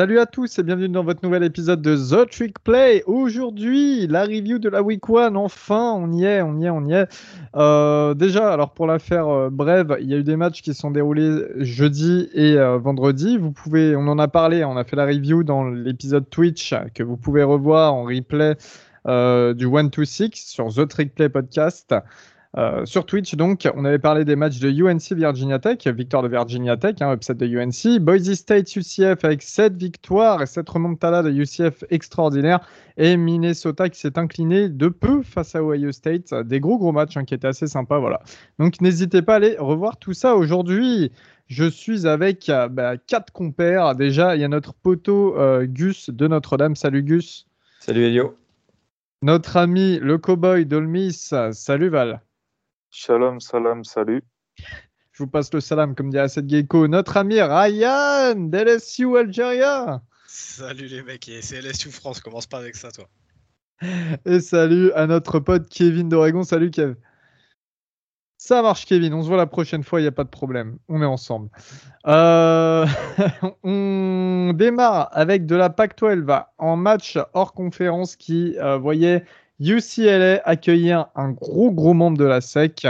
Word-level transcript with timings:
Salut 0.00 0.18
à 0.18 0.24
tous 0.24 0.58
et 0.58 0.62
bienvenue 0.62 0.88
dans 0.88 1.04
votre 1.04 1.22
nouvel 1.22 1.44
épisode 1.44 1.82
de 1.82 1.94
The 1.94 2.30
Trick 2.30 2.58
Play. 2.60 3.02
Aujourd'hui, 3.04 4.06
la 4.06 4.22
review 4.22 4.58
de 4.58 4.70
la 4.70 4.82
Week 4.82 5.02
1. 5.06 5.34
Enfin, 5.34 5.92
on 5.94 6.10
y 6.10 6.24
est, 6.24 6.40
on 6.40 6.58
y 6.58 6.64
est, 6.64 6.70
on 6.70 6.86
y 6.86 6.94
est. 6.94 7.06
Euh, 7.54 8.14
déjà, 8.14 8.50
alors 8.50 8.72
pour 8.72 8.86
la 8.86 8.98
faire 8.98 9.28
euh, 9.28 9.50
brève, 9.50 9.98
il 10.00 10.08
y 10.08 10.14
a 10.14 10.16
eu 10.16 10.22
des 10.22 10.36
matchs 10.36 10.62
qui 10.62 10.72
sont 10.72 10.90
déroulés 10.90 11.42
jeudi 11.58 12.30
et 12.32 12.56
euh, 12.56 12.78
vendredi. 12.78 13.36
Vous 13.36 13.52
pouvez, 13.52 13.94
on 13.94 14.08
en 14.08 14.18
a 14.18 14.26
parlé, 14.26 14.64
on 14.64 14.78
a 14.78 14.84
fait 14.84 14.96
la 14.96 15.04
review 15.04 15.44
dans 15.44 15.68
l'épisode 15.68 16.30
Twitch 16.30 16.74
que 16.94 17.02
vous 17.02 17.18
pouvez 17.18 17.42
revoir 17.42 17.92
en 17.92 18.04
replay 18.04 18.54
du 19.04 19.66
1 19.66 19.88
to 19.90 20.04
6 20.06 20.30
sur 20.34 20.72
The 20.72 20.88
Trick 20.88 21.14
Play 21.14 21.28
podcast. 21.28 21.94
Euh, 22.56 22.84
sur 22.84 23.06
Twitch, 23.06 23.36
donc, 23.36 23.68
on 23.76 23.84
avait 23.84 24.00
parlé 24.00 24.24
des 24.24 24.34
matchs 24.34 24.58
de 24.58 24.70
UNC 24.70 25.12
Virginia 25.12 25.60
Tech, 25.60 25.86
victoire 25.86 26.24
de 26.24 26.28
Virginia 26.28 26.76
Tech, 26.76 26.96
hein, 27.00 27.14
upset 27.14 27.34
de 27.34 27.46
UNC, 27.46 28.00
Boise 28.00 28.32
State 28.34 28.74
UCF 28.74 29.24
avec 29.24 29.42
7 29.42 29.76
victoires 29.76 30.42
et 30.42 30.46
7 30.46 30.68
remontadas 30.68 31.22
de 31.22 31.30
UCF 31.30 31.84
extraordinaire, 31.90 32.58
et 32.96 33.16
Minnesota 33.16 33.88
qui 33.88 34.00
s'est 34.00 34.18
incliné 34.18 34.68
de 34.68 34.88
peu 34.88 35.22
face 35.22 35.54
à 35.54 35.62
Ohio 35.62 35.92
State. 35.92 36.34
Des 36.34 36.58
gros 36.58 36.76
gros 36.76 36.90
matchs 36.90 37.16
hein, 37.16 37.24
qui 37.24 37.34
étaient 37.34 37.46
assez 37.46 37.68
sympas, 37.68 38.00
voilà. 38.00 38.20
Donc 38.58 38.80
n'hésitez 38.80 39.22
pas 39.22 39.34
à 39.34 39.36
aller 39.36 39.56
revoir 39.56 39.96
tout 39.98 40.12
ça 40.12 40.34
aujourd'hui. 40.34 41.12
Je 41.46 41.68
suis 41.68 42.08
avec 42.08 42.48
euh, 42.48 42.68
bah, 42.68 42.96
quatre 42.96 43.32
compères. 43.32 43.94
Déjà, 43.94 44.34
il 44.34 44.40
y 44.40 44.44
a 44.44 44.48
notre 44.48 44.74
poteau 44.74 45.36
euh, 45.36 45.66
Gus 45.66 46.10
de 46.10 46.26
Notre-Dame. 46.26 46.74
Salut 46.74 47.04
Gus. 47.04 47.46
Salut 47.78 48.04
Elio. 48.04 48.36
Notre 49.22 49.56
ami 49.56 49.98
le 50.00 50.18
cowboy 50.18 50.66
Dolmis. 50.66 51.30
Salut 51.52 51.88
Val. 51.88 52.20
Shalom, 52.92 53.38
salam, 53.38 53.84
salut. 53.84 54.24
Je 55.12 55.22
vous 55.22 55.28
passe 55.28 55.54
le 55.54 55.60
salam, 55.60 55.94
comme 55.94 56.10
dirait 56.10 56.28
cette 56.28 56.50
gecko. 56.50 56.88
Notre 56.88 57.16
ami 57.16 57.40
Ryan 57.40 58.34
d'LSU 58.34 59.16
Algeria. 59.16 60.02
Salut 60.26 60.88
les 60.88 61.02
mecs, 61.04 61.28
et 61.28 61.40
c'est 61.40 61.60
LSU 61.60 61.90
France, 61.92 62.20
commence 62.20 62.48
pas 62.48 62.58
avec 62.58 62.74
ça, 62.74 62.90
toi. 62.90 63.08
Et 64.26 64.40
salut 64.40 64.90
à 64.92 65.06
notre 65.06 65.38
pote 65.38 65.68
Kevin 65.68 66.08
d'Oregon. 66.08 66.42
Salut 66.42 66.72
Kev. 66.72 66.96
Ça 68.38 68.60
marche, 68.60 68.86
Kevin. 68.86 69.14
On 69.14 69.22
se 69.22 69.28
voit 69.28 69.36
la 69.36 69.46
prochaine 69.46 69.84
fois, 69.84 70.00
il 70.00 70.04
n'y 70.04 70.08
a 70.08 70.12
pas 70.12 70.24
de 70.24 70.28
problème. 70.28 70.76
On 70.88 71.00
est 71.00 71.06
ensemble. 71.06 71.48
Euh, 72.08 72.86
on 73.62 74.52
démarre 74.52 75.10
avec 75.12 75.46
de 75.46 75.54
la 75.54 75.70
PAC-12 75.70 76.44
en 76.58 76.76
match 76.76 77.18
hors 77.34 77.54
conférence 77.54 78.16
qui 78.16 78.58
euh, 78.58 78.78
voyait 78.78 79.24
UCLA 79.60 80.40
accueillir 80.44 81.06
un 81.14 81.30
gros 81.30 81.70
gros 81.70 81.94
membre 81.94 82.18
de 82.18 82.24
la 82.24 82.40
SEC 82.40 82.88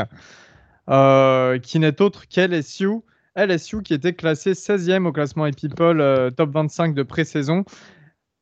euh, 0.88 1.58
qui 1.58 1.78
n'est 1.78 2.00
autre 2.00 2.26
qu'LSU. 2.28 3.00
LSU 3.36 3.82
qui 3.82 3.94
était 3.94 4.12
classé 4.12 4.52
16e 4.52 5.06
au 5.06 5.12
classement 5.12 5.48
People 5.50 6.00
euh, 6.00 6.30
top 6.30 6.50
25 6.52 6.94
de 6.94 7.02
pré-saison. 7.02 7.64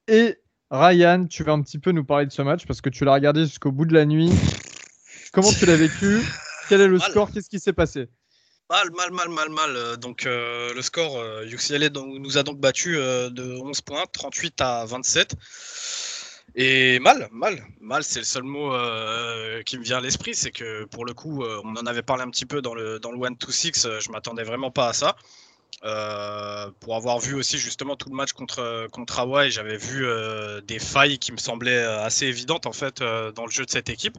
Et 0.09 0.39
Ryan, 0.71 1.27
tu 1.27 1.43
vas 1.43 1.53
un 1.53 1.63
petit 1.63 1.79
peu 1.79 1.93
nous 1.93 2.05
parler 2.05 2.27
de 2.27 2.33
ce 2.33 2.43
match 2.43 2.67
parce 2.67 2.81
que 2.81 2.89
tu 2.89 3.05
l'as 3.05 3.13
regardé 3.15 3.43
jusqu'au 3.43 3.71
bout 3.71 3.85
de 3.85 3.95
la 3.95 4.07
nuit. 4.07 4.31
Comment 5.33 5.53
tu 5.53 5.67
l'as 5.67 5.77
vécu? 5.77 6.21
Quel 6.69 6.81
est 6.81 6.89
le 6.89 6.99
score? 6.99 7.31
Qu'est-ce 7.31 7.51
qui 7.51 7.61
s'est 7.61 7.73
passé? 7.73 8.09
Mal, 8.71 8.91
mal, 8.97 9.11
mal, 9.13 9.29
mal, 9.29 9.49
mal. 9.51 9.77
Euh, 9.77 9.97
donc 9.97 10.25
le 10.25 10.81
score, 10.81 11.23
UCLA 11.45 11.91
nous 11.91 12.39
a 12.39 12.43
donc 12.43 12.59
battu 12.59 12.97
de 12.97 13.59
11 13.63 13.81
points, 13.83 14.05
38 14.13 14.61
à 14.61 14.85
27. 14.87 15.35
Et 16.61 16.99
mal, 16.99 17.29
mal, 17.31 17.65
mal, 17.81 18.03
c'est 18.03 18.19
le 18.19 18.25
seul 18.25 18.43
mot 18.43 18.75
euh, 18.75 19.63
qui 19.63 19.79
me 19.79 19.85
vient 19.85 19.99
à 19.99 20.01
l'esprit. 20.01 20.35
C'est 20.35 20.51
que 20.51 20.87
pour 20.87 21.05
le 21.05 21.15
coup, 21.15 21.45
euh, 21.45 21.61
on 21.63 21.77
en 21.77 21.87
avait 21.87 22.03
parlé 22.03 22.25
un 22.25 22.31
petit 22.31 22.47
peu 22.47 22.61
dans 22.61 22.75
le, 22.75 22.99
dans 22.99 23.13
le 23.13 23.19
1-2-6, 23.19 23.87
euh, 23.87 24.01
je 24.01 24.11
m'attendais 24.11 24.43
vraiment 24.43 24.73
pas 24.73 24.89
à 24.89 24.93
ça. 24.93 25.15
pour 26.81 26.97
avoir 26.97 27.21
vu 27.21 27.35
aussi 27.35 27.59
justement 27.59 27.95
tout 27.95 28.09
le 28.11 28.17
match 28.17 28.33
contre, 28.33 28.89
contre 28.91 29.21
Hawaii, 29.21 29.53
j'avais 29.53 29.77
vu 29.77 30.05
des 30.67 30.81
failles 30.81 31.19
qui 31.21 31.31
me 31.31 31.37
semblaient 31.37 31.85
assez 32.09 32.27
évidentes 32.27 32.67
en 32.67 32.73
fait 32.73 33.01
dans 33.37 33.45
le 33.47 33.53
jeu 33.53 33.65
de 33.65 33.71
cette 33.71 33.89
équipe. 33.89 34.19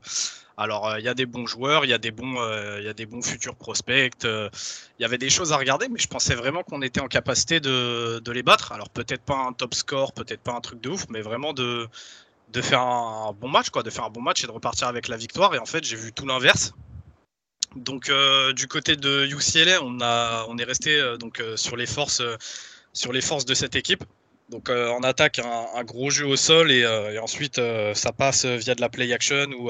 Alors 0.55 0.95
il 0.97 1.03
y 1.03 1.09
a 1.09 1.13
des 1.13 1.25
bons 1.25 1.45
joueurs, 1.45 1.83
il 1.83 1.89
y 1.89 1.93
a 1.93 1.97
des 1.97 2.11
bons, 2.11 2.35
y 2.81 2.87
a 2.87 2.93
des 2.93 3.05
bons 3.05 3.21
futurs 3.21 3.55
prospects, 3.55 4.23
il 4.23 5.01
y 5.01 5.05
avait 5.05 5.17
des 5.17 5.29
choses 5.29 5.51
à 5.51 5.57
regarder, 5.57 5.89
mais 5.89 5.99
je 5.99 6.07
pensais 6.07 6.35
vraiment 6.35 6.63
qu'on 6.63 6.81
était 6.81 7.01
en 7.01 7.07
capacité 7.09 7.59
de, 7.59 8.19
de 8.23 8.31
les 8.31 8.43
battre. 8.43 8.71
Alors 8.71 8.89
peut-être 8.89 9.23
pas 9.23 9.39
un 9.47 9.51
top 9.51 9.73
score, 9.73 10.13
peut-être 10.13 10.41
pas 10.41 10.53
un 10.53 10.61
truc 10.61 10.79
de 10.79 10.89
ouf, 10.89 11.07
mais 11.09 11.21
vraiment 11.21 11.51
de 11.51 11.89
de 12.51 12.61
faire 12.61 12.81
un 12.81 13.33
bon 13.33 13.49
match, 13.49 13.69
quoi, 13.69 13.83
de 13.83 13.89
faire 13.89 14.05
un 14.05 14.09
bon 14.09 14.21
match 14.21 14.43
et 14.43 14.47
de 14.47 14.51
repartir 14.51 14.87
avec 14.87 15.07
la 15.07 15.17
victoire. 15.17 15.53
Et 15.55 15.59
en 15.59 15.65
fait, 15.65 15.83
j'ai 15.83 15.95
vu 15.95 16.11
tout 16.11 16.25
l'inverse. 16.25 16.73
Donc, 17.75 18.09
euh, 18.09 18.53
du 18.53 18.67
côté 18.67 18.95
de 18.95 19.27
UCLA, 19.27 19.83
on, 19.83 19.99
a, 20.01 20.45
on 20.49 20.57
est 20.57 20.63
resté 20.63 20.99
euh, 20.99 21.17
donc, 21.17 21.39
euh, 21.39 21.55
sur, 21.55 21.77
les 21.77 21.85
forces, 21.85 22.21
sur 22.93 23.13
les 23.13 23.21
forces 23.21 23.45
de 23.45 23.53
cette 23.53 23.75
équipe. 23.75 24.03
Donc, 24.49 24.69
en 24.71 25.03
attaque, 25.03 25.37
un, 25.37 25.83
gros 25.83 26.09
jeu 26.09 26.25
au 26.25 26.35
sol 26.35 26.71
et, 26.71 26.79
et 26.79 27.19
ensuite, 27.19 27.61
ça 27.93 28.11
passe 28.11 28.45
via 28.45 28.73
de 28.73 28.81
la 28.81 28.89
play 28.89 29.13
action 29.13 29.45
ou 29.51 29.69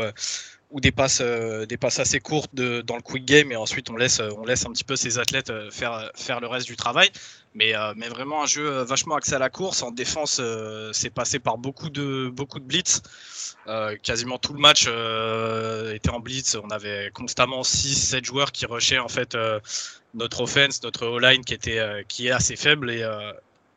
ou 0.71 0.79
des 0.79 0.91
passes, 0.91 1.21
des 1.21 1.77
passes 1.77 1.99
assez 1.99 2.19
courtes 2.19 2.53
dans 2.53 2.95
le 2.95 3.01
quick 3.01 3.25
game 3.25 3.51
et 3.51 3.55
ensuite 3.55 3.89
on 3.89 3.95
laisse, 3.95 4.21
laisse 4.45 4.65
un 4.65 4.71
petit 4.71 4.83
peu 4.83 4.95
ces 4.95 5.17
athlètes 5.17 5.51
faire, 5.71 6.11
faire 6.15 6.39
le 6.39 6.47
reste 6.47 6.67
du 6.67 6.75
travail. 6.75 7.09
Mais, 7.55 7.75
euh, 7.75 7.93
vraiment 8.09 8.43
un 8.43 8.45
jeu 8.45 8.67
euh, 8.67 8.83
vachement 8.83 9.15
axé 9.15 9.33
à 9.33 9.39
la 9.39 9.49
course. 9.49 9.81
En 9.81 9.91
défense, 9.91 10.39
euh, 10.39 10.91
c'est 10.93 11.09
passé 11.09 11.39
par 11.39 11.57
beaucoup 11.57 11.89
de, 11.89 12.31
blitz. 12.61 13.01
quasiment 14.03 14.37
tout 14.37 14.53
le 14.53 14.59
match 14.59 14.83
était 15.95 16.09
en 16.09 16.19
blitz. 16.19 16.55
On 16.55 16.69
avait 16.69 17.11
constamment 17.13 17.61
6-7 17.61 18.23
joueurs 18.25 18.51
qui 18.51 18.65
rushaient 18.65 18.99
en 18.99 19.09
fait 19.09 19.37
notre 20.13 20.41
offense, 20.41 20.81
notre 20.83 21.05
O-line 21.07 21.43
qui, 21.43 21.53
était, 21.53 22.05
qui 22.07 22.27
est 22.27 22.31
assez 22.31 22.55
faible. 22.55 22.91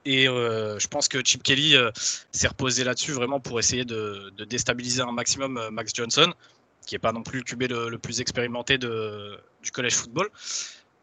Et, 0.05 0.25
je 0.27 0.87
pense 0.89 1.09
que 1.09 1.23
Chip 1.25 1.43
Kelly 1.43 1.75
s'est 2.31 2.49
reposé 2.49 2.85
là-dessus 2.85 3.13
vraiment 3.13 3.41
pour 3.41 3.59
essayer 3.59 3.85
de, 3.85 4.33
déstabiliser 4.49 5.03
un 5.03 5.13
maximum 5.13 5.61
Max 5.71 5.93
Johnson, 5.95 6.33
qui 6.87 6.95
n'est 6.95 7.01
pas 7.01 7.13
non 7.13 7.23
plus 7.23 7.39
le 7.39 7.45
QB 7.45 7.63
le, 7.71 7.99
plus 7.99 8.21
expérimenté 8.21 8.79
de, 8.79 9.39
du 9.63 9.71
collège 9.71 9.95
football. 9.95 10.29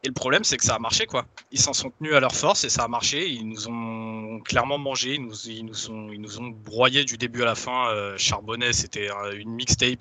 Et 0.03 0.07
le 0.07 0.13
problème, 0.13 0.45
c'est 0.45 0.56
que 0.56 0.63
ça 0.63 0.75
a 0.75 0.79
marché, 0.79 1.06
quoi. 1.06 1.25
Ils 1.51 1.59
s'en 1.59 1.73
sont 1.73 1.91
tenus 1.91 2.13
à 2.13 2.22
leur 2.22 2.34
force 2.34 2.63
et 2.63 2.69
ça 2.69 2.84
a 2.84 2.88
marché. 2.88 3.28
Ils 3.28 3.47
nous 3.47 3.67
ont 3.67 4.40
clairement 4.40 4.78
mangé. 4.78 5.16
Ils 5.16 5.25
nous, 5.25 5.35
ils 5.45 5.66
nous, 5.66 5.90
ont, 5.91 6.09
ils 6.12 6.22
nous 6.22 6.40
ont 6.40 6.47
broyé 6.47 7.03
du 7.03 7.17
début 7.17 7.41
à 7.41 7.45
la 7.45 7.56
fin. 7.56 7.90
Euh, 7.90 8.17
Charbonnet, 8.17 8.72
c'était 8.72 9.09
une 9.35 9.51
mixtape. 9.51 10.00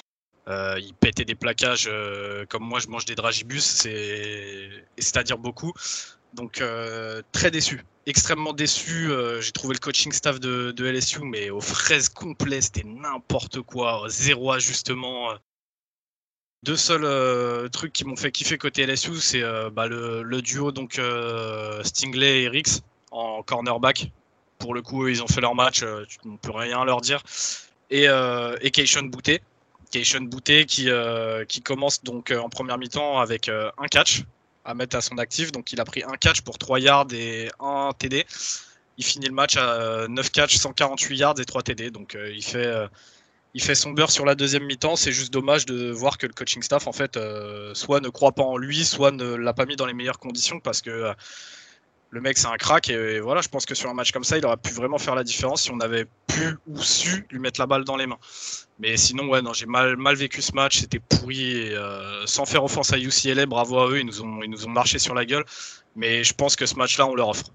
Euh, 0.48 0.78
il 0.80 0.94
pétait 0.94 1.24
des 1.24 1.34
plaquages 1.34 1.88
euh, 1.90 2.46
comme 2.46 2.62
moi, 2.62 2.78
je 2.78 2.86
mange 2.86 3.06
des 3.06 3.16
dragibus. 3.16 3.64
C'est-à-dire 4.96 5.38
beaucoup. 5.38 5.72
Donc, 6.32 6.60
euh, 6.60 7.20
très 7.32 7.50
déçu. 7.50 7.84
Extrêmement 8.06 8.52
déçu. 8.52 9.10
J'ai 9.40 9.52
trouvé 9.52 9.74
le 9.74 9.80
coaching 9.80 10.12
staff 10.12 10.38
de, 10.38 10.70
de 10.70 10.86
LSU, 10.86 11.20
mais 11.24 11.50
aux 11.50 11.60
fraises 11.60 12.08
complètes, 12.08 12.62
c'était 12.62 12.84
n'importe 12.84 13.62
quoi. 13.62 14.04
Zéro 14.08 14.52
ajustement 14.52 15.34
deux 16.62 16.76
seuls 16.76 17.04
euh, 17.04 17.68
trucs 17.68 17.92
qui 17.92 18.04
m'ont 18.04 18.16
fait 18.16 18.32
kiffer 18.32 18.58
côté 18.58 18.84
LSU, 18.86 19.16
c'est 19.20 19.42
euh, 19.42 19.70
bah, 19.70 19.86
le, 19.86 20.42
duo 20.42 20.72
donc 20.72 20.98
euh, 20.98 21.82
Stingley 21.84 22.42
et 22.42 22.48
Rix 22.48 22.82
en 23.10 23.42
cornerback. 23.42 24.10
Pour 24.58 24.74
le 24.74 24.82
coup, 24.82 25.06
ils 25.06 25.22
ont 25.22 25.28
fait 25.28 25.40
leur 25.40 25.54
match, 25.54 25.84
on 26.24 26.30
ne 26.30 26.36
peut 26.36 26.50
rien 26.50 26.84
leur 26.84 27.00
dire. 27.00 27.22
Et, 27.90 28.06
et 28.60 28.70
Keishon 28.72 29.04
Bouté, 29.04 29.40
Keishon 29.92 30.22
Bouté 30.22 30.66
qui, 30.66 30.88
qui 31.46 31.62
commence 31.62 32.02
donc 32.02 32.32
en 32.32 32.48
première 32.48 32.76
mi-temps 32.76 33.20
avec 33.20 33.48
un 33.48 33.86
catch 33.88 34.24
à 34.64 34.74
mettre 34.74 34.96
à 34.96 35.00
son 35.00 35.16
actif. 35.18 35.52
Donc 35.52 35.72
il 35.72 35.80
a 35.80 35.84
pris 35.84 36.02
un 36.02 36.16
catch 36.16 36.40
pour 36.40 36.58
3 36.58 36.80
yards 36.80 37.12
et 37.12 37.50
un 37.60 37.92
TD. 37.96 38.26
Il 38.96 39.04
finit 39.04 39.28
le 39.28 39.32
match 39.32 39.56
à 39.56 40.08
9 40.08 40.30
catch, 40.32 40.56
148 40.56 41.16
yards 41.16 41.38
et 41.38 41.44
3 41.44 41.62
TD. 41.62 41.92
Donc 41.92 42.18
il 42.18 42.42
fait 42.42 42.88
il 43.54 43.62
fait 43.62 43.74
son 43.74 43.90
beurre 43.92 44.10
sur 44.10 44.24
la 44.24 44.34
deuxième 44.34 44.64
mi-temps. 44.64 44.96
C'est 44.96 45.12
juste 45.12 45.32
dommage 45.32 45.66
de 45.66 45.90
voir 45.90 46.18
que 46.18 46.26
le 46.26 46.32
coaching 46.32 46.62
staff, 46.62 46.86
en 46.86 46.92
fait, 46.92 47.16
euh, 47.16 47.74
soit 47.74 48.00
ne 48.00 48.08
croit 48.08 48.32
pas 48.32 48.42
en 48.42 48.56
lui, 48.56 48.84
soit 48.84 49.10
ne 49.10 49.34
l'a 49.34 49.54
pas 49.54 49.66
mis 49.66 49.76
dans 49.76 49.86
les 49.86 49.94
meilleures 49.94 50.18
conditions 50.18 50.60
parce 50.60 50.82
que 50.82 50.90
euh, 50.90 51.12
le 52.10 52.20
mec, 52.20 52.38
c'est 52.38 52.46
un 52.46 52.56
crack. 52.56 52.90
Et, 52.90 53.20
voilà, 53.20 53.40
je 53.40 53.48
pense 53.48 53.66
que 53.66 53.74
sur 53.74 53.88
un 53.88 53.94
match 53.94 54.12
comme 54.12 54.24
ça, 54.24 54.38
il 54.38 54.44
aurait 54.44 54.58
pu 54.58 54.72
vraiment 54.72 54.98
faire 54.98 55.14
la 55.14 55.24
différence 55.24 55.62
si 55.62 55.70
on 55.70 55.80
avait 55.80 56.06
pu 56.26 56.56
ou 56.66 56.78
su 56.82 57.26
lui 57.30 57.38
mettre 57.38 57.60
la 57.60 57.66
balle 57.66 57.84
dans 57.84 57.96
les 57.96 58.06
mains. 58.06 58.18
Mais 58.78 58.96
sinon, 58.96 59.28
ouais, 59.28 59.42
non, 59.42 59.52
j'ai 59.52 59.66
mal, 59.66 59.96
vécu 60.14 60.42
ce 60.42 60.52
match. 60.52 60.80
C'était 60.80 61.00
pourri. 61.00 61.50
Et, 61.52 61.74
euh, 61.74 62.26
sans 62.26 62.44
faire 62.44 62.64
offense 62.64 62.92
à 62.92 62.98
UCLA, 62.98 63.46
bravo 63.46 63.78
à 63.78 63.90
eux. 63.90 64.00
Ils 64.00 64.06
nous, 64.06 64.22
ont, 64.22 64.42
ils 64.42 64.50
nous 64.50 64.66
ont 64.66 64.70
marché 64.70 64.98
sur 64.98 65.14
la 65.14 65.24
gueule. 65.24 65.44
Mais 65.96 66.22
je 66.22 66.34
pense 66.34 66.54
que 66.54 66.66
ce 66.66 66.76
match-là, 66.76 67.06
on 67.06 67.14
leur 67.14 67.30
offre. 67.30 67.50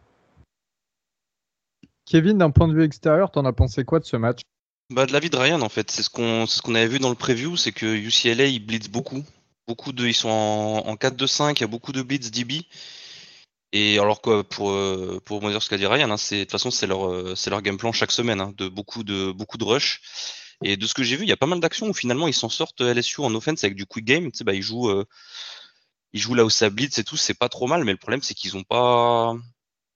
Kevin, 2.05 2.37
d'un 2.37 2.51
point 2.51 2.67
de 2.67 2.73
vue 2.73 2.83
extérieur, 2.83 3.31
t'en 3.31 3.45
as 3.45 3.53
pensé 3.53 3.85
quoi 3.85 3.99
de 3.99 4.05
ce 4.05 4.17
match? 4.17 4.41
Bah, 4.89 5.05
de 5.05 5.11
l'avis 5.13 5.29
de 5.29 5.37
Ryan, 5.37 5.61
en 5.61 5.69
fait. 5.69 5.91
C'est 5.91 6.03
ce 6.03 6.09
qu'on 6.09 6.45
ce 6.47 6.61
qu'on 6.61 6.75
avait 6.75 6.87
vu 6.87 6.99
dans 6.99 7.09
le 7.09 7.15
preview, 7.15 7.57
c'est 7.57 7.71
que 7.71 7.85
UCLA, 7.85 8.45
ils 8.47 8.59
blitz 8.65 8.87
beaucoup. 8.89 9.23
beaucoup 9.67 9.91
de, 9.93 10.05
ils 10.07 10.13
sont 10.13 10.29
en, 10.29 10.87
en 10.87 10.95
4-2-5, 10.97 11.59
il 11.59 11.61
y 11.61 11.63
a 11.65 11.67
beaucoup 11.67 11.91
de 11.91 12.01
blitz 12.01 12.31
DB. 12.31 12.65
Et 13.71 13.97
alors 13.99 14.21
quoi, 14.21 14.43
pour, 14.43 14.71
euh, 14.71 15.19
pour 15.25 15.41
dire 15.41 15.61
ce 15.63 15.69
qu'a 15.69 15.77
dit 15.77 15.87
Ryan, 15.87 16.11
hein, 16.11 16.17
c'est, 16.17 16.39
de 16.39 16.43
toute 16.43 16.51
façon, 16.51 16.69
c'est 16.71 16.85
leur, 16.87 17.07
euh, 17.09 17.35
c'est 17.35 17.49
leur 17.49 17.61
game 17.61 17.77
plan 17.77 17.91
chaque 17.91 18.11
semaine, 18.11 18.39
hein, 18.41 18.53
de 18.57 18.67
beaucoup 18.67 19.03
de, 19.03 19.31
beaucoup 19.31 19.57
de 19.57 19.63
rush. 19.63 20.01
Et 20.63 20.77
de 20.77 20.85
ce 20.87 20.93
que 20.93 21.03
j'ai 21.03 21.17
vu, 21.17 21.23
il 21.23 21.29
y 21.29 21.31
a 21.33 21.37
pas 21.37 21.47
mal 21.47 21.59
d'actions 21.59 21.89
où 21.89 21.93
finalement 21.93 22.27
ils 22.27 22.33
s'en 22.33 22.49
sortent 22.49 22.81
LSU 22.81 23.21
en 23.21 23.33
offense 23.35 23.63
avec 23.63 23.75
du 23.75 23.85
quick 23.85 24.05
game. 24.05 24.31
Tu 24.31 24.37
sais, 24.39 24.43
bah, 24.43 24.53
ils 24.53 24.61
jouent, 24.61 24.89
euh, 24.89 25.05
ils 26.13 26.19
jouent 26.19 26.35
là 26.35 26.45
où 26.45 26.49
ça 26.49 26.69
blitz 26.69 26.97
et 26.99 27.03
tout, 27.03 27.17
c'est 27.17 27.33
pas 27.33 27.49
trop 27.49 27.67
mal, 27.67 27.83
mais 27.83 27.91
le 27.91 27.97
problème 27.97 28.21
c'est 28.21 28.33
qu'ils 28.33 28.55
ont 28.57 28.63
pas. 28.63 29.33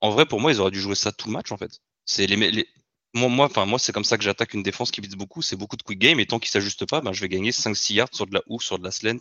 En 0.01 0.11
vrai, 0.11 0.25
pour 0.25 0.41
moi, 0.41 0.51
ils 0.51 0.61
auraient 0.61 0.71
dû 0.71 0.81
jouer 0.81 0.95
ça 0.95 1.11
tout 1.11 1.27
le 1.27 1.33
match 1.33 1.51
en 1.51 1.57
fait. 1.57 1.81
C'est 2.05 2.27
les- 2.27 2.67
Moi, 3.13 3.29
moi, 3.29 3.45
enfin, 3.47 3.65
moi 3.65 3.79
c'est 3.79 3.91
comme 3.91 4.03
ça 4.03 4.17
que 4.17 4.23
j'attaque 4.23 4.53
une 4.53 4.63
défense 4.63 4.91
qui 4.91 5.01
blitz 5.01 5.15
beaucoup. 5.15 5.41
C'est 5.41 5.55
beaucoup 5.55 5.77
de 5.77 5.83
quick 5.83 5.99
game. 5.99 6.19
Et 6.19 6.25
tant 6.25 6.39
qu'il 6.39 6.49
s'ajuste 6.49 6.85
pas, 6.85 7.01
ben, 7.01 7.13
je 7.13 7.21
vais 7.21 7.29
gagner 7.29 7.51
5-6 7.51 7.93
yards 7.93 8.09
sur 8.11 8.27
de 8.27 8.33
la 8.33 8.41
hook, 8.47 8.61
sur 8.63 8.77
de 8.79 8.83
la 8.83 8.91
slant, 8.91 9.19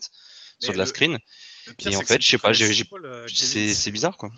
sur 0.61 0.71
Mais 0.71 0.73
de 0.75 0.79
la 0.79 0.87
screen. 0.87 1.15
Et 1.15 1.91
c'est 1.91 1.97
en 1.97 2.03
fait, 2.03 2.23
je 2.23 2.29
sais 2.29 2.38
pas, 2.38 2.50
euh. 2.50 3.27
C'est 3.29 3.91
bizarre, 3.91 4.17
quoi. 4.17 4.31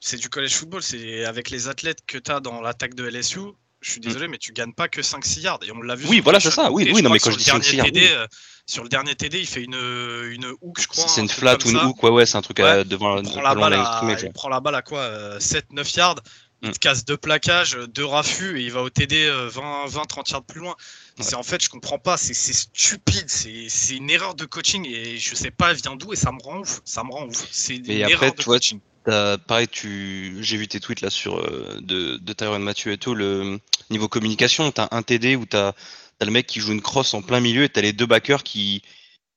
C'est 0.00 0.16
du 0.16 0.30
college 0.30 0.54
football, 0.54 0.82
c'est 0.82 1.24
avec 1.26 1.50
les 1.50 1.68
athlètes 1.68 1.98
que 2.06 2.16
tu 2.16 2.30
as 2.30 2.40
dans 2.40 2.60
l'attaque 2.62 2.94
de 2.94 3.04
LSU. 3.04 3.40
Je 3.82 3.92
suis 3.92 4.00
désolé, 4.00 4.28
mais 4.28 4.38
tu 4.38 4.52
gagnes 4.52 4.72
pas 4.74 4.88
que 4.88 5.00
5-6 5.00 5.40
yards. 5.40 5.60
Et 5.62 5.72
on 5.72 5.80
l'a 5.82 5.94
vu. 5.94 6.06
Mm. 6.06 6.10
Oui, 6.10 6.20
voilà, 6.20 6.40
c'est 6.40 6.50
ça. 6.50 6.70
Oui, 6.70 6.84
TD, 6.84 6.94
oui, 6.94 7.02
non, 7.02 7.10
mais 7.10 7.18
quand 7.18 7.30
je 7.30 7.38
dis 7.38 7.44
sur 7.44 7.56
le 7.56 7.62
5-6 7.62 7.76
dernier 7.76 7.76
yards, 7.78 7.86
TD, 7.86 8.08
euh, 8.12 8.26
Sur 8.66 8.82
le 8.82 8.88
dernier 8.88 9.14
TD, 9.14 9.40
il 9.40 9.46
fait 9.46 9.62
une, 9.62 9.74
une 9.74 10.54
hook, 10.60 10.80
je 10.80 10.86
crois. 10.86 11.08
C'est 11.08 11.20
un 11.20 11.24
une 11.24 11.28
flat 11.30 11.56
ou 11.64 11.70
une 11.70 11.76
hook, 11.76 12.02
ouais, 12.02 12.10
ouais, 12.10 12.26
c'est 12.26 12.36
un 12.36 12.42
truc 12.42 12.60
à- 12.60 12.84
devant 12.84 13.18
Il 13.18 13.28
prend 13.28 13.42
la 13.42 13.50
devant 13.50 13.60
balle 13.62 13.72
la 13.72 13.82
à, 13.82 14.16
il 14.22 14.32
prend 14.32 14.48
la 14.48 14.60
balle 14.60 14.74
à 14.74 14.82
quoi 14.82 15.38
7-9 15.38 15.96
yards. 15.96 16.20
Il 16.62 16.68
Mm. 16.68 16.72
te 16.72 16.78
casse 16.78 17.04
deux 17.04 17.16
plaquages, 17.16 17.78
deux 17.88 18.04
raffus 18.04 18.60
et 18.60 18.64
il 18.64 18.70
va 18.70 18.82
au 18.82 18.90
TD 18.90 19.30
20-30 19.48 20.30
yards 20.30 20.44
plus 20.44 20.60
loin. 20.60 20.74
Ouais. 21.18 21.24
C'est 21.24 21.34
en 21.34 21.42
fait, 21.42 21.62
je 21.62 21.68
comprends 21.68 21.98
pas, 21.98 22.16
c'est 22.16 22.34
stupide, 22.34 23.28
c'est 23.28 23.96
une 23.96 24.10
erreur 24.10 24.34
de 24.34 24.44
coaching 24.44 24.86
et 24.86 25.16
je 25.16 25.34
sais 25.34 25.50
pas, 25.50 25.70
elle 25.70 25.78
vient 25.78 25.96
d'où 25.96 26.12
et 26.12 26.16
ça 26.16 26.32
me 26.32 26.42
rend 26.42 26.58
ouf. 26.58 26.80
Ça 26.84 27.02
me 27.02 27.10
rend 27.12 27.26
ouf. 27.26 27.46
C'est 27.50 27.76
une 27.76 27.86
Mais 27.86 28.02
après, 28.02 28.12
erreur 28.12 28.34
de 28.34 28.38
tu 28.38 28.44
vois, 28.44 28.56
coaching. 28.56 28.80
Pareil, 29.04 29.68
tu, 29.68 30.36
j'ai 30.40 30.56
vu 30.56 30.68
tes 30.68 30.80
tweets 30.80 31.00
là 31.00 31.10
sur 31.10 31.38
euh, 31.38 31.78
de, 31.80 32.18
de 32.18 32.32
Tyron 32.32 32.58
Mathieu 32.58 32.92
et 32.92 32.98
tout. 32.98 33.14
Le 33.14 33.58
niveau 33.88 34.08
communication, 34.08 34.70
t'as 34.70 34.88
un 34.90 35.02
TD 35.02 35.36
où 35.36 35.46
t'as 35.46 35.72
as 36.20 36.24
le 36.26 36.30
mec 36.30 36.46
qui 36.46 36.60
joue 36.60 36.72
une 36.72 36.82
crosse 36.82 37.14
en 37.14 37.22
plein 37.22 37.40
milieu 37.40 37.64
et 37.64 37.68
t'as 37.70 37.80
les 37.80 37.94
deux 37.94 38.04
backers 38.04 38.42
qui, 38.42 38.82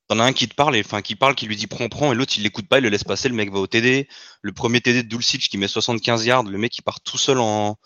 t'en 0.07 0.19
as 0.19 0.23
un 0.23 0.33
qui 0.33 0.47
te 0.47 0.55
parle 0.55 0.75
et 0.75 0.81
enfin 0.81 1.01
qui 1.01 1.15
parle, 1.15 1.35
qui 1.35 1.47
lui 1.47 1.55
dit 1.55 1.67
prends, 1.67 1.89
prends 1.89 2.11
et 2.11 2.15
l'autre 2.15 2.33
il 2.37 2.43
l'écoute 2.43 2.67
pas, 2.67 2.79
il 2.79 2.83
le 2.83 2.89
laisse 2.89 3.03
passer. 3.03 3.29
Le 3.29 3.35
mec 3.35 3.51
va 3.51 3.59
au 3.59 3.67
TD. 3.67 4.07
Le 4.41 4.51
premier 4.51 4.81
TD 4.81 5.03
de 5.03 5.07
Dulcich 5.07 5.49
qui 5.49 5.57
met 5.57 5.67
75 5.67 6.25
yards, 6.25 6.43
le 6.43 6.57
mec 6.57 6.77
il 6.77 6.81
part 6.81 7.01
tout 7.01 7.17
seul 7.17 7.39
en, 7.39 7.77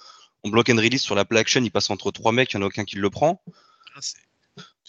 en 0.43 0.49
block 0.49 0.69
and 0.69 0.77
release 0.77 1.01
sur 1.01 1.15
la 1.15 1.25
play 1.25 1.39
action, 1.39 1.61
il 1.63 1.71
passe 1.71 1.89
entre 1.89 2.11
trois 2.11 2.31
mecs, 2.31 2.51
il 2.53 2.55
y 2.55 2.59
en 2.59 2.63
a 2.63 2.65
aucun 2.65 2.85
qui 2.85 2.95
le 2.95 3.09
prend. 3.09 3.41
Ah, 3.95 3.99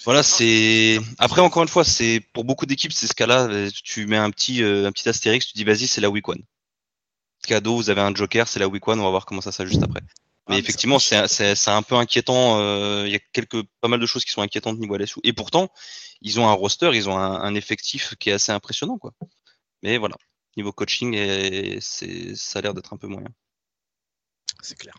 Voilà, 0.04 0.22
c'est. 0.22 1.00
Après, 1.18 1.40
encore 1.40 1.62
une 1.62 1.68
fois, 1.68 1.84
c'est 1.84 2.20
pour 2.32 2.44
beaucoup 2.44 2.66
d'équipes, 2.66 2.92
c'est 2.92 3.06
ce 3.06 3.14
cas-là. 3.14 3.70
Tu 3.84 4.06
mets 4.06 4.16
un 4.16 4.30
petit, 4.30 4.62
euh, 4.62 4.86
un 4.86 4.92
petit 4.92 5.08
astérix, 5.08 5.46
tu 5.46 5.52
dis 5.54 5.64
vas-y, 5.64 5.86
c'est 5.86 6.00
la 6.00 6.10
week 6.10 6.28
one. 6.28 6.42
Cadeau, 7.46 7.76
vous 7.76 7.90
avez 7.90 8.00
un 8.00 8.14
joker, 8.14 8.46
c'est 8.48 8.60
la 8.60 8.68
week 8.68 8.86
one, 8.86 9.00
on 9.00 9.04
va 9.04 9.10
voir 9.10 9.26
comment 9.26 9.40
ça 9.40 9.52
s'ajuste 9.52 9.82
après. 9.82 10.02
Ah, 10.48 10.52
Mais 10.52 10.56
mais 10.56 10.60
effectivement, 10.60 10.98
c'est 10.98 11.68
un 11.68 11.82
peu 11.82 11.94
inquiétant. 11.94 12.58
euh, 12.60 13.04
Il 13.06 13.12
y 13.12 13.16
a 13.16 13.18
quelques, 13.32 13.62
pas 13.80 13.88
mal 13.88 14.00
de 14.00 14.06
choses 14.06 14.24
qui 14.24 14.32
sont 14.32 14.42
inquiétantes 14.42 14.78
niveau 14.78 14.96
LSU. 14.96 15.20
Et 15.22 15.32
pourtant, 15.32 15.68
ils 16.22 16.40
ont 16.40 16.48
un 16.48 16.52
roster, 16.52 16.90
ils 16.94 17.08
ont 17.08 17.18
un, 17.18 17.40
un 17.40 17.54
effectif 17.54 18.14
qui 18.18 18.30
est 18.30 18.34
assez 18.34 18.52
impressionnant, 18.52 18.98
quoi. 18.98 19.12
Mais 19.82 19.98
voilà, 19.98 20.16
niveau 20.56 20.72
coaching, 20.72 21.14
et 21.14 21.78
ça 21.80 22.58
a 22.58 22.62
l'air 22.62 22.74
d'être 22.74 22.92
un 22.92 22.96
peu 22.96 23.06
moyen. 23.06 23.28
C'est 24.62 24.76
clair. 24.76 24.94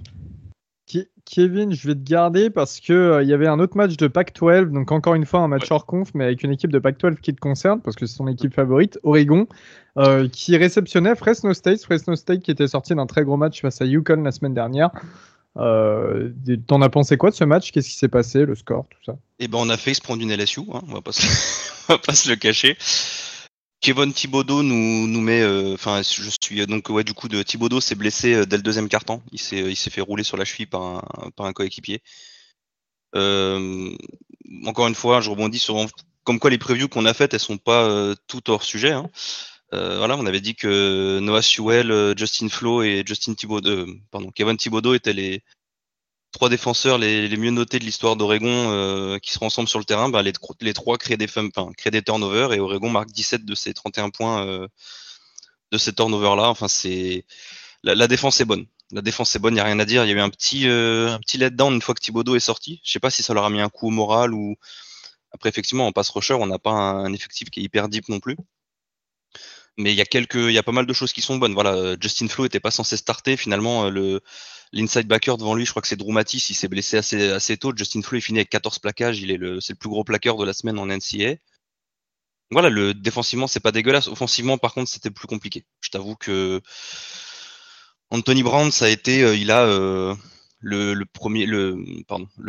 Ke- 0.87 1.07
Kevin, 1.25 1.73
je 1.73 1.87
vais 1.87 1.93
te 1.95 2.01
garder 2.09 2.49
parce 2.49 2.79
que 2.79 2.93
euh, 2.93 3.23
il 3.23 3.29
y 3.29 3.33
avait 3.33 3.45
un 3.47 3.59
autre 3.59 3.75
match 3.77 3.95
de 3.97 4.07
Pac-12, 4.07 4.71
donc 4.71 4.91
encore 4.91 5.13
une 5.15 5.25
fois 5.25 5.41
un 5.41 5.47
match 5.47 5.69
hors 5.69 5.85
conf, 5.85 6.11
mais 6.15 6.23
avec 6.23 6.43
une 6.43 6.51
équipe 6.51 6.71
de 6.71 6.79
Pac-12 6.79 7.19
qui 7.19 7.33
te 7.35 7.39
concerne 7.39 7.81
parce 7.81 7.95
que 7.95 8.05
c'est 8.07 8.15
son 8.15 8.27
équipe 8.27 8.53
favorite, 8.53 8.97
Oregon, 9.03 9.47
euh, 9.97 10.27
qui 10.29 10.55
réceptionnait 10.57 11.15
Fresno 11.15 11.53
State. 11.53 11.83
Fresno 11.83 12.15
State 12.15 12.41
qui 12.41 12.49
était 12.51 12.67
sorti 12.67 12.95
d'un 12.95 13.05
très 13.05 13.23
gros 13.23 13.37
match 13.37 13.61
face 13.61 13.81
à 13.81 13.85
Yukon 13.85 14.23
la 14.23 14.31
semaine 14.31 14.53
dernière. 14.55 14.89
Euh, 15.59 16.31
T'en 16.67 16.81
as 16.81 16.89
pensé 16.89 17.17
quoi 17.17 17.29
de 17.29 17.35
ce 17.35 17.43
match? 17.43 17.71
Qu'est-ce 17.71 17.89
qui 17.89 17.95
s'est 17.95 18.07
passé, 18.07 18.45
le 18.45 18.55
score, 18.55 18.87
tout 18.89 19.03
ça? 19.05 19.17
Et 19.39 19.47
ben, 19.47 19.59
on 19.59 19.69
a 19.69 19.77
fait 19.77 19.93
se 19.93 20.01
prendre 20.01 20.21
une 20.21 20.33
LSU, 20.33 20.61
hein, 20.73 20.81
on 20.87 20.93
va 20.93 21.01
pas 21.01 21.11
se, 21.11 21.21
va 21.87 21.97
pas 21.97 22.15
se 22.15 22.29
le 22.29 22.35
cacher. 22.35 22.77
Kevin 23.81 24.11
Thibodeau 24.11 24.61
nous, 24.63 25.21
met, 25.21 25.41
euh, 25.41 25.73
enfin, 25.73 26.01
je 26.01 26.29
suis 26.41 26.67
donc 26.67 26.89
ouais 26.89 27.05
du 27.05 27.13
coup 27.13 27.29
de 27.29 27.41
Thibodeau 27.43 27.79
s'est 27.79 27.95
blessé 27.95 28.33
euh, 28.33 28.45
dès 28.45 28.57
le 28.57 28.63
deuxième 28.63 28.89
carton. 28.89 29.21
Il 29.31 29.39
s'est, 29.39 29.59
il 29.59 29.75
s'est 29.75 29.89
fait 29.89 30.01
rouler 30.01 30.23
sur 30.23 30.37
la 30.37 30.45
cheville 30.45 30.65
par 30.65 30.81
un, 30.81 31.01
par 31.35 31.45
un 31.45 31.53
coéquipier. 31.53 32.01
Encore 33.13 34.87
une 34.87 34.95
fois, 34.95 35.21
je 35.21 35.29
rebondis 35.29 35.59
sur 35.59 35.75
comme 36.29 36.39
quoi 36.39 36.51
les 36.51 36.59
previews 36.59 36.87
qu'on 36.87 37.05
a 37.05 37.13
faites, 37.15 37.33
elles 37.33 37.39
sont 37.39 37.57
pas 37.57 37.85
euh, 37.85 38.13
toutes 38.27 38.49
hors 38.49 38.63
sujet. 38.63 38.91
Hein. 38.91 39.09
Euh, 39.73 39.97
voilà, 39.99 40.17
on 40.17 40.25
avait 40.25 40.41
dit 40.41 40.55
que 40.55 41.19
Noah 41.19 41.41
Sewell, 41.43 41.91
euh, 41.91 42.13
Justin 42.17 42.49
Flo 42.49 42.81
et 42.81 43.03
Justin 43.05 43.35
Thibodeau, 43.35 43.69
euh, 43.69 43.85
pardon, 44.11 44.31
Kevin 44.31 44.57
Thibodeau 44.57 44.95
étaient 44.95 45.13
les 45.13 45.43
trois 46.31 46.49
défenseurs 46.49 46.97
les, 46.99 47.35
mieux 47.37 47.51
notés 47.51 47.79
de 47.79 47.85
l'histoire 47.85 48.15
d'Oregon 48.15 48.47
euh, 48.71 49.19
qui 49.19 49.31
seront 49.31 49.47
ensemble 49.47 49.69
sur 49.69 49.79
le 49.79 49.85
terrain. 49.85 50.09
Bah, 50.09 50.21
les, 50.23 50.33
tro- 50.33 50.55
les 50.61 50.73
trois 50.73 50.97
créent 50.97 51.17
des, 51.17 51.27
enfin, 51.37 51.71
créent 51.77 51.91
des 51.91 52.03
turnovers 52.03 52.53
et 52.53 52.59
Oregon 52.59 52.89
marque 52.89 53.11
17 53.11 53.45
de 53.45 53.55
ses 53.55 53.73
31 53.73 54.09
points 54.11 54.45
euh, 54.47 54.67
de 55.71 55.77
ces 55.77 55.93
turnovers-là. 55.93 56.49
Enfin, 56.49 56.67
c'est 56.67 57.25
la, 57.83 57.95
la 57.95 58.07
défense 58.07 58.41
est 58.41 58.45
bonne. 58.45 58.67
La 58.91 59.01
défense 59.01 59.35
est 59.35 59.39
bonne, 59.39 59.53
il 59.53 59.57
n'y 59.57 59.61
a 59.61 59.65
rien 59.65 59.79
à 59.79 59.85
dire. 59.85 60.05
Il 60.05 60.09
y 60.09 60.13
a 60.13 60.15
eu 60.15 60.19
un 60.21 60.29
petit, 60.29 60.67
euh, 60.67 61.13
un 61.13 61.19
petit 61.19 61.37
letdown 61.37 61.73
une 61.75 61.81
fois 61.81 61.95
que 61.95 62.01
Thibodeau 62.01 62.35
est 62.35 62.39
sorti. 62.41 62.81
Je 62.83 62.91
sais 62.93 62.99
pas 62.99 63.11
si 63.11 63.23
ça 63.23 63.33
leur 63.33 63.45
a 63.45 63.49
mis 63.49 63.61
un 63.61 63.69
coup 63.69 63.87
au 63.87 63.91
moral 63.91 64.33
ou. 64.33 64.55
Après, 65.33 65.49
effectivement, 65.49 65.87
en 65.87 65.91
pass 65.93 66.09
rusher, 66.11 66.35
on 66.35 66.47
n'a 66.47 66.59
pas 66.59 66.71
un, 66.71 67.05
un 67.05 67.13
effectif 67.13 67.49
qui 67.49 67.61
est 67.61 67.63
hyper 67.63 67.89
deep 67.89 68.09
non 68.09 68.19
plus. 68.21 68.37
Mais 69.79 69.93
il 69.93 69.95
y 69.97 70.01
a 70.01 70.05
quelques, 70.05 70.35
il 70.35 70.51
y 70.51 70.57
a 70.57 70.63
pas 70.63 70.73
mal 70.73 70.85
de 70.85 70.93
choses 70.93 71.13
qui 71.13 71.21
sont 71.21 71.37
bonnes. 71.37 71.53
Voilà, 71.53 71.73
euh, 71.73 71.97
Justin 71.99 72.27
Flo 72.27 72.45
était 72.45 72.59
pas 72.59 72.69
censé 72.69 72.97
starter. 72.97 73.37
Finalement, 73.37 73.85
euh, 73.85 73.89
le 73.89 74.21
l'inside 74.73 75.07
backer 75.07 75.37
devant 75.37 75.55
lui, 75.55 75.65
je 75.65 75.71
crois 75.71 75.81
que 75.81 75.87
c'est 75.87 75.95
Drew 75.95 76.11
Matisse, 76.11 76.49
il 76.51 76.53
s'est 76.53 76.67
blessé 76.67 76.97
assez, 76.97 77.31
assez 77.31 77.57
tôt. 77.57 77.73
Justin 77.75 78.01
Flo, 78.01 78.17
il 78.17 78.21
finit 78.21 78.39
avec 78.39 78.49
14 78.49 78.79
plaquages. 78.79 79.19
Il 79.21 79.31
est 79.31 79.37
le, 79.37 79.61
c'est 79.61 79.73
le 79.73 79.77
plus 79.77 79.89
gros 79.89 80.03
plaqueur 80.03 80.37
de 80.37 80.45
la 80.45 80.53
semaine 80.53 80.77
en 80.79 80.85
NCA. 80.87 81.35
Voilà, 82.51 82.69
le 82.69 82.93
défensivement, 82.93 83.47
c'est 83.47 83.59
pas 83.59 83.71
dégueulasse. 83.71 84.07
Offensivement, 84.07 84.57
par 84.57 84.73
contre, 84.73 84.89
c'était 84.91 85.11
plus 85.11 85.27
compliqué. 85.27 85.65
Je 85.81 85.89
t'avoue 85.89 86.15
que 86.15 86.61
Anthony 88.11 88.43
Brown, 88.43 88.71
ça 88.71 88.85
a 88.85 88.89
été, 88.89 89.23
euh, 89.23 89.35
il 89.35 89.51
a 89.51 89.63
euh, 89.65 90.15
le, 90.61 91.05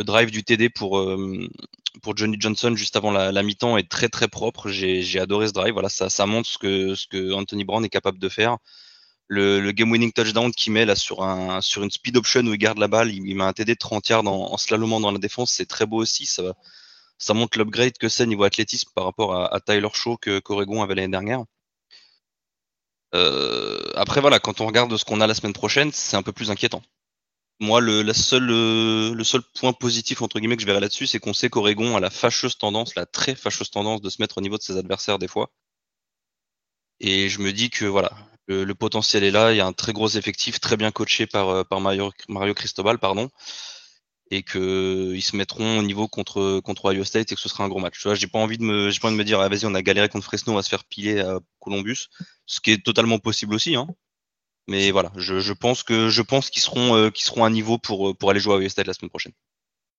drive 0.05 0.31
du 0.31 0.45
TD 0.45 0.69
pour 0.71 0.99
euh, 0.99 1.49
pour 2.03 2.17
Johnny 2.17 2.37
Johnson 2.39 2.75
juste 2.75 2.97
avant 2.97 3.11
la, 3.11 3.33
la 3.33 3.43
mi-temps 3.43 3.77
est 3.77 3.89
très 3.89 4.09
très 4.09 4.29
propre. 4.29 4.69
J'ai 4.69 5.21
adoré 5.21 5.49
ce 5.49 5.53
drive. 5.53 5.73
Voilà, 5.73 5.89
ça 5.89 6.09
ça 6.11 6.27
montre 6.27 6.49
ce 6.49 6.59
que 6.59 7.33
Anthony 7.33 7.65
Brown 7.65 7.85
est 7.85 7.91
capable 7.91 8.19
de 8.19 8.29
faire. 8.29 8.59
Le, 9.29 9.71
game-winning 9.71 10.12
touchdown 10.12 10.50
qu'il 10.52 10.73
met 10.73 10.93
sur 10.97 11.23
un 11.23 11.61
sur 11.61 11.85
une 11.85 11.90
speed 11.90 12.17
option 12.17 12.40
où 12.43 12.52
il 12.52 12.59
garde 12.59 12.79
la 12.79 12.88
balle, 12.88 13.12
il, 13.12 13.25
il 13.29 13.37
met 13.37 13.45
un 13.45 13.52
TD 13.52 13.75
de 13.75 13.79
30 13.79 14.09
yards 14.09 14.26
en, 14.26 14.52
en 14.52 14.57
slalomant 14.57 14.99
dans 15.00 15.12
la 15.12 15.19
défense, 15.19 15.52
c'est 15.52 15.67
très 15.67 15.87
beau 15.87 15.99
aussi. 15.99 16.26
Ça 16.26 16.43
ça 17.19 17.35
montre 17.35 17.59
l'upgrade 17.59 17.97
que 17.99 18.09
c'est 18.09 18.26
niveau 18.26 18.45
athlétisme 18.45 18.90
par 18.95 19.05
rapport 19.05 19.37
à, 19.37 19.55
à 19.55 19.61
Tyler 19.61 19.88
Shaw 19.93 20.17
que 20.17 20.40
qu'Oregon 20.40 20.83
avait 20.83 20.95
l'année 20.97 21.12
dernière. 21.12 21.45
Euh, 23.14 23.79
après 23.95 24.21
voilà, 24.21 24.40
quand 24.40 24.61
on 24.61 24.67
regarde 24.67 24.97
ce 24.97 25.05
qu'on 25.05 25.21
a 25.21 25.26
la 25.26 25.35
semaine 25.35 25.52
prochaine, 25.52 25.93
c'est 25.93 26.17
un 26.17 26.23
peu 26.23 26.33
plus 26.33 26.50
inquiétant. 26.50 26.83
Moi, 27.61 27.81
le, 27.81 28.02
la 28.02 28.14
seule, 28.14 28.50
euh, 28.50 29.14
le 29.14 29.25
seul 29.25 29.43
point 29.43 29.73
positif 29.75 30.23
entre 30.23 30.40
guillemets 30.40 30.57
que 30.57 30.62
je 30.62 30.67
verrai 30.67 30.81
là-dessus, 30.81 31.07
c'est 31.07 31.19
qu'on 31.21 31.35
sait 31.35 31.50
qu'Oregon 31.50 31.95
a 31.97 32.00
la 32.00 32.11
fâcheuse 32.11 32.57
tendance, 32.57 32.95
la 32.95 33.07
très 33.07 33.35
fâcheuse 33.35 33.71
tendance 33.71 34.00
de 34.00 34.09
se 34.09 34.21
mettre 34.23 34.38
au 34.38 34.40
niveau 34.40 34.57
de 34.57 34.62
ses 34.62 34.79
adversaires 34.79 35.19
des 35.19 35.29
fois. 35.29 35.50
Et 37.00 37.29
je 37.29 37.40
me 37.40 37.52
dis 37.52 37.71
que 37.71 37.85
voilà, 37.85 38.12
le, 38.47 38.75
potentiel 38.75 39.25
est 39.25 39.31
là. 39.31 39.52
Il 39.52 39.57
y 39.57 39.61
a 39.61 39.67
un 39.67 39.73
très 39.73 39.93
gros 39.93 40.09
effectif, 40.09 40.61
très 40.61 40.76
bien 40.76 40.90
coaché 40.90 41.26
par, 41.26 41.49
euh, 41.49 41.64
par 41.64 41.81
Mario, 41.81 42.12
Mario 42.29 42.55
Cristobal, 42.55 42.99
pardon, 42.99 43.31
et 44.31 44.43
que 44.43 45.12
ils 45.14 45.23
se 45.23 45.37
mettront 45.37 45.79
au 45.79 45.83
niveau 45.83 46.09
contre 46.09 46.61
contre 46.61 46.87
Ohio 46.87 47.05
State 47.05 47.33
et 47.33 47.35
que 47.35 47.40
ce 47.40 47.49
sera 47.49 47.64
un 47.64 47.69
gros 47.69 47.81
match. 47.81 48.00
Tu 48.00 48.09
vois, 48.09 48.14
j'ai 48.14 48.26
pas 48.29 48.38
envie 48.38 48.59
de 48.59 48.64
me, 48.64 48.90
j'ai 48.90 49.00
pas 49.00 49.09
envie 49.09 49.17
de 49.17 49.21
me 49.21 49.25
dire, 49.25 49.40
ah, 49.40 49.49
vas-y, 49.49 49.67
on 49.67 49.75
a 49.75 49.83
galéré 49.83 50.09
contre 50.09 50.25
Fresno, 50.26 50.52
on 50.52 50.57
va 50.57 50.62
se 50.62 50.69
faire 50.69 50.85
piler 50.85 51.21
à 51.21 51.40
Columbus, 51.59 52.09
ce 52.47 52.61
qui 52.61 52.73
est 52.73 52.85
totalement 52.85 53.19
possible 53.19 53.55
aussi, 53.55 53.76
hein. 53.76 53.88
Mais 54.71 54.91
voilà, 54.93 55.11
je, 55.17 55.41
je 55.41 55.53
pense 55.53 55.83
que 55.83 56.09
je 56.09 56.23
pense 56.23 56.49
qu'ils 56.49 56.62
seront 56.62 56.97
euh, 56.97 57.11
qu'ils 57.11 57.25
seront 57.25 57.45
à 57.45 57.50
niveau 57.50 57.77
pour 57.87 57.99
euh, 58.09 58.15
pour 58.15 58.31
aller 58.31 58.41
jouer 58.41 58.65
à 58.65 58.69
State 58.69 58.87
la 58.87 58.95
semaine 58.95 59.11
prochaine. 59.11 59.33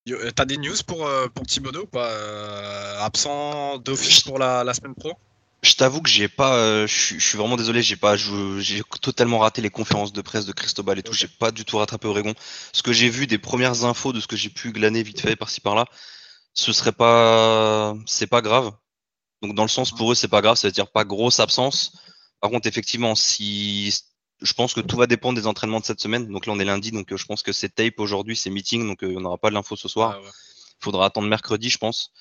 Euh, 0.10 0.32
T'as 0.36 0.46
des 0.46 0.58
news 0.58 0.82
pour, 0.88 1.08
pour 1.36 1.46
Thibodeau 1.46 1.84
ou 1.84 1.88
pas 1.88 2.10
Absent 3.10 3.78
d'office 3.80 4.22
pour 4.22 4.40
la, 4.40 4.64
la 4.64 4.74
semaine 4.74 4.96
pro? 4.96 5.14
Je 5.62 5.76
t'avoue 5.76 6.02
que 6.02 6.10
j'ai 6.10 6.28
pas, 6.28 6.56
euh, 6.56 6.88
je 6.88 7.00
suis- 7.00 7.20
je 7.20 7.28
suis 7.28 7.38
vraiment 7.38 7.56
désolé, 7.56 7.84
j'ai 7.84 7.96
pas, 7.96 8.16
j'ai 8.16 8.82
totalement 9.02 9.40
raté 9.40 9.62
les 9.62 9.70
conférences 9.70 10.12
de 10.12 10.22
presse 10.22 10.48
de 10.48 10.54
Cristobal 10.54 10.98
et 10.98 11.04
tout. 11.04 11.14
J'ai 11.14 11.28
pas 11.28 11.52
du 11.52 11.66
tout 11.66 11.78
rattrapé 11.78 12.08
Oregon. 12.08 12.34
Ce 12.74 12.82
que 12.82 12.94
j'ai 12.94 13.10
vu 13.10 13.28
des 13.28 13.38
premières 13.38 13.86
infos 13.86 14.12
de 14.12 14.20
ce 14.20 14.28
que 14.28 14.36
j'ai 14.36 14.50
pu 14.50 14.72
glaner 14.72 15.04
vite 15.04 15.22
fait 15.22 15.36
par-ci 15.36 15.62
par-là, 15.62 15.86
ce 16.56 16.74
serait 16.74 16.94
pas, 16.94 17.94
c'est 18.08 18.26
pas 18.26 18.42
grave. 18.42 18.72
Donc 19.44 19.54
dans 19.54 19.64
le 19.64 19.70
sens 19.70 19.92
pour 19.92 20.12
eux 20.12 20.16
c'est 20.16 20.28
pas 20.28 20.42
grave, 20.42 20.56
ça 20.56 20.68
veut 20.68 20.72
dire 20.72 20.92
pas 20.92 21.04
grosse 21.04 21.40
absence. 21.40 21.94
Par 22.40 22.50
contre 22.50 22.68
effectivement 22.68 23.14
si, 23.14 23.94
je 24.42 24.54
pense 24.54 24.74
que 24.74 24.82
tout 24.82 24.98
va 24.98 25.08
dépendre 25.08 25.40
des 25.40 25.48
entraînements 25.48 25.80
de 25.80 25.86
cette 25.86 26.02
semaine. 26.02 26.28
Donc 26.28 26.46
là 26.46 26.54
on 26.54 26.60
est 26.60 26.66
lundi, 26.66 26.92
donc 26.92 27.12
euh, 27.12 27.18
je 27.18 27.26
pense 27.26 27.44
que 27.44 27.52
c'est 27.52 27.70
tape 27.70 28.00
aujourd'hui, 28.00 28.36
c'est 28.36 28.50
meeting, 28.50 28.88
donc 28.88 29.04
euh, 29.04 29.14
on 29.18 29.22
n'aura 29.22 29.38
pas 29.38 29.50
de 29.50 29.56
l'info 29.56 29.76
ce 29.76 29.88
soir. 29.88 30.16
Ah 30.18 30.22
ouais. 30.22 30.30
faudra 30.80 31.06
attendre 31.06 31.28
mercredi, 31.28 31.70
je 31.70 31.78
pense. 31.78 32.12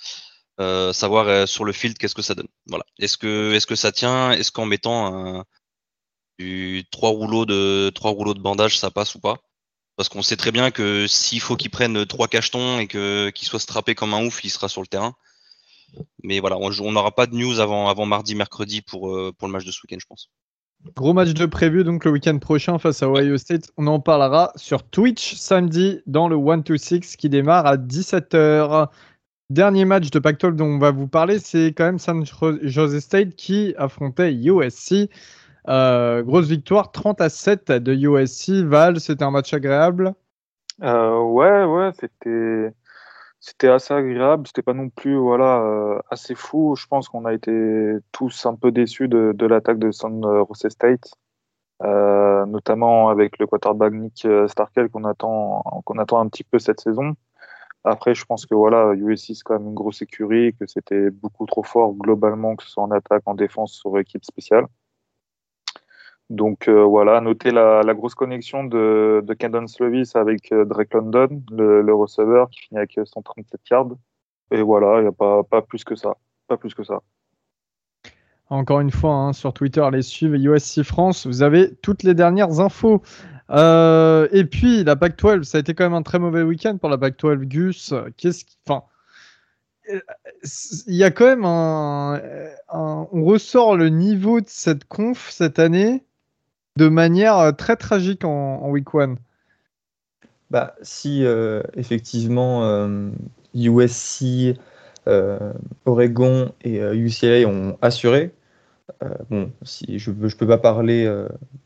Euh, 0.60 0.92
savoir 0.92 1.28
euh, 1.28 1.46
sur 1.46 1.64
le 1.64 1.72
field 1.72 1.96
qu'est-ce 1.96 2.14
que 2.14 2.22
ça 2.22 2.34
donne. 2.34 2.48
Voilà. 2.66 2.84
Est-ce 2.98 3.16
que 3.16 3.52
est-ce 3.54 3.66
que 3.66 3.76
ça 3.76 3.92
tient? 3.92 4.32
Est-ce 4.32 4.52
qu'en 4.52 4.66
mettant 4.66 5.06
un, 5.06 5.44
du 6.38 6.84
trois 6.90 7.10
rouleaux 7.10 7.46
de 7.46 7.90
trois 7.94 8.10
rouleaux 8.10 8.34
de 8.34 8.40
bandage 8.40 8.78
ça 8.78 8.90
passe 8.90 9.14
ou 9.14 9.20
pas? 9.20 9.38
Parce 9.96 10.08
qu'on 10.08 10.22
sait 10.22 10.36
très 10.36 10.52
bien 10.52 10.70
que 10.70 11.06
s'il 11.06 11.40
faut 11.40 11.56
qu'il 11.56 11.70
prenne 11.70 12.06
trois 12.06 12.28
cachetons 12.28 12.78
et 12.78 12.86
que 12.86 13.30
qu'il 13.30 13.48
soit 13.48 13.60
strappé 13.60 13.94
comme 13.94 14.14
un 14.14 14.24
ouf, 14.24 14.44
il 14.44 14.50
sera 14.50 14.68
sur 14.68 14.82
le 14.82 14.86
terrain. 14.86 15.14
Mais 16.22 16.40
voilà, 16.40 16.56
on 16.58 16.70
on 16.80 16.92
n'aura 16.92 17.12
pas 17.12 17.26
de 17.26 17.34
news 17.34 17.58
avant 17.60 17.88
avant 17.88 18.06
mardi, 18.06 18.34
mercredi 18.34 18.82
pour 18.82 19.10
euh, 19.10 19.32
pour 19.36 19.48
le 19.48 19.52
match 19.52 19.64
de 19.64 19.72
ce 19.72 19.80
week-end, 19.82 19.98
je 19.98 20.06
pense. 20.06 20.30
Gros 20.96 21.12
match 21.12 21.34
de 21.34 21.44
prévu 21.44 21.84
donc 21.84 22.04
le 22.04 22.10
week-end 22.10 22.38
prochain 22.38 22.78
face 22.78 23.02
à 23.02 23.08
Ohio 23.10 23.36
State. 23.36 23.70
On 23.76 23.86
en 23.86 24.00
parlera 24.00 24.52
sur 24.56 24.82
Twitch 24.82 25.34
samedi 25.34 26.00
dans 26.06 26.26
le 26.26 26.36
1-2-6 26.36 27.16
qui 27.16 27.28
démarre 27.28 27.66
à 27.66 27.76
17h. 27.76 28.88
Dernier 29.50 29.84
match 29.84 30.10
de 30.10 30.18
Pac-12 30.18 30.54
dont 30.56 30.66
on 30.66 30.78
va 30.78 30.90
vous 30.90 31.08
parler, 31.08 31.38
c'est 31.38 31.68
quand 31.76 31.84
même 31.84 31.98
San 31.98 32.24
Jose 32.62 32.98
State 33.00 33.34
qui 33.36 33.74
affrontait 33.76 34.32
USC. 34.32 35.10
Euh, 35.68 36.22
grosse 36.22 36.46
victoire 36.46 36.92
30 36.92 37.20
à 37.20 37.28
7 37.28 37.72
de 37.72 37.92
USC. 37.92 38.64
Val, 38.64 39.00
c'était 39.00 39.24
un 39.24 39.30
match 39.30 39.52
agréable? 39.52 40.14
Euh, 40.82 41.20
Ouais, 41.20 41.64
ouais, 41.64 41.90
c'était 41.98 42.72
c'était 43.40 43.68
assez 43.68 43.94
agréable. 43.94 44.46
C'était 44.46 44.62
pas 44.62 44.74
non 44.74 44.90
plus 44.90 45.16
voilà 45.16 45.62
euh, 45.62 46.00
assez 46.10 46.34
fou. 46.34 46.76
Je 46.76 46.86
pense 46.86 47.08
qu'on 47.08 47.24
a 47.24 47.32
été 47.34 47.52
tous 48.12 48.46
un 48.46 48.54
peu 48.54 48.70
déçus 48.72 49.08
de, 49.08 49.46
l'attaque 49.46 49.78
de 49.78 49.90
San 49.90 50.22
Jose 50.22 50.68
State, 50.70 51.12
euh, 51.82 52.46
notamment 52.46 53.08
avec 53.08 53.38
le 53.38 53.46
quarterback 53.46 53.92
Nick 53.94 54.26
Starkel 54.48 54.90
qu'on 54.90 55.04
attend 55.04 55.82
qu'on 55.84 55.98
attend 55.98 56.20
un 56.20 56.28
petit 56.28 56.44
peu 56.44 56.58
cette 56.58 56.80
saison. 56.80 57.14
Après, 57.84 58.14
je 58.14 58.24
pense 58.26 58.46
que 58.46 58.54
voilà, 58.54 58.92
USC 58.94 59.34
c'est 59.34 59.42
quand 59.42 59.58
même 59.58 59.68
une 59.68 59.74
grosse 59.74 60.02
écurie, 60.02 60.54
que 60.54 60.66
c'était 60.66 61.10
beaucoup 61.10 61.46
trop 61.46 61.62
fort 61.62 61.94
globalement, 61.94 62.54
que 62.56 62.62
ce 62.64 62.70
soit 62.70 62.82
en 62.82 62.90
attaque, 62.90 63.22
en 63.26 63.34
défense, 63.34 63.72
sur 63.72 63.98
équipe 63.98 64.24
spéciale. 64.24 64.66
Donc 66.30 66.68
euh, 66.68 66.84
voilà, 66.84 67.20
notez 67.20 67.50
la, 67.50 67.82
grosse 67.92 68.14
connexion 68.14 68.62
de, 68.62 69.20
de 69.24 69.34
Kendon 69.34 69.66
Slovis 69.66 70.14
avec 70.14 70.52
euh, 70.52 70.64
Drake 70.64 70.94
London, 70.94 71.42
le, 71.50 71.92
receveur 71.92 72.48
qui 72.50 72.60
finit 72.60 72.78
avec 72.78 72.98
137 73.04 73.60
yards. 73.68 73.88
Et 74.52 74.62
voilà, 74.62 74.98
il 74.98 75.02
n'y 75.02 75.08
a 75.08 75.42
pas, 75.42 75.62
plus 75.62 75.82
que 75.82 75.96
ça. 75.96 76.16
Pas 76.46 76.56
plus 76.56 76.72
que 76.72 76.84
ça. 76.84 77.00
Encore 78.48 78.78
une 78.80 78.92
fois, 78.92 79.12
hein, 79.12 79.32
sur 79.32 79.52
Twitter, 79.52 79.84
les 79.92 80.02
suivre 80.02 80.36
USC 80.36 80.84
France, 80.84 81.26
vous 81.26 81.42
avez 81.42 81.74
toutes 81.76 82.04
les 82.04 82.14
dernières 82.14 82.60
infos. 82.60 83.02
Euh, 83.50 84.28
et 84.30 84.44
puis, 84.44 84.84
la 84.84 84.94
PAC-12, 84.94 85.42
ça 85.42 85.58
a 85.58 85.60
été 85.60 85.74
quand 85.74 85.84
même 85.84 85.94
un 85.94 86.02
très 86.02 86.20
mauvais 86.20 86.42
week-end 86.42 86.76
pour 86.78 86.90
la 86.90 86.98
PAC-12 86.98 87.44
Gus. 87.44 87.94
Qu'est-ce 88.16 88.44
qui. 88.44 88.56
Enfin. 88.68 88.84
Il 90.86 90.94
y 90.94 91.02
a 91.02 91.10
quand 91.10 91.24
même 91.24 91.44
un, 91.44 92.20
On 92.68 93.24
ressort 93.24 93.76
le 93.76 93.88
niveau 93.88 94.40
de 94.40 94.46
cette 94.48 94.84
conf 94.84 95.30
cette 95.30 95.58
année 95.58 96.04
de 96.76 96.88
manière 96.88 97.38
euh, 97.38 97.52
très 97.52 97.76
tragique 97.76 98.24
en, 98.24 98.68
week 98.70 98.94
one. 98.94 99.16
Bah, 100.50 100.74
si 100.82 101.24
euh, 101.24 101.62
effectivement 101.74 102.88
USC, 103.54 104.56
euh, 105.06 105.52
Oregon 105.84 106.52
et 106.62 106.78
UCLA 106.80 107.48
ont 107.48 107.78
assuré, 107.82 108.32
bon, 109.30 109.52
si 109.62 109.98
je 109.98 110.10
ne 110.10 110.28
peux 110.28 110.46
pas 110.46 110.58
parler 110.58 111.08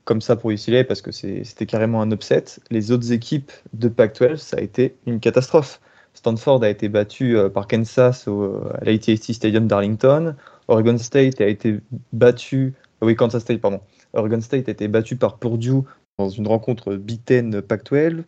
comme 0.05 0.21
ça 0.21 0.37
pour 0.37 0.51
UCLA 0.51 0.85
parce 0.85 1.01
que 1.01 1.11
c'était 1.11 1.67
carrément 1.67 2.03
un 2.03 2.11
upset, 2.11 2.45
les 2.71 2.93
autres 2.93 3.13
équipes 3.13 3.51
de 3.73 3.89
Pac-12, 3.89 4.37
ça 4.37 4.59
a 4.59 4.61
été 4.61 4.97
une 5.07 5.21
catastrophe. 5.21 5.81
Stanford 6.13 6.63
a 6.63 6.69
été 6.69 6.89
battu 6.89 7.37
par 7.53 7.67
Kansas 7.67 8.29
au, 8.29 8.63
à 8.81 8.85
l'AT&T 8.85 9.33
Stadium 9.33 9.67
d'Arlington. 9.67 10.37
Oregon 10.69 10.99
State 10.99 11.41
a 11.41 11.47
été 11.47 11.81
battu, 12.13 12.75
oui 13.01 13.17
Kansas 13.17 13.43
State 13.43 13.61
pardon, 13.61 13.81
Oregon 14.15 14.41
State 14.41 14.69
a 14.69 14.73
été 14.73 14.89
battu 14.89 15.17
par 15.17 15.39
Purdue 15.39 15.83
dans 16.19 16.29
une 16.29 16.47
rencontre 16.47 16.95
Big 16.95 17.25
Ten 17.25 17.61
Pac-12. 17.61 18.25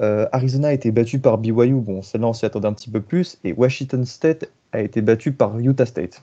Euh, 0.00 0.26
Arizona 0.32 0.68
a 0.68 0.72
été 0.72 0.90
battu 0.90 1.18
par 1.18 1.38
BYU, 1.38 1.74
bon, 1.74 2.02
celle-là 2.02 2.28
on 2.28 2.32
s'y 2.32 2.46
attendait 2.46 2.68
un 2.68 2.72
petit 2.72 2.90
peu 2.90 3.00
plus, 3.00 3.38
et 3.44 3.52
Washington 3.52 4.04
State 4.06 4.50
a 4.72 4.80
été 4.80 5.02
battu 5.02 5.32
par 5.32 5.58
Utah 5.58 5.86
State. 5.86 6.22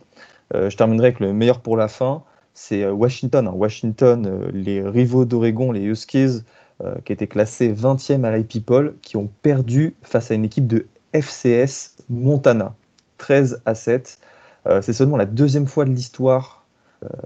Euh, 0.56 0.70
je 0.70 0.78
terminerai 0.78 1.08
avec 1.08 1.20
le 1.20 1.34
meilleur 1.34 1.62
pour 1.62 1.78
la 1.78 1.88
fin, 1.88 2.24
c'est 2.56 2.84
euh, 2.84 2.92
Washington. 2.92 3.48
Hein. 3.48 3.54
Washington, 3.56 4.50
les 4.54 4.82
rivaux 4.82 5.26
d'Oregon, 5.26 5.72
les 5.72 5.82
Huskies, 5.82 6.42
qui 7.04 7.12
étaient 7.12 7.28
classés 7.28 7.74
20e 7.74 8.24
à 8.24 8.38
l'IP-Poll, 8.38 8.96
qui 9.02 9.18
ont 9.18 9.30
perdu 9.42 9.96
face 10.02 10.32
à 10.32 10.34
une 10.34 10.46
équipe 10.46 10.66
de 10.66 10.88
FCS 11.14 11.98
Montana, 12.10 12.76
13 13.18 13.62
à 13.66 13.76
7. 13.76 14.20
Euh, 14.68 14.82
c'est 14.82 14.94
seulement 14.94 15.18
la 15.18 15.26
deuxième 15.26 15.68
fois 15.68 15.86
de 15.86 15.92
l'histoire 15.92 16.59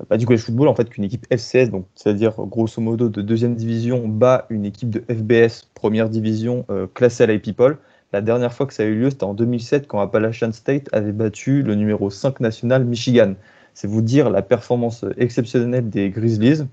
bah, 0.10 0.18
du 0.18 0.26
college 0.26 0.42
football 0.42 0.68
en 0.68 0.76
fait 0.76 0.90
qu'une 0.90 1.04
équipe 1.04 1.26
FCS, 1.32 1.70
donc 1.72 1.86
c'est-à-dire 1.96 2.34
grosso 2.38 2.82
modo 2.82 3.10
de 3.10 3.22
deuxième 3.22 3.56
division, 3.56 4.08
bat 4.08 4.46
une 4.50 4.66
équipe 4.66 4.90
de 4.90 5.04
FBS 5.12 5.70
première 5.74 6.10
division 6.10 6.66
euh, 6.70 6.88
classée 6.94 7.24
à 7.24 7.28
la 7.28 7.38
People. 7.40 7.78
La 8.14 8.22
dernière 8.22 8.54
fois 8.54 8.68
que 8.68 8.74
ça 8.74 8.84
a 8.84 8.86
eu 8.86 8.96
lieu, 8.96 9.10
c'était 9.10 9.24
en 9.24 9.34
2007 9.34 9.88
quand 9.88 10.00
Appalachian 10.00 10.52
State 10.52 10.88
avait 10.92 11.12
battu 11.12 11.64
le 11.64 11.76
numéro 11.76 12.10
5 12.10 12.40
national 12.40 12.86
Michigan. 12.86 13.34
C'est 13.74 13.88
vous 13.88 14.02
dire 14.02 14.30
la 14.30 14.44
performance 14.44 15.04
exceptionnelle 15.18 15.90
des 15.90 16.10
Grizzlies, 16.10 16.64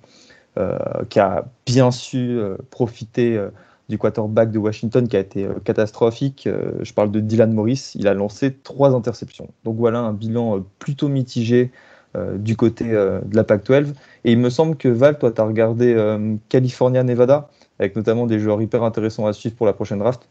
euh, 0.58 0.76
qui 1.08 1.18
a 1.18 1.46
bien 1.64 1.90
su 1.90 2.38
euh, 2.38 2.56
profiter 2.70 3.36
euh, 3.36 3.48
du 3.88 3.98
quarterback 3.98 4.52
de 4.52 4.58
Washington 4.58 5.08
qui 5.08 5.16
a 5.16 5.20
été 5.20 5.44
euh, 5.46 5.54
catastrophique. 5.64 6.48
je 6.82 6.92
parle 6.92 7.10
de 7.10 7.20
Dylan 7.20 7.52
Morris, 7.52 7.92
il 7.94 8.06
a 8.06 8.14
lancé 8.14 8.54
trois 8.54 8.94
interceptions. 8.94 9.48
Donc 9.64 9.76
voilà 9.76 9.98
un 9.98 10.12
bilan 10.12 10.64
plutôt 10.78 11.08
mitigé 11.08 11.72
euh, 11.72 11.89
du 12.14 12.56
côté 12.56 12.92
euh, 12.92 13.20
de 13.20 13.36
la 13.36 13.44
PAC-12. 13.44 13.94
Et 14.24 14.32
il 14.32 14.38
me 14.38 14.50
semble 14.50 14.76
que 14.76 14.88
Val, 14.88 15.18
toi, 15.18 15.30
tu 15.30 15.40
as 15.40 15.44
regardé 15.44 15.94
euh, 15.94 16.36
California-Nevada, 16.48 17.48
avec 17.78 17.96
notamment 17.96 18.26
des 18.26 18.38
joueurs 18.38 18.60
hyper 18.60 18.82
intéressants 18.82 19.26
à 19.26 19.32
suivre 19.32 19.56
pour 19.56 19.66
la 19.66 19.72
prochaine 19.72 19.98
draft. 19.98 20.28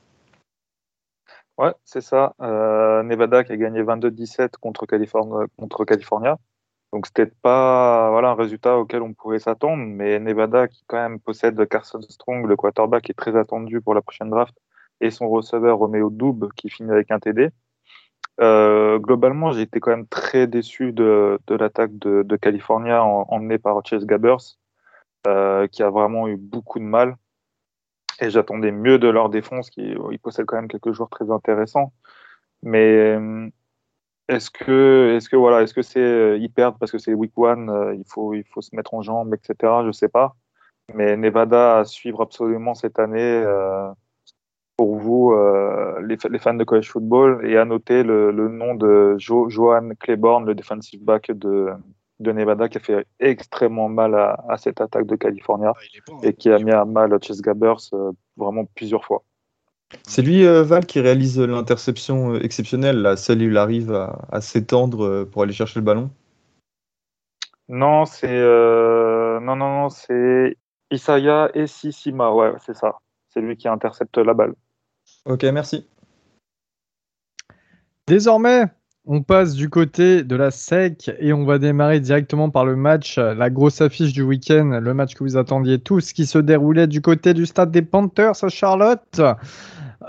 Ouais, 1.58 1.74
c'est 1.84 2.02
ça. 2.02 2.34
Nevada 2.40 3.44
qui 3.44 3.52
a 3.52 3.58
gagné 3.58 3.84
22-17 3.84 4.52
contre, 4.62 4.86
California, 4.86 5.46
contre 5.58 5.84
California. 5.84 6.38
Donc 6.92 7.06
c'était 7.06 7.32
pas 7.42 8.10
voilà 8.10 8.30
un 8.30 8.36
résultat 8.36 8.78
auquel 8.78 9.02
on 9.04 9.14
pourrait 9.14 9.40
s'attendre, 9.40 9.84
mais 9.86 10.20
Nevada 10.20 10.68
qui 10.68 10.84
quand 10.88 10.98
même 10.98 11.20
possède 11.20 11.68
Carson 11.68 12.02
Strong, 12.02 12.48
le 12.48 12.56
quarterback 12.56 13.04
qui 13.04 13.12
est 13.12 13.16
très 13.16 13.36
attendu 13.36 13.80
pour 13.82 13.94
la 13.94 14.02
prochaine 14.02 14.30
draft, 14.30 14.56
et 15.02 15.12
son 15.12 15.30
receveur 15.30 15.78
Romeo 15.78 16.10
Doub 16.10 16.50
qui 16.56 16.70
finit 16.70 16.92
avec 16.92 17.12
un 17.12 17.20
TD. 17.20 17.52
Euh, 18.42 19.00
globalement, 19.00 19.52
été 19.52 19.80
quand 19.80 19.92
même 19.92 20.08
très 20.08 20.48
déçu 20.48 20.94
de, 20.94 21.40
l'attaque 21.50 21.98
de, 21.98 22.24
de, 22.24 22.36
California 22.38 23.04
en, 23.04 23.26
emmenée 23.30 23.58
par 23.58 23.86
Chase 23.86 24.06
Gabbers, 24.06 24.58
euh, 25.28 25.68
qui 25.68 25.84
a 25.84 25.90
vraiment 25.90 26.28
eu 26.28 26.38
beaucoup 26.38 26.80
de 26.80 26.86
mal. 26.86 27.18
Et 28.22 28.30
j'attendais 28.30 28.72
mieux 28.72 29.00
de 29.00 29.08
leur 29.10 29.30
défense, 29.30 29.70
qui 29.70 29.94
ils 30.12 30.20
possèdent 30.20 30.46
quand 30.46 30.58
même 30.58 30.68
quelques 30.68 30.92
joueurs 30.92 31.10
très 31.10 31.32
intéressants. 31.32 31.94
Mais 32.64 32.96
euh, 32.96 33.50
est-ce 34.28 34.52
que, 34.52 35.16
est-ce 35.16 35.30
que 35.30 35.36
voilà, 35.36 35.64
est-ce 35.64 35.74
que 35.74 35.82
c'est 35.82 36.00
euh, 36.00 36.38
ils 36.38 36.52
perdent 36.52 36.78
parce 36.80 36.92
que 36.92 36.98
c'est 36.98 37.14
week 37.14 37.38
one, 37.38 37.70
euh, 37.70 37.96
il 37.96 38.06
faut, 38.08 38.34
il 38.34 38.44
faut 38.46 38.62
se 38.62 38.76
mettre 38.76 38.94
en 38.94 39.02
jambes, 39.02 39.34
etc. 39.34 39.84
Je 39.86 39.92
sais 39.92 40.10
pas. 40.10 40.36
Mais 40.94 41.18
Nevada 41.18 41.80
à 41.80 41.86
suivre 41.86 42.22
absolument 42.22 42.74
cette 42.76 43.00
année. 43.00 43.44
Pour 44.80 44.96
vous, 44.96 45.34
euh, 45.34 46.00
les, 46.08 46.16
les, 46.30 46.40
fans 46.40 46.54
de 46.54 46.64
college 46.64 46.90
football, 46.90 47.46
et 47.46 47.58
à 47.58 47.66
noter 47.66 48.02
le, 48.02 48.32
le 48.32 48.48
nom 48.48 48.76
de 48.76 49.18
jo 49.18 49.50
Johan 49.50 49.90
Claiborne, 50.00 50.46
le 50.46 50.56
defensive 50.56 51.04
back 51.04 51.32
de, 51.32 51.68
de 52.22 52.32
Nevada, 52.32 52.70
qui 52.70 52.78
a 52.78 52.80
fait 52.80 53.06
extrêmement 53.20 53.90
mal 53.90 54.16
à, 54.16 54.42
à 54.48 54.56
cette 54.56 54.80
attaque 54.80 55.06
de 55.06 55.18
California 55.18 55.74
ah, 55.76 55.82
bon, 56.08 56.22
et 56.22 56.32
qui 56.32 56.50
a 56.50 56.60
mis 56.60 56.72
à 56.72 56.86
mal 56.86 57.12
Chase 57.22 57.42
Gabbers 57.42 57.90
euh, 57.92 58.14
vraiment 58.38 58.64
plusieurs 58.74 59.04
fois. 59.04 59.22
C'est 60.04 60.22
lui, 60.22 60.46
euh, 60.46 60.64
Val, 60.64 60.86
qui 60.86 61.02
réalise 61.02 61.38
l'interception 61.38 62.36
exceptionnelle, 62.36 63.02
là, 63.02 63.18
celle 63.18 63.40
où 63.40 63.50
il 63.50 63.58
arrive 63.58 63.92
à, 63.92 64.28
à 64.32 64.40
s'étendre 64.40 65.26
pour 65.26 65.44
aller 65.44 65.52
chercher 65.52 65.82
le 65.82 65.86
ballon? 65.86 66.10
Non, 67.68 68.06
c'est 68.06 68.30
euh, 68.32 69.42
non, 69.42 69.58
non, 69.58 69.82
non, 69.82 69.90
c'est 69.90 70.56
Isaiah 70.90 71.52
Essisima, 71.54 72.32
ouais, 72.32 72.54
c'est 72.66 72.78
ça. 72.78 73.00
C'est 73.28 73.42
lui 73.42 73.58
qui 73.58 73.68
intercepte 73.68 74.18
la 74.18 74.34
balle. 74.34 74.56
Ok, 75.26 75.44
merci. 75.44 75.86
Désormais, 78.08 78.66
on 79.06 79.22
passe 79.22 79.54
du 79.54 79.70
côté 79.70 80.24
de 80.24 80.36
la 80.36 80.52
SEC 80.52 81.12
et 81.20 81.34
on 81.34 81.46
va 81.46 81.60
démarrer 81.60 82.00
directement 82.00 82.50
par 82.50 82.66
le 82.66 82.76
match, 82.76 83.18
la 83.18 83.50
grosse 83.50 83.82
affiche 83.82 84.14
du 84.14 84.22
week-end, 84.22 84.80
le 84.82 84.94
match 84.94 85.14
que 85.14 85.24
vous 85.24 85.38
attendiez 85.38 85.80
tous, 85.80 86.14
qui 86.14 86.26
se 86.26 86.40
déroulait 86.40 86.88
du 86.88 87.02
côté 87.02 87.34
du 87.34 87.46
stade 87.46 87.72
des 87.72 87.82
Panthers 87.82 88.44
à 88.44 88.50
Charlotte. 88.50 89.22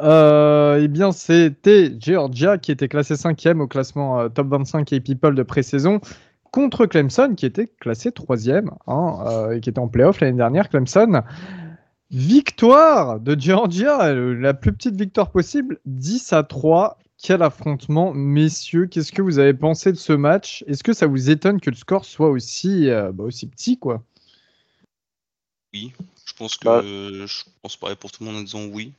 Euh, 0.02 0.80
eh 0.82 0.88
bien, 0.88 1.12
c'était 1.12 1.92
Georgia 1.98 2.58
qui 2.58 2.72
était 2.72 2.88
classé 2.88 3.16
cinquième 3.16 3.60
au 3.60 3.66
classement 3.66 4.20
euh, 4.20 4.28
top 4.28 4.48
25 4.48 4.92
et 4.92 5.00
People 5.00 5.34
de 5.34 5.42
pré-saison 5.42 6.00
contre 6.52 6.86
Clemson 6.86 7.34
qui 7.36 7.46
était 7.46 7.68
classé 7.80 8.12
troisième 8.12 8.70
hein, 8.86 9.18
euh, 9.26 9.52
et 9.52 9.60
qui 9.60 9.70
était 9.70 9.78
en 9.78 9.88
playoff 9.88 10.20
l'année 10.20 10.36
dernière. 10.36 10.68
Clemson 10.68 11.22
Victoire 12.10 13.20
de 13.20 13.38
Georgia, 13.38 14.12
la 14.12 14.52
plus 14.52 14.72
petite 14.72 14.96
victoire 14.96 15.30
possible, 15.30 15.80
10 15.86 16.32
à 16.32 16.42
3. 16.42 16.98
Quel 17.22 17.40
affrontement, 17.42 18.12
messieurs. 18.12 18.86
Qu'est-ce 18.86 19.12
que 19.12 19.22
vous 19.22 19.38
avez 19.38 19.54
pensé 19.54 19.92
de 19.92 19.96
ce 19.96 20.12
match? 20.12 20.64
Est-ce 20.66 20.82
que 20.82 20.92
ça 20.92 21.06
vous 21.06 21.30
étonne 21.30 21.60
que 21.60 21.70
le 21.70 21.76
score 21.76 22.04
soit 22.04 22.30
aussi, 22.30 22.88
euh, 22.88 23.12
bah, 23.12 23.24
aussi 23.24 23.46
petit 23.46 23.78
quoi? 23.78 24.02
Oui, 25.72 25.92
je 26.26 26.32
pense 26.32 26.56
que 26.56 26.64
bah. 26.64 26.82
je 26.82 27.44
pense 27.62 27.76
pareil 27.76 27.94
pour 27.94 28.10
tout 28.10 28.24
le 28.24 28.30
monde 28.30 28.40
en 28.40 28.44
disant 28.44 28.64
oui. 28.64 28.92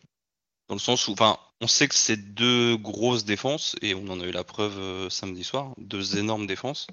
Dans 0.70 0.76
le 0.76 0.80
sens 0.80 1.10
où, 1.10 1.12
enfin, 1.12 1.38
on 1.60 1.68
sait 1.68 1.90
que 1.90 1.96
c'est 1.96 2.34
deux 2.34 2.78
grosses 2.78 3.26
défenses 3.26 3.76
et 3.82 3.94
on 3.94 4.08
en 4.08 4.22
a 4.22 4.26
eu 4.26 4.32
la 4.32 4.46
preuve 4.46 4.80
euh, 4.80 5.10
samedi 5.10 5.44
soir, 5.44 5.74
deux 5.78 6.18
énormes 6.18 6.48
défenses. 6.48 6.88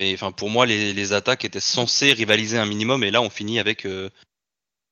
Mais 0.00 0.14
enfin, 0.14 0.32
pour 0.32 0.50
moi, 0.50 0.66
les, 0.66 0.92
les 0.92 1.12
attaques 1.12 1.44
étaient 1.44 1.60
censées 1.60 2.12
rivaliser 2.12 2.58
un 2.58 2.66
minimum, 2.66 3.04
et 3.04 3.12
là, 3.12 3.22
on 3.22 3.30
finit 3.30 3.60
avec. 3.60 3.86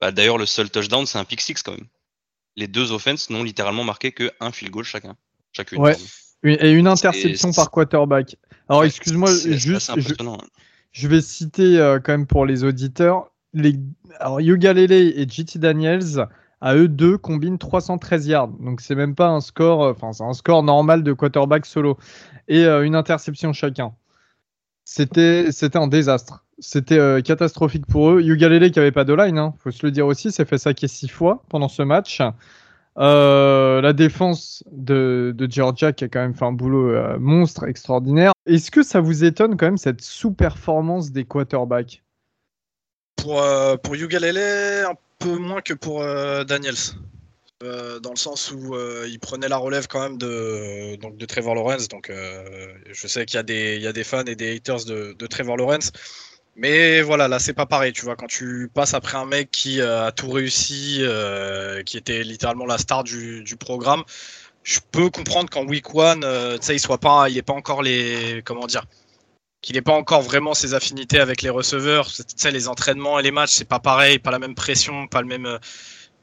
Bah, 0.01 0.13
D'ailleurs, 0.13 0.39
le 0.39 0.47
seul 0.47 0.71
touchdown, 0.71 1.07
c'est 1.07 1.19
un 1.19 1.25
pick 1.25 1.41
six 1.41 1.63
quand 1.63 1.73
même. 1.73 1.87
Les 2.57 2.67
deux 2.67 2.93
offenses 2.93 3.31
n'ont 3.31 3.43
littéralement 3.43 3.85
marqué 3.85 4.13
que 4.13 4.31
un 4.41 4.53
field 4.53 4.73
goal 4.73 4.85
chacun. 4.85 5.17
Chacune. 5.53 5.81
Ouais. 5.81 5.97
Et 6.43 6.73
une 6.73 6.87
interception 6.87 7.53
par 7.53 7.71
quarterback. 7.71 8.37
Alors, 8.69 8.85
excuse-moi, 8.85 9.31
juste, 9.33 9.93
je, 9.97 10.15
hein. 10.25 10.39
je 10.93 11.09
vais 11.09 11.21
citer 11.21 11.79
euh, 11.79 11.99
quand 12.03 12.13
même 12.13 12.27
pour 12.27 12.47
les 12.47 12.65
auditeurs. 12.65 13.31
Les... 13.53 13.75
Alors, 14.21 14.41
Yuga 14.41 14.73
Lele 14.73 14.93
et 14.93 15.27
JT 15.29 15.59
Daniels, 15.59 16.27
à 16.61 16.77
eux 16.77 16.89
deux, 16.89 17.19
combinent 17.19 17.59
313 17.59 18.27
yards. 18.27 18.49
Donc, 18.49 18.81
c'est 18.81 18.95
même 18.95 19.15
pas 19.15 19.29
un 19.29 19.41
score, 19.41 19.85
euh, 19.85 19.93
enfin, 19.93 20.13
c'est 20.13 20.25
un 20.25 20.33
score 20.33 20.63
normal 20.63 21.03
de 21.03 21.13
quarterback 21.13 21.67
solo. 21.67 21.99
Et 22.49 22.65
euh, 22.65 22.85
une 22.85 22.95
interception 22.95 23.53
chacun. 23.53 23.93
C'était 24.85 25.47
un 25.75 25.87
désastre. 25.89 26.45
C'était 26.63 26.99
euh, 26.99 27.23
catastrophique 27.23 27.87
pour 27.87 28.11
eux. 28.11 28.21
Yuga 28.21 28.51
Lele 28.51 28.71
qui 28.71 28.79
avait 28.79 28.93
pas 28.93 29.05
de 29.05 29.15
line, 29.15 29.39
hein, 29.39 29.55
faut 29.65 29.71
se 29.71 29.85
le 29.85 29.91
dire 29.91 30.07
aussi, 30.07 30.31
s'est 30.31 30.45
fait 30.45 30.59
saquer 30.59 30.89
six 30.89 31.09
fois 31.09 31.43
pendant 31.49 31.69
ce 31.69 31.83
match. 31.83 32.21
Euh, 32.99 33.81
la 33.81 33.95
défense 33.95 34.63
de, 34.71 35.33
de 35.35 35.51
Georgia 35.51 35.93
qui 35.93 36.05
a 36.05 36.09
quand 36.09 36.21
même 36.21 36.35
fait 36.35 36.45
un 36.45 36.53
boulot 36.53 36.91
euh, 36.91 37.19
monstre, 37.19 37.67
extraordinaire. 37.67 38.33
Est-ce 38.45 38.71
que 38.71 38.83
ça 38.83 39.01
vous 39.01 39.25
étonne 39.25 39.57
quand 39.57 39.67
même 39.67 39.79
cette 39.79 40.03
sous-performance 40.03 41.13
des 41.13 41.25
quarterbacks? 41.25 42.03
Pour, 43.17 43.43
pour 43.83 43.95
Ugalele, 43.95 44.85
un 44.87 44.95
peu 45.19 45.39
moins 45.39 45.63
que 45.63 45.73
pour 45.73 46.05
Daniels. 46.45 46.75
Dans 47.63 48.11
le 48.11 48.17
sens 48.17 48.53
où 48.53 48.75
il 49.07 49.19
prenait 49.19 49.49
la 49.49 49.59
relève 49.59 49.87
quand 49.87 50.01
même 50.01 50.19
de, 50.19 50.97
donc 50.97 51.17
de 51.17 51.27
Trevor 51.27 51.55
Lawrence. 51.55 51.89
Donc, 51.89 52.11
je 52.11 53.07
sais 53.07 53.25
qu'il 53.27 53.39
y, 53.39 53.81
y 53.81 53.87
a 53.87 53.93
des 53.93 54.05
fans 54.05 54.25
et 54.25 54.35
des 54.35 54.57
haters 54.57 54.85
de, 54.85 55.15
de 55.19 55.27
Trevor 55.27 55.57
Lawrence. 55.57 55.93
Mais 56.61 57.01
voilà, 57.01 57.27
là, 57.27 57.39
c'est 57.39 57.55
pas 57.55 57.65
pareil. 57.65 57.95
Tu 57.95 58.03
vois, 58.03 58.17
quand 58.17 58.27
tu 58.27 58.71
passes 58.75 58.93
après 58.93 59.17
un 59.17 59.25
mec 59.25 59.51
qui 59.51 59.81
euh, 59.81 60.09
a 60.09 60.13
tout 60.13 60.31
réussi, 60.31 60.99
euh, 61.01 61.83
qui 61.85 61.97
était 61.97 62.23
littéralement 62.23 62.67
la 62.67 62.77
star 62.77 63.03
du, 63.03 63.57
programme, 63.59 64.05
je 64.63 64.79
peux 64.93 65.09
comprendre 65.09 65.49
qu'en 65.49 65.65
week 65.65 65.95
one, 65.95 66.23
euh, 66.23 66.59
tu 66.59 66.67
sais, 66.67 66.77
il 66.77 66.79
soit 66.79 66.99
pas, 66.99 67.31
il 67.31 67.39
est 67.39 67.43
pas 67.43 67.55
encore 67.55 67.83
les, 67.83 68.43
comment 68.45 68.67
dire, 68.67 68.85
qu'il 69.63 69.77
n'ait 69.77 69.81
pas 69.83 69.95
encore 69.95 70.21
vraiment 70.21 70.53
ses 70.53 70.75
affinités 70.75 71.19
avec 71.19 71.41
les 71.41 71.49
receveurs. 71.49 72.09
Tu 72.09 72.25
sais, 72.37 72.51
les 72.51 72.69
entraînements 72.69 73.19
et 73.19 73.23
les 73.23 73.31
matchs, 73.31 73.53
c'est 73.53 73.65
pas 73.69 73.81
pareil, 73.81 74.19
pas 74.19 74.31
la 74.31 74.39
même 74.39 74.55
pression, 74.55 75.07
pas 75.07 75.23
le 75.23 75.29
même, 75.29 75.47
euh, 75.47 75.59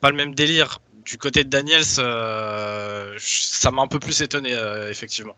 pas 0.01 0.11
le 0.11 0.17
même 0.17 0.35
délire. 0.35 0.81
Du 1.03 1.17
côté 1.17 1.45
de 1.45 1.49
Daniels, 1.49 1.83
ça 1.83 3.71
m'a 3.71 3.81
un 3.81 3.87
peu 3.87 3.97
plus 3.97 4.21
étonné, 4.21 4.51
effectivement. 4.89 5.35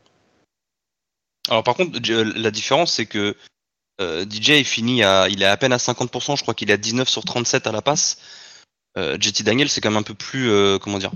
Alors 1.47 1.63
par 1.63 1.75
contre, 1.75 1.99
la 2.35 2.51
différence 2.51 2.95
c'est 2.95 3.05
que 3.05 3.35
euh, 3.99 4.25
DJ 4.29 4.51
est 4.51 4.63
fini 4.63 5.03
à, 5.03 5.27
il 5.29 5.41
est 5.41 5.45
à 5.45 5.57
peine 5.57 5.73
à 5.73 5.77
50%, 5.77 6.37
je 6.37 6.41
crois 6.41 6.53
qu'il 6.53 6.69
est 6.69 6.73
à 6.73 6.77
19 6.77 7.07
sur 7.09 7.23
37 7.25 7.67
à 7.67 7.71
la 7.71 7.81
passe. 7.81 8.17
Euh, 8.97 9.17
JT 9.19 9.43
Daniel 9.43 9.69
c'est 9.69 9.81
quand 9.81 9.89
même 9.91 9.99
un 9.99 10.03
peu 10.03 10.13
plus, 10.15 10.49
euh, 10.49 10.79
comment 10.79 10.97
dire, 10.97 11.11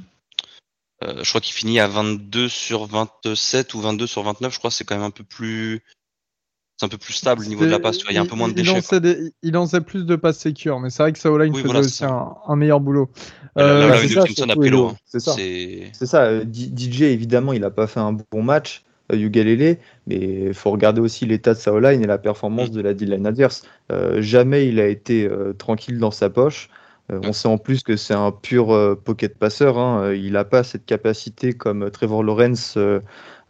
euh, 1.03 1.23
je 1.23 1.29
crois 1.29 1.41
qu'il 1.41 1.53
finit 1.53 1.79
à 1.79 1.87
22 1.87 2.47
sur 2.47 2.85
27 2.85 3.73
ou 3.73 3.81
22 3.81 4.07
sur 4.07 4.23
29, 4.23 4.53
je 4.53 4.57
crois 4.59 4.69
que 4.69 4.75
c'est 4.75 4.83
quand 4.85 4.95
même 4.95 5.03
un 5.03 5.09
peu 5.11 5.23
plus, 5.23 5.81
c'est 6.77 6.85
un 6.85 6.89
peu 6.89 6.97
plus 6.97 7.13
stable 7.13 7.41
au 7.43 7.45
niveau 7.47 7.65
de 7.65 7.71
la 7.71 7.79
passe, 7.79 7.97
tu 7.97 8.03
vois, 8.03 8.11
il 8.13 8.15
y 8.15 8.19
a 8.19 8.21
un 8.21 8.25
peu 8.25 8.35
moins 8.35 8.47
de 8.47 8.53
il, 8.53 8.57
déchets. 8.57 8.75
lançait 8.75 9.01
des- 9.01 9.33
il 9.41 9.53
lançait 9.53 9.81
plus 9.81 10.05
de 10.05 10.15
passes 10.15 10.37
sécures, 10.39 10.79
mais 10.79 10.89
c'est 10.91 11.03
vrai 11.03 11.13
que 11.13 11.19
Saoline 11.19 11.51
Oui, 11.53 11.61
faisait 11.61 11.65
voilà, 11.73 11.79
aussi 11.79 12.05
un, 12.05 12.35
un 12.47 12.55
meilleur 12.55 12.79
boulot. 12.79 13.09
C'est 15.05 15.19
ça, 15.19 15.31
hein. 15.31 15.35
C'est 15.93 16.05
ça. 16.05 16.41
DJ 16.43 17.01
évidemment 17.03 17.53
il 17.53 17.63
a 17.63 17.71
pas 17.71 17.87
fait 17.87 17.99
un 17.99 18.13
bon 18.13 18.43
match, 18.43 18.83
euh, 18.85 18.89
Ugalele, 19.11 19.77
mais 20.07 20.17
il 20.47 20.53
faut 20.53 20.71
regarder 20.71 21.01
aussi 21.01 21.25
l'état 21.25 21.53
de 21.53 21.59
sa 21.59 21.73
O-line 21.73 22.01
et 22.03 22.07
la 22.07 22.17
performance 22.17 22.69
Mm. 22.69 22.73
de 22.73 22.81
la 22.81 22.93
D-line 22.93 23.27
adverse. 23.27 23.63
Euh, 23.91 24.21
jamais 24.21 24.67
il 24.67 24.79
a 24.79 24.87
été 24.87 25.27
euh, 25.27 25.53
tranquille 25.53 25.99
dans 25.99 26.11
sa 26.11 26.29
poche. 26.29 26.69
Euh, 27.11 27.19
on 27.23 27.29
Mm. 27.29 27.33
sait 27.33 27.47
en 27.49 27.57
plus 27.57 27.83
que 27.83 27.95
c'est 27.97 28.13
un 28.13 28.31
pur 28.31 28.71
euh, 28.73 28.95
pocket 28.95 29.37
passeur. 29.37 29.77
hein. 29.77 30.03
Euh, 30.05 30.15
Il 30.15 30.33
n'a 30.33 30.45
pas 30.45 30.63
cette 30.63 30.85
capacité 30.85 31.53
comme 31.53 31.91
Trevor 31.91 32.23
Lawrence 32.23 32.75
euh, 32.77 32.99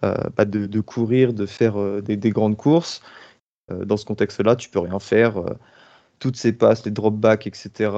euh, 0.04 0.16
bah, 0.36 0.46
de, 0.46 0.66
de 0.66 0.80
courir, 0.82 1.34
de 1.34 1.46
faire 1.46 1.80
euh, 1.80 2.02
des, 2.02 2.18
des 2.18 2.30
grandes 2.32 2.58
courses. 2.58 3.02
Euh, 3.72 3.86
dans 3.86 3.98
ce 3.98 4.06
contexte-là, 4.06 4.56
tu 4.56 4.70
peux 4.70 4.80
rien 4.80 5.00
faire. 5.00 5.38
Euh, 5.40 5.54
toutes 6.20 6.38
ces 6.38 6.54
passes, 6.54 6.86
les 6.86 6.92
drop 6.92 7.16
backs, 7.16 7.48
etc. 7.48 7.92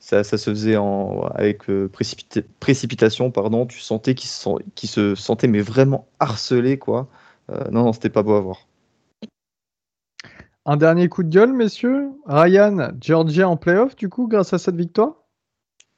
ça, 0.00 0.24
ça 0.24 0.38
se 0.38 0.50
faisait 0.50 0.76
en, 0.76 1.22
avec 1.34 1.68
euh, 1.68 1.88
précipita- 1.88 2.44
précipitation, 2.60 3.30
pardon. 3.30 3.66
Tu 3.66 3.80
sentais 3.80 4.14
qu'il 4.14 4.28
se, 4.30 4.42
sent- 4.42 4.64
qu'il 4.74 4.88
se 4.88 5.14
sentait 5.14 5.48
mais 5.48 5.60
vraiment 5.60 6.08
harcelé, 6.20 6.78
quoi. 6.78 7.08
Euh, 7.50 7.64
non, 7.70 7.84
non, 7.84 7.92
c'était 7.92 8.10
pas 8.10 8.22
beau 8.22 8.34
à 8.34 8.40
voir. 8.40 8.66
Un 10.66 10.76
dernier 10.76 11.08
coup 11.08 11.22
de 11.22 11.30
gueule, 11.30 11.52
messieurs. 11.52 12.10
Ryan, 12.26 12.90
Georgia 13.00 13.48
en 13.48 13.56
playoff, 13.56 13.96
du 13.96 14.08
coup, 14.08 14.28
grâce 14.28 14.52
à 14.52 14.58
cette 14.58 14.76
victoire? 14.76 15.14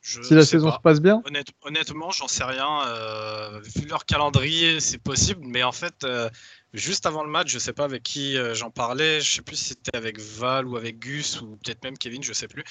Je 0.00 0.22
Si 0.22 0.32
la 0.32 0.42
sais 0.42 0.52
saison 0.52 0.70
pas. 0.70 0.76
se 0.76 0.80
passe 0.80 1.00
bien 1.02 1.22
Honnête- 1.26 1.48
honnêtement, 1.62 2.10
j'en 2.10 2.28
sais 2.28 2.44
rien. 2.44 2.86
euh, 2.86 3.60
vu 3.60 3.86
leur 3.86 4.06
calendrier, 4.06 4.80
c'est 4.80 4.96
possible. 4.96 5.42
Mais 5.44 5.62
en 5.62 5.72
fait, 5.72 6.04
euh, 6.04 6.30
juste 6.72 7.04
avant 7.04 7.22
le 7.22 7.30
match, 7.30 7.48
je 7.52 7.58
sais 7.58 7.74
pas 7.74 7.84
avec 7.84 8.02
qui 8.02 8.38
euh, 8.38 8.54
j'en 8.54 8.70
parlais. 8.70 9.20
Je 9.20 9.30
sais 9.30 9.42
plus 9.42 9.56
si 9.56 9.64
c'était 9.70 9.94
avec 9.96 10.18
Val 10.18 10.66
ou 10.66 10.76
avec 10.78 11.00
Gus 11.00 11.42
ou 11.42 11.58
peut-être 11.62 11.84
même 11.84 11.98
Kevin, 11.98 12.22
je 12.22 12.32
sais 12.32 12.48
plus. 12.48 12.64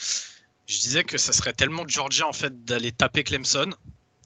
Je 0.69 0.77
disais 0.77 1.03
que 1.03 1.17
ça 1.17 1.33
serait 1.33 1.53
tellement 1.53 1.83
Georgia 1.87 2.27
en 2.27 2.33
fait 2.33 2.63
d'aller 2.63 2.91
taper 2.91 3.23
Clemson, 3.23 3.71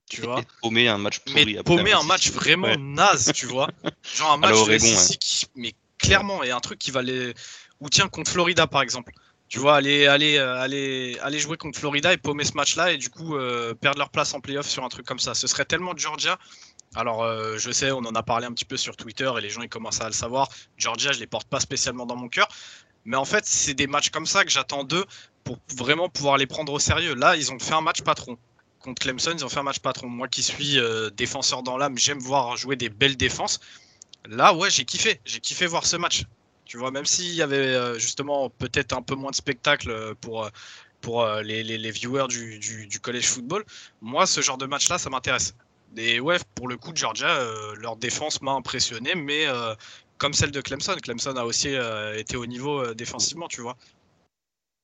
tu 0.09 0.21
vois. 0.21 0.41
Et 0.41 0.43
paumer 0.61 0.89
un 0.89 0.97
match 0.97 1.19
pourri 1.19 1.45
Mais 1.45 1.57
après, 1.57 1.63
paumer 1.63 1.93
ouais, 1.93 1.99
un 1.99 2.03
match 2.03 2.31
vraiment 2.31 2.67
ouais. 2.67 2.75
naze, 2.77 3.31
tu 3.33 3.45
vois. 3.45 3.69
Genre 4.15 4.33
un 4.33 4.37
match 4.37 4.55
Oregon, 4.55 4.85
qui, 5.21 5.45
mais 5.55 5.73
clairement, 5.97 6.43
et 6.43 6.51
un 6.51 6.59
truc 6.59 6.79
qui 6.79 6.91
va 6.91 7.01
les. 7.01 7.33
Ou 7.79 7.89
tiens, 7.89 8.09
contre 8.09 8.29
Florida 8.29 8.67
par 8.67 8.81
exemple. 8.81 9.13
Tu 9.47 9.59
vois, 9.59 9.75
aller, 9.75 10.05
aller, 10.07 10.37
euh, 10.37 10.59
aller, 10.59 11.17
aller 11.21 11.39
jouer 11.39 11.55
contre 11.55 11.79
Florida 11.79 12.11
et 12.11 12.17
paumer 12.17 12.43
ce 12.43 12.53
match-là 12.53 12.91
et 12.91 12.97
du 12.97 13.09
coup 13.09 13.37
euh, 13.37 13.73
perdre 13.73 13.99
leur 13.99 14.09
place 14.09 14.33
en 14.33 14.41
playoff 14.41 14.67
sur 14.67 14.83
un 14.83 14.89
truc 14.89 15.05
comme 15.05 15.19
ça. 15.19 15.35
Ce 15.35 15.47
serait 15.47 15.65
tellement 15.65 15.95
Georgia. 15.95 16.37
Alors, 16.95 17.23
euh, 17.23 17.57
je 17.57 17.71
sais, 17.71 17.91
on 17.91 17.99
en 17.99 18.15
a 18.15 18.23
parlé 18.23 18.47
un 18.47 18.51
petit 18.51 18.65
peu 18.65 18.77
sur 18.77 18.97
Twitter 18.97 19.31
et 19.37 19.41
les 19.41 19.49
gens 19.49 19.61
ils 19.61 19.69
commencent 19.69 20.01
à 20.01 20.07
le 20.07 20.13
savoir. 20.13 20.49
Georgia, 20.77 21.13
je 21.13 21.19
les 21.19 21.27
porte 21.27 21.47
pas 21.47 21.61
spécialement 21.61 22.05
dans 22.05 22.17
mon 22.17 22.27
cœur. 22.27 22.49
Mais 23.05 23.17
en 23.17 23.25
fait, 23.25 23.45
c'est 23.45 23.73
des 23.73 23.87
matchs 23.87 24.09
comme 24.09 24.25
ça 24.25 24.43
que 24.43 24.51
j'attends 24.51 24.83
d'eux 24.83 25.05
pour 25.43 25.57
vraiment 25.75 26.09
pouvoir 26.09 26.37
les 26.37 26.47
prendre 26.47 26.71
au 26.73 26.79
sérieux. 26.79 27.15
Là, 27.15 27.35
ils 27.35 27.51
ont 27.51 27.59
fait 27.59 27.73
un 27.73 27.81
match 27.81 28.01
patron 28.01 28.37
contre 28.79 29.01
Clemson, 29.01 29.33
ils 29.33 29.45
ont 29.45 29.49
fait 29.49 29.59
un 29.59 29.63
match 29.63 29.79
patron. 29.79 30.07
Moi 30.09 30.27
qui 30.27 30.43
suis 30.43 30.77
euh, 30.79 31.09
défenseur 31.09 31.63
dans 31.63 31.77
l'âme, 31.77 31.97
j'aime 31.97 32.19
voir 32.19 32.57
jouer 32.57 32.75
des 32.75 32.89
belles 32.89 33.15
défenses. 33.17 33.59
Là, 34.27 34.53
ouais, 34.53 34.69
j'ai 34.69 34.85
kiffé. 34.85 35.21
J'ai 35.25 35.39
kiffé 35.39 35.65
voir 35.67 35.85
ce 35.85 35.95
match. 35.97 36.23
Tu 36.65 36.77
vois, 36.77 36.91
même 36.91 37.05
s'il 37.05 37.33
y 37.33 37.41
avait 37.41 37.55
euh, 37.57 37.99
justement 37.99 38.49
peut-être 38.49 38.93
un 38.93 39.01
peu 39.01 39.15
moins 39.15 39.31
de 39.31 39.35
spectacle 39.35 39.89
euh, 39.91 40.13
pour, 40.19 40.49
pour 41.01 41.25
les, 41.43 41.63
les- 41.63 41.91
viewers 41.91 42.27
du, 42.27 42.59
du, 42.59 42.87
du 42.87 42.99
college 42.99 43.25
football, 43.25 43.63
moi, 44.01 44.25
ce 44.25 44.41
genre 44.41 44.57
de 44.57 44.65
match-là, 44.65 44.97
ça 44.97 45.09
m'intéresse. 45.09 45.53
Et 45.97 46.19
ouais, 46.19 46.37
pour 46.55 46.67
le 46.67 46.77
coup, 46.77 46.91
Georgia, 46.95 47.27
leur 47.75 47.95
défense 47.97 48.41
m'a 48.41 48.51
impressionné, 48.53 49.13
mais 49.15 49.45
comme 50.17 50.33
celle 50.33 50.51
de 50.51 50.61
Clemson. 50.61 50.95
Clemson 51.01 51.35
a 51.35 51.43
aussi 51.43 51.69
été 52.15 52.35
au 52.37 52.45
niveau 52.47 52.93
défensivement, 52.95 53.47
tu 53.47 53.61
vois. 53.61 53.77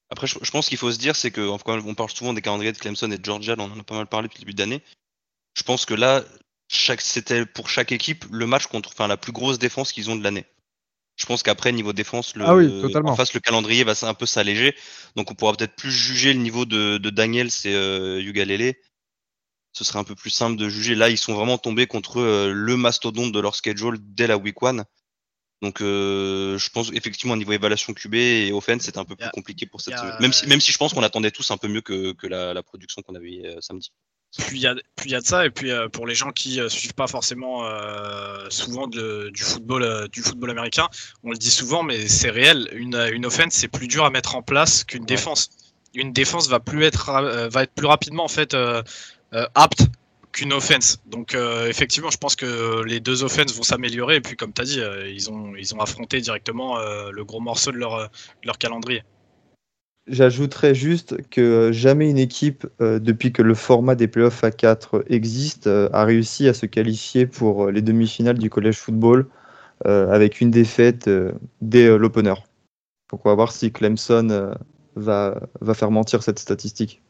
Après, 0.10 0.28
je, 0.28 0.38
je 0.42 0.52
pense 0.52 0.70
qu'il 0.70 0.78
faut 0.78 0.92
se 0.92 0.98
dire, 0.98 1.16
c'est 1.16 1.32
que 1.32 1.42
on 1.42 1.58
parle 1.96 2.12
souvent 2.12 2.34
des 2.34 2.42
calendriers 2.42 2.72
de 2.72 2.78
Clemson 2.78 3.12
et 3.12 3.18
de 3.18 3.26
Georgia, 3.26 3.56
on 3.58 3.64
en 3.64 3.80
a 3.80 3.84
pas 3.84 3.96
mal 3.96 4.08
parlé 4.08 4.28
depuis 4.28 4.40
le 4.40 4.46
début 4.46 4.56
d'année. 4.56 4.82
Je 5.56 5.64
pense 5.64 5.86
que 5.86 5.94
là, 5.94 6.24
c'était 6.70 7.46
pour 7.46 7.70
chaque 7.70 7.92
équipe 7.92 8.26
le 8.32 8.46
match 8.48 8.68
contre, 8.68 8.90
enfin, 8.90 9.08
la 9.08 9.18
plus 9.18 9.32
grosse 9.32 9.60
défense 9.60 9.92
qu'ils 9.92 10.10
ont 10.10 10.16
de 10.16 10.24
l'année. 10.24 10.46
Je 11.16 11.26
pense 11.26 11.44
qu'après, 11.44 11.74
niveau 11.74 11.92
défense, 11.92 12.36
le, 12.36 12.46
Ah 12.46 12.56
oui, 12.56 12.96
en 12.96 13.16
face, 13.16 13.34
le 13.34 13.42
calendrier 13.42 13.84
va 13.84 13.94
un 14.04 14.14
peu 14.14 14.26
s'alléger. 14.26 14.74
Donc, 15.18 15.30
on 15.32 15.36
pourra 15.36 15.54
peut-être 15.54 15.76
plus 15.76 15.92
juger 15.92 16.34
le 16.34 16.40
niveau 16.40 16.66
de, 16.66 16.98
de 16.98 17.10
Daniels 17.10 17.50
et 17.66 17.74
euh, 17.74 18.22
Ugalele. 18.22 18.76
Ce 19.74 19.84
serait 19.84 20.00
un 20.00 20.06
peu 20.06 20.16
plus 20.16 20.30
simple 20.30 20.56
de 20.56 20.70
juger. 20.70 20.96
Là, 20.96 21.10
ils 21.10 21.18
sont 21.18 21.34
vraiment 21.34 21.58
tombés 21.58 21.88
contre 21.88 22.22
euh, 22.22 22.54
le 22.54 22.78
mastodonte 22.78 23.34
de 23.34 23.40
leur 23.40 23.56
schedule 23.56 23.98
dès 24.00 24.28
la 24.28 24.38
week 24.38 24.62
one. 24.64 24.86
Donc, 25.62 25.82
euh, 25.82 26.58
je 26.58 26.70
pense 26.70 26.90
effectivement, 26.94 27.34
au 27.34 27.38
niveau 27.38 27.52
évaluation 27.52 27.94
QB 27.94 28.14
et 28.16 28.52
offense, 28.54 28.84
c'était 28.84 28.98
un 29.00 29.04
peu 29.06 29.14
a- 29.20 29.24
plus 29.24 29.30
compliqué 29.32 29.66
pour 29.66 29.82
cette 29.82 29.94
a-. 29.96 30.18
Même 30.22 30.32
si, 30.34 30.48
même 30.48 30.62
si 30.62 30.72
je 30.72 30.78
pense 30.78 30.94
qu'on 30.94 31.04
attendait 31.04 31.32
tous 31.32 31.52
un 31.52 31.58
peu 31.58 31.68
mieux 31.68 31.82
que, 31.82 32.14
que 32.14 32.28
la, 32.28 32.54
la 32.54 32.64
production 32.64 33.02
qu'on 33.02 33.16
avait 33.16 33.42
euh, 33.46 33.60
samedi. 33.60 33.92
Puis 34.38 34.58
il 34.60 34.62
y, 34.62 34.68
a- 34.68 34.76
puis 34.96 35.10
il 35.10 35.12
y 35.12 35.16
a 35.16 35.22
de 35.22 35.26
ça, 35.26 35.46
et 35.46 35.50
puis 35.50 35.72
euh, 35.72 35.90
pour 35.90 36.06
les 36.08 36.14
gens 36.16 36.30
qui 36.32 36.62
euh, 36.62 36.70
suivent 36.70 36.94
pas 36.94 37.08
forcément 37.08 37.66
euh, 37.66 38.46
souvent 38.50 38.88
de- 38.88 39.32
du, 39.34 39.42
football, 39.44 39.84
euh, 39.84 40.08
du 40.08 40.22
football 40.22 40.52
américain, 40.52 40.88
on 41.24 41.32
le 41.32 41.38
dit 41.38 41.50
souvent, 41.52 41.84
mais 41.84 42.08
c'est 42.08 42.30
réel, 42.30 42.70
une, 42.74 42.96
une 43.12 43.26
offense 43.26 43.54
c'est 43.54 43.68
plus 43.68 43.88
dur 43.88 44.06
à 44.06 44.12
mettre 44.12 44.36
en 44.36 44.42
place 44.44 44.84
qu'une 44.86 45.04
défense. 45.06 45.50
Une 45.96 46.14
défense 46.14 46.48
va 46.48 46.60
plus 46.60 46.84
être, 46.84 47.10
euh, 47.10 47.50
va 47.50 47.64
être 47.64 47.74
plus 47.74 47.88
rapidement 47.88 48.24
en 48.24 48.28
fait 48.30 48.54
euh, 48.54 48.84
euh, 49.34 49.48
apte 49.56 49.82
qu'une 50.40 50.54
offense. 50.54 51.02
Donc 51.06 51.36
euh, 51.36 51.68
effectivement, 51.68 52.10
je 52.10 52.18
pense 52.18 52.36
que 52.36 52.84
les 52.84 53.00
deux 53.00 53.24
offenses 53.24 53.54
vont 53.54 53.64
s'améliorer, 53.64 54.18
et 54.18 54.22
puis 54.22 54.38
comme 54.38 54.54
tu 54.54 54.62
as 54.62 54.66
dit, 54.66 54.80
euh, 54.80 55.10
ils, 55.10 55.30
ont, 55.30 55.54
ils 55.56 55.76
ont 55.76 55.80
affronté 55.80 56.22
directement 56.22 56.80
euh, 56.80 57.12
le 57.12 57.26
gros 57.26 57.42
morceau 57.42 57.72
de 57.72 57.78
leur, 57.78 58.10
leur 58.46 58.58
calendrier. 58.58 59.04
J'ajouterais 60.08 60.74
juste 60.74 61.18
que 61.30 61.72
jamais 61.72 62.10
une 62.10 62.18
équipe, 62.18 62.66
depuis 62.80 63.32
que 63.32 63.44
le 63.44 63.54
format 63.54 63.94
des 63.94 64.08
playoffs 64.08 64.44
à 64.44 64.50
4 64.50 65.06
existe, 65.08 65.68
a 65.68 66.04
réussi 66.04 66.48
à 66.48 66.56
se 66.56 66.66
qualifier 66.66 67.28
pour 67.28 67.70
les 67.70 67.84
demi-finales 67.84 68.40
du 68.40 68.50
collège 68.50 68.78
football. 68.78 69.28
avec 69.86 70.42
une 70.42 70.50
défaite 70.50 71.08
dès 71.62 71.96
l'opener. 71.96 72.34
Donc 73.12 73.24
on 73.24 73.30
va 73.30 73.36
voir 73.36 73.52
si 73.52 73.72
Clemson 73.72 74.56
va, 74.96 75.40
va 75.62 75.74
faire 75.76 75.92
mentir 75.92 76.24
cette 76.24 76.40
statistique. 76.40 77.04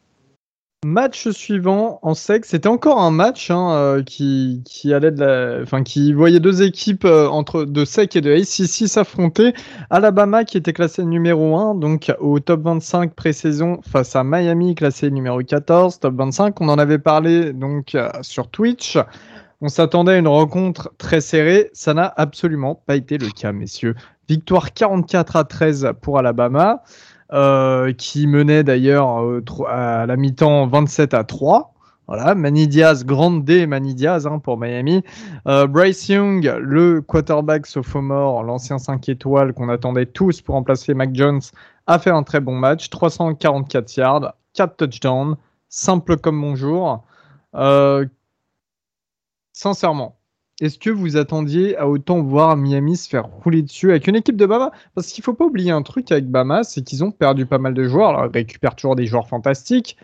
Match 0.85 1.27
suivant 1.31 1.99
en 2.03 2.13
sec, 2.13 2.45
c'était 2.45 2.69
encore 2.69 3.01
un 3.01 3.11
match 3.11 3.51
hein, 3.51 3.73
euh, 3.73 4.01
qui, 4.01 4.63
allait 4.93 5.11
de 5.11 5.59
enfin 5.61 5.83
qui 5.83 6.13
voyait 6.13 6.39
deux 6.39 6.61
équipes 6.61 7.03
euh, 7.03 7.27
entre 7.27 7.65
de 7.65 7.83
sec 7.83 8.15
et 8.15 8.21
de 8.21 8.31
ACC 8.31 8.87
s'affronter. 8.87 9.53
Alabama 9.89 10.45
qui 10.45 10.55
était 10.55 10.71
classé 10.71 11.03
numéro 11.03 11.57
1, 11.57 11.75
donc 11.75 12.13
au 12.21 12.39
top 12.39 12.61
25 12.61 13.13
pré-saison 13.13 13.81
face 13.91 14.15
à 14.15 14.23
Miami 14.23 14.73
classé 14.73 15.11
numéro 15.11 15.43
14, 15.43 15.99
top 15.99 16.15
25. 16.15 16.61
On 16.61 16.69
en 16.69 16.79
avait 16.79 16.97
parlé 16.97 17.51
donc 17.51 17.93
euh, 17.95 18.09
sur 18.21 18.49
Twitch. 18.49 18.97
On 19.59 19.67
s'attendait 19.67 20.13
à 20.13 20.17
une 20.17 20.29
rencontre 20.29 20.93
très 20.97 21.19
serrée, 21.19 21.69
ça 21.73 21.93
n'a 21.93 22.13
absolument 22.15 22.81
pas 22.85 22.95
été 22.95 23.17
le 23.17 23.27
cas, 23.27 23.51
messieurs. 23.51 23.95
Victoire 24.29 24.73
44 24.73 25.35
à 25.35 25.43
13 25.43 25.91
pour 26.01 26.19
Alabama 26.19 26.83
euh, 27.31 27.93
qui 27.93 28.27
menait 28.27 28.63
d'ailleurs 28.63 29.23
euh, 29.23 29.43
à 29.67 30.05
la 30.05 30.17
mi-temps 30.17 30.67
27 30.67 31.13
à 31.13 31.23
3. 31.23 31.73
Voilà, 32.07 32.33
Manny 32.33 32.67
Diaz, 32.67 33.05
grande 33.05 33.45
D 33.45 33.67
Manny 33.67 33.93
Diaz 33.93 34.25
hein, 34.25 34.39
pour 34.39 34.57
Miami. 34.57 35.03
Euh, 35.47 35.67
Bryce 35.67 36.09
Young, 36.09 36.43
le 36.59 37.01
quarterback 37.01 37.67
sophomore, 37.67 38.41
l'ancien 38.43 38.79
5 38.79 39.07
étoiles 39.09 39.53
qu'on 39.53 39.69
attendait 39.69 40.07
tous 40.07 40.41
pour 40.41 40.55
remplacer 40.55 40.95
Mac 40.95 41.11
Jones, 41.13 41.41
a 41.85 41.99
fait 41.99 42.09
un 42.09 42.23
très 42.23 42.39
bon 42.39 42.55
match. 42.55 42.89
344 42.89 43.95
yards, 43.95 44.33
4 44.53 44.77
touchdowns, 44.77 45.35
simple 45.67 46.17
comme 46.17 46.41
bonjour. 46.41 47.03
Euh, 47.53 48.07
sincèrement, 49.53 50.18
est-ce 50.62 50.78
que 50.78 50.89
vous 50.89 51.15
attendiez 51.15 51.78
à 51.78 51.88
autant 51.88 52.22
voir 52.22 52.58
Miami 52.58 52.98
se 52.98 53.08
faire 53.08 53.26
rouler 53.26 53.62
dessus 53.62 53.91
avec 53.91 54.08
une 54.08 54.15
équipe 54.15 54.36
de 54.36 54.45
Bama? 54.45 54.72
Parce 54.93 55.08
qu'il 55.08 55.24
faut 55.24 55.34
pas 55.34 55.45
oublier 55.45 55.72
un 55.72 55.84
truc 55.84 56.12
avec 56.12 56.28
Bama, 56.28 56.63
c'est 56.63 56.82
qu'ils 56.82 57.04
ont 57.04 57.12
perdu 57.12 57.45
pas 57.45 57.60
mal 57.60 57.74
de 57.74 57.86
joueurs. 57.86 58.26
Ils 58.26 58.32
récupèrent 58.32 58.76
toujours 58.76 58.95
des 58.95 59.06
joueurs 59.06 59.28
fantastiques, 59.28 59.98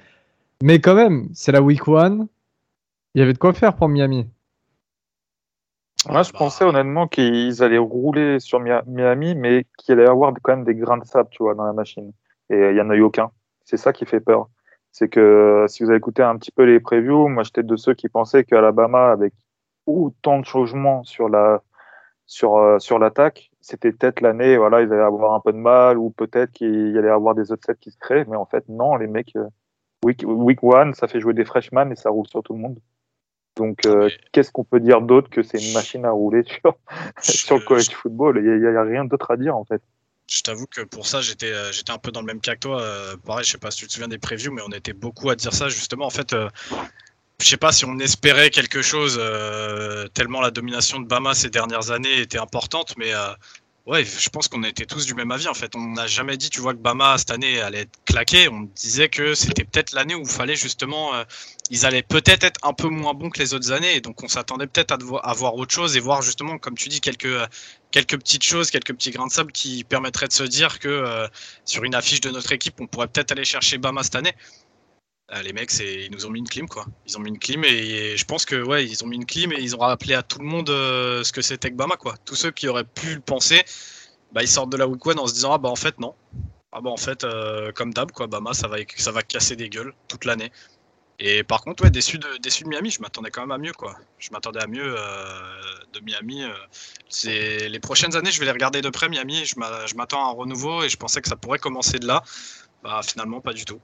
mais 0.64 0.80
quand 0.80 0.96
même, 0.96 1.28
c'est 1.34 1.52
la 1.52 1.62
week 1.62 1.88
one. 1.88 2.28
Il 3.14 3.20
y 3.20 3.22
avait 3.22 3.34
de 3.34 3.38
quoi 3.38 3.54
faire 3.54 3.76
pour 3.76 3.90
Miami. 3.90 4.28
Moi, 6.08 6.22
je 6.22 6.32
pensais 6.32 6.64
honnêtement 6.64 7.08
qu'ils 7.08 7.64
allaient 7.64 7.78
rouler 7.78 8.40
sur 8.40 8.60
Mi- 8.60 8.70
Miami, 8.86 9.36
mais 9.36 9.66
qu'il 9.78 9.94
allait 9.94 10.06
y 10.06 10.10
avoir 10.10 10.34
quand 10.42 10.56
même 10.56 10.66
des 10.66 10.76
grains 10.76 10.98
de 10.98 11.06
sable, 11.06 11.30
tu 11.32 11.42
vois, 11.42 11.56
dans 11.56 11.66
la 11.66 11.74
machine. 11.74 12.12
Et 12.50 12.56
euh, 12.56 12.72
il 12.72 12.78
y 12.78 12.82
en 12.82 12.90
a 12.92 12.96
eu 12.96 13.02
aucun. 13.02 13.32
C'est 13.64 13.78
ça 13.78 13.92
qui 13.92 14.06
fait 14.06 14.20
peur. 14.20 14.50
C'est 14.92 15.10
que 15.10 15.20
euh, 15.20 15.68
si 15.68 15.84
vous 15.84 15.90
avez 15.90 15.98
écouté 15.98 16.22
un 16.22 16.38
petit 16.38 16.52
peu 16.52 16.64
les 16.64 16.80
previews, 16.80 17.28
moi, 17.28 17.44
j'étais 17.44 17.64
de 17.64 17.76
ceux 17.76 17.96
qui 17.96 18.08
pensaient 18.08 18.44
qu'Alabama, 18.44 19.12
avec 19.12 19.34
autant 19.86 20.40
de 20.40 20.46
changements 20.46 21.04
sur 21.04 21.30
la 21.30 21.62
sur 22.28 22.58
euh, 22.58 22.80
sur 22.80 23.00
l'attaque, 23.00 23.52
c'était 23.62 23.92
peut-être 23.92 24.22
l'année, 24.22 24.58
voilà, 24.58 24.82
ils 24.82 24.92
allaient 24.92 25.02
avoir 25.02 25.34
un 25.34 25.40
peu 25.40 25.54
de 25.54 25.58
mal, 25.58 25.98
ou 25.98 26.10
peut-être 26.10 26.52
qu'il 26.52 26.92
y 26.92 26.98
allait 26.98 27.10
avoir 27.10 27.36
des 27.36 27.52
upsets 27.52 27.76
qui 27.80 27.92
se 27.92 27.98
créent. 27.98 28.26
Mais 28.26 28.36
en 28.36 28.46
fait, 28.46 28.68
non, 28.68 28.96
les 28.96 29.08
mecs, 29.08 29.36
euh, 29.36 29.48
week, 30.04 30.24
week 30.26 30.64
one, 30.64 30.94
ça 30.94 31.08
fait 31.08 31.20
jouer 31.20 31.34
des 31.34 31.46
freshmen 31.46 31.92
et 31.92 31.96
ça 31.96 32.10
roule 32.10 32.28
sur 32.28 32.44
tout 32.44 32.54
le 32.54 32.60
monde. 32.60 32.80
Donc, 33.58 33.86
euh, 33.86 34.10
qu'est-ce 34.34 34.52
qu'on 34.52 34.66
peut 34.66 34.82
dire 34.82 35.02
d'autre 35.02 35.30
que 35.30 35.42
c'est 35.42 35.64
une 35.64 35.74
machine 35.74 36.04
à 36.06 36.12
rouler 36.12 36.44
sur, 36.62 36.76
sur 37.22 37.58
le 37.58 37.64
college 37.64 37.92
football? 37.92 38.42
Il 38.44 38.60
n'y 38.60 38.68
a, 38.68 38.80
a 38.80 38.84
rien 38.84 39.06
d'autre 39.06 39.32
à 39.32 39.38
dire, 39.38 39.56
en 39.56 39.64
fait. 39.64 39.82
Je 40.28 40.42
t'avoue 40.42 40.66
que 40.66 40.82
pour 40.82 41.06
ça, 41.06 41.22
j'étais 41.22 41.54
j'étais 41.72 41.92
un 41.92 42.00
peu 42.00 42.12
dans 42.12 42.22
le 42.22 42.26
même 42.26 42.42
cas 42.42 42.56
que 42.56 42.62
toi. 42.62 42.82
Pareil, 43.28 43.46
je 43.46 43.52
sais 43.52 43.58
pas 43.60 43.70
si 43.70 43.82
tu 43.82 43.88
te 43.88 43.92
souviens 43.92 44.08
des 44.08 44.18
previews, 44.18 44.52
mais 44.52 44.64
on 44.68 44.72
était 44.72 44.92
beaucoup 44.92 45.30
à 45.30 45.36
dire 45.36 45.54
ça 45.54 45.70
justement. 45.70 46.08
En 46.08 46.10
fait, 46.10 46.36
je 47.42 47.50
sais 47.50 47.58
pas 47.58 47.72
si 47.72 47.86
on 47.86 48.00
espérait 48.00 48.50
quelque 48.50 48.82
chose 48.82 49.18
euh, 49.20 50.08
tellement 50.10 50.42
la 50.42 50.52
domination 50.52 51.00
de 51.00 51.06
Bama 51.08 51.34
ces 51.34 51.50
dernières 51.50 51.92
années 51.92 52.22
était 52.22 52.38
importante, 52.38 52.94
mais 52.98 53.14
euh, 53.14 53.34
ouais, 53.86 54.06
je 54.06 54.30
pense 54.30 54.48
qu'on 54.48 54.64
était 54.64 54.86
tous 54.86 55.06
du 55.06 55.16
même 55.16 55.32
avis. 55.32 55.48
En 55.48 55.54
fait, 55.54 55.76
on 55.76 55.94
n'a 55.94 56.08
jamais 56.08 56.38
dit, 56.38 56.50
tu 56.50 56.62
vois, 56.62 56.74
que 56.74 56.80
Bama 56.80 57.18
cette 57.18 57.32
année 57.32 57.60
allait 57.60 57.82
être 57.82 58.00
claqué. 58.06 58.48
On 58.48 58.62
disait 58.62 59.10
que 59.10 59.36
c'était 59.36 59.66
peut-être 59.66 59.92
l'année 59.92 60.16
où 60.16 60.22
il 60.22 60.30
fallait 60.30 60.56
justement, 60.56 61.14
euh, 61.14 61.24
ils 61.70 61.86
allaient 61.86 62.04
peut-être 62.04 62.46
être 62.46 62.60
un 62.64 62.74
peu 62.74 62.88
moins 62.88 63.14
bons 63.14 63.30
que 63.30 63.40
les 63.40 63.54
autres 63.54 63.72
années, 63.74 64.00
donc 64.00 64.24
on 64.24 64.30
s'attendait 64.30 64.68
peut-être 64.68 64.94
à, 64.94 65.30
à 65.30 65.34
voir 65.34 65.56
autre 65.56 65.74
chose 65.74 65.98
et 65.98 66.00
voir 66.00 66.22
justement, 66.22 66.58
comme 66.58 66.76
tu 66.76 66.90
dis, 66.90 67.02
quelques 67.02 67.38
quelques 67.92 68.18
petites 68.18 68.44
choses, 68.44 68.72
quelques 68.72 68.94
petits 68.94 69.12
grains 69.12 69.28
de 69.28 69.32
sable 69.32 69.54
qui 69.54 69.86
permettraient 69.86 70.28
de 70.28 70.34
se 70.34 70.44
dire 70.44 70.80
que 70.80 71.30
sur 71.64 71.86
une 71.86 71.96
affiche 71.96 72.20
de 72.20 72.30
notre 72.30 72.52
équipe, 72.52 72.76
on 72.82 72.88
pourrait 72.88 73.08
peut-être 73.08 73.32
aller 73.32 73.46
chercher 73.46 73.78
Bama 73.78 74.04
cette 74.04 74.16
année. 74.16 74.34
Euh, 75.34 75.42
les 75.42 75.54
mecs, 75.54 75.74
ils 75.80 76.12
nous 76.12 76.26
ont 76.28 76.30
mis 76.30 76.40
une 76.40 76.48
clim, 76.48 76.68
quoi. 76.68 76.86
Ils 77.08 77.18
ont 77.18 77.20
mis 77.20 77.30
une 77.30 77.40
clim 77.40 77.64
et, 77.64 78.16
je 78.16 78.26
pense 78.26 78.46
que 78.46 78.62
ouais, 78.62 78.86
ils 78.86 79.04
ont 79.04 79.08
mis 79.08 79.16
une 79.16 79.26
clim 79.26 79.52
et 79.52 79.60
ils 79.60 79.76
ont 79.76 79.80
rappelé 79.80 80.14
à 80.14 80.22
tout 80.22 80.40
le 80.40 80.46
monde 80.46 80.70
euh, 80.70 81.24
ce 81.24 81.32
que 81.32 81.42
c'était 81.42 81.72
que 81.72 81.76
Bama, 81.76 81.98
quoi. 81.98 82.16
Tous 82.26 82.36
ceux 82.36 82.52
qui 82.52 82.68
auraient 82.68 82.84
pu 82.84 83.16
le 83.16 83.22
penser, 83.22 83.64
bah, 84.34 84.44
ils 84.44 84.48
sortent 84.48 84.72
de 84.72 84.78
la 84.78 84.88
week 84.88 85.04
one 85.06 85.20
en 85.20 85.28
se 85.28 85.34
disant 85.34 85.54
ah 85.54 85.58
bah 85.58 85.70
en 85.70 85.76
fait 85.76 86.00
non. 86.00 86.14
Ah 86.72 86.82
bah 86.82 86.92
en 86.92 86.98
fait, 86.98 87.24
euh, 87.24 87.72
comme 87.72 87.94
d'hab, 87.94 88.12
quoi, 88.12 88.28
Bama, 88.28 88.54
ça 88.54 88.68
va, 88.68 89.24
casser 89.24 89.56
des 89.56 89.70
gueules 89.70 89.94
toute 90.08 90.26
l'année. 90.26 90.52
Et 91.20 91.44
par 91.44 91.62
contre, 91.62 91.84
ouais, 91.84 91.90
déçu 91.90 92.20
de, 92.20 92.28
déçu 92.38 92.64
de 92.66 92.70
Miami, 92.70 92.92
je 92.92 93.02
m'attendais 93.02 93.32
quand 93.32 93.42
même 93.42 93.52
à 93.52 93.58
mieux, 93.58 93.72
quoi. 93.74 93.98
Je 94.20 94.32
m'attendais 94.32 94.62
à 94.62 94.68
mieux 94.68 94.96
de 95.94 96.00
Miami. 96.02 96.44
c'est 97.10 97.70
les 97.70 97.80
prochaines 97.80 98.16
années, 98.18 98.32
je 98.32 98.40
vais 98.40 98.46
les 98.46 98.52
regarder 98.52 98.82
de 98.82 98.90
près, 98.90 99.08
Miami. 99.10 99.46
Je 99.46 99.96
m'attends 99.96 100.28
à 100.28 100.30
un 100.30 100.34
renouveau 100.34 100.84
et 100.84 100.90
je 100.90 100.98
pensais 100.98 101.22
que 101.22 101.30
ça 101.30 101.38
pourrait 101.38 101.60
commencer 101.60 102.00
de 102.00 102.08
là. 102.08 102.24
Bah 102.84 103.02
finalement, 103.04 103.40
pas 103.40 103.54
du 103.54 103.64
tout. 103.64 103.80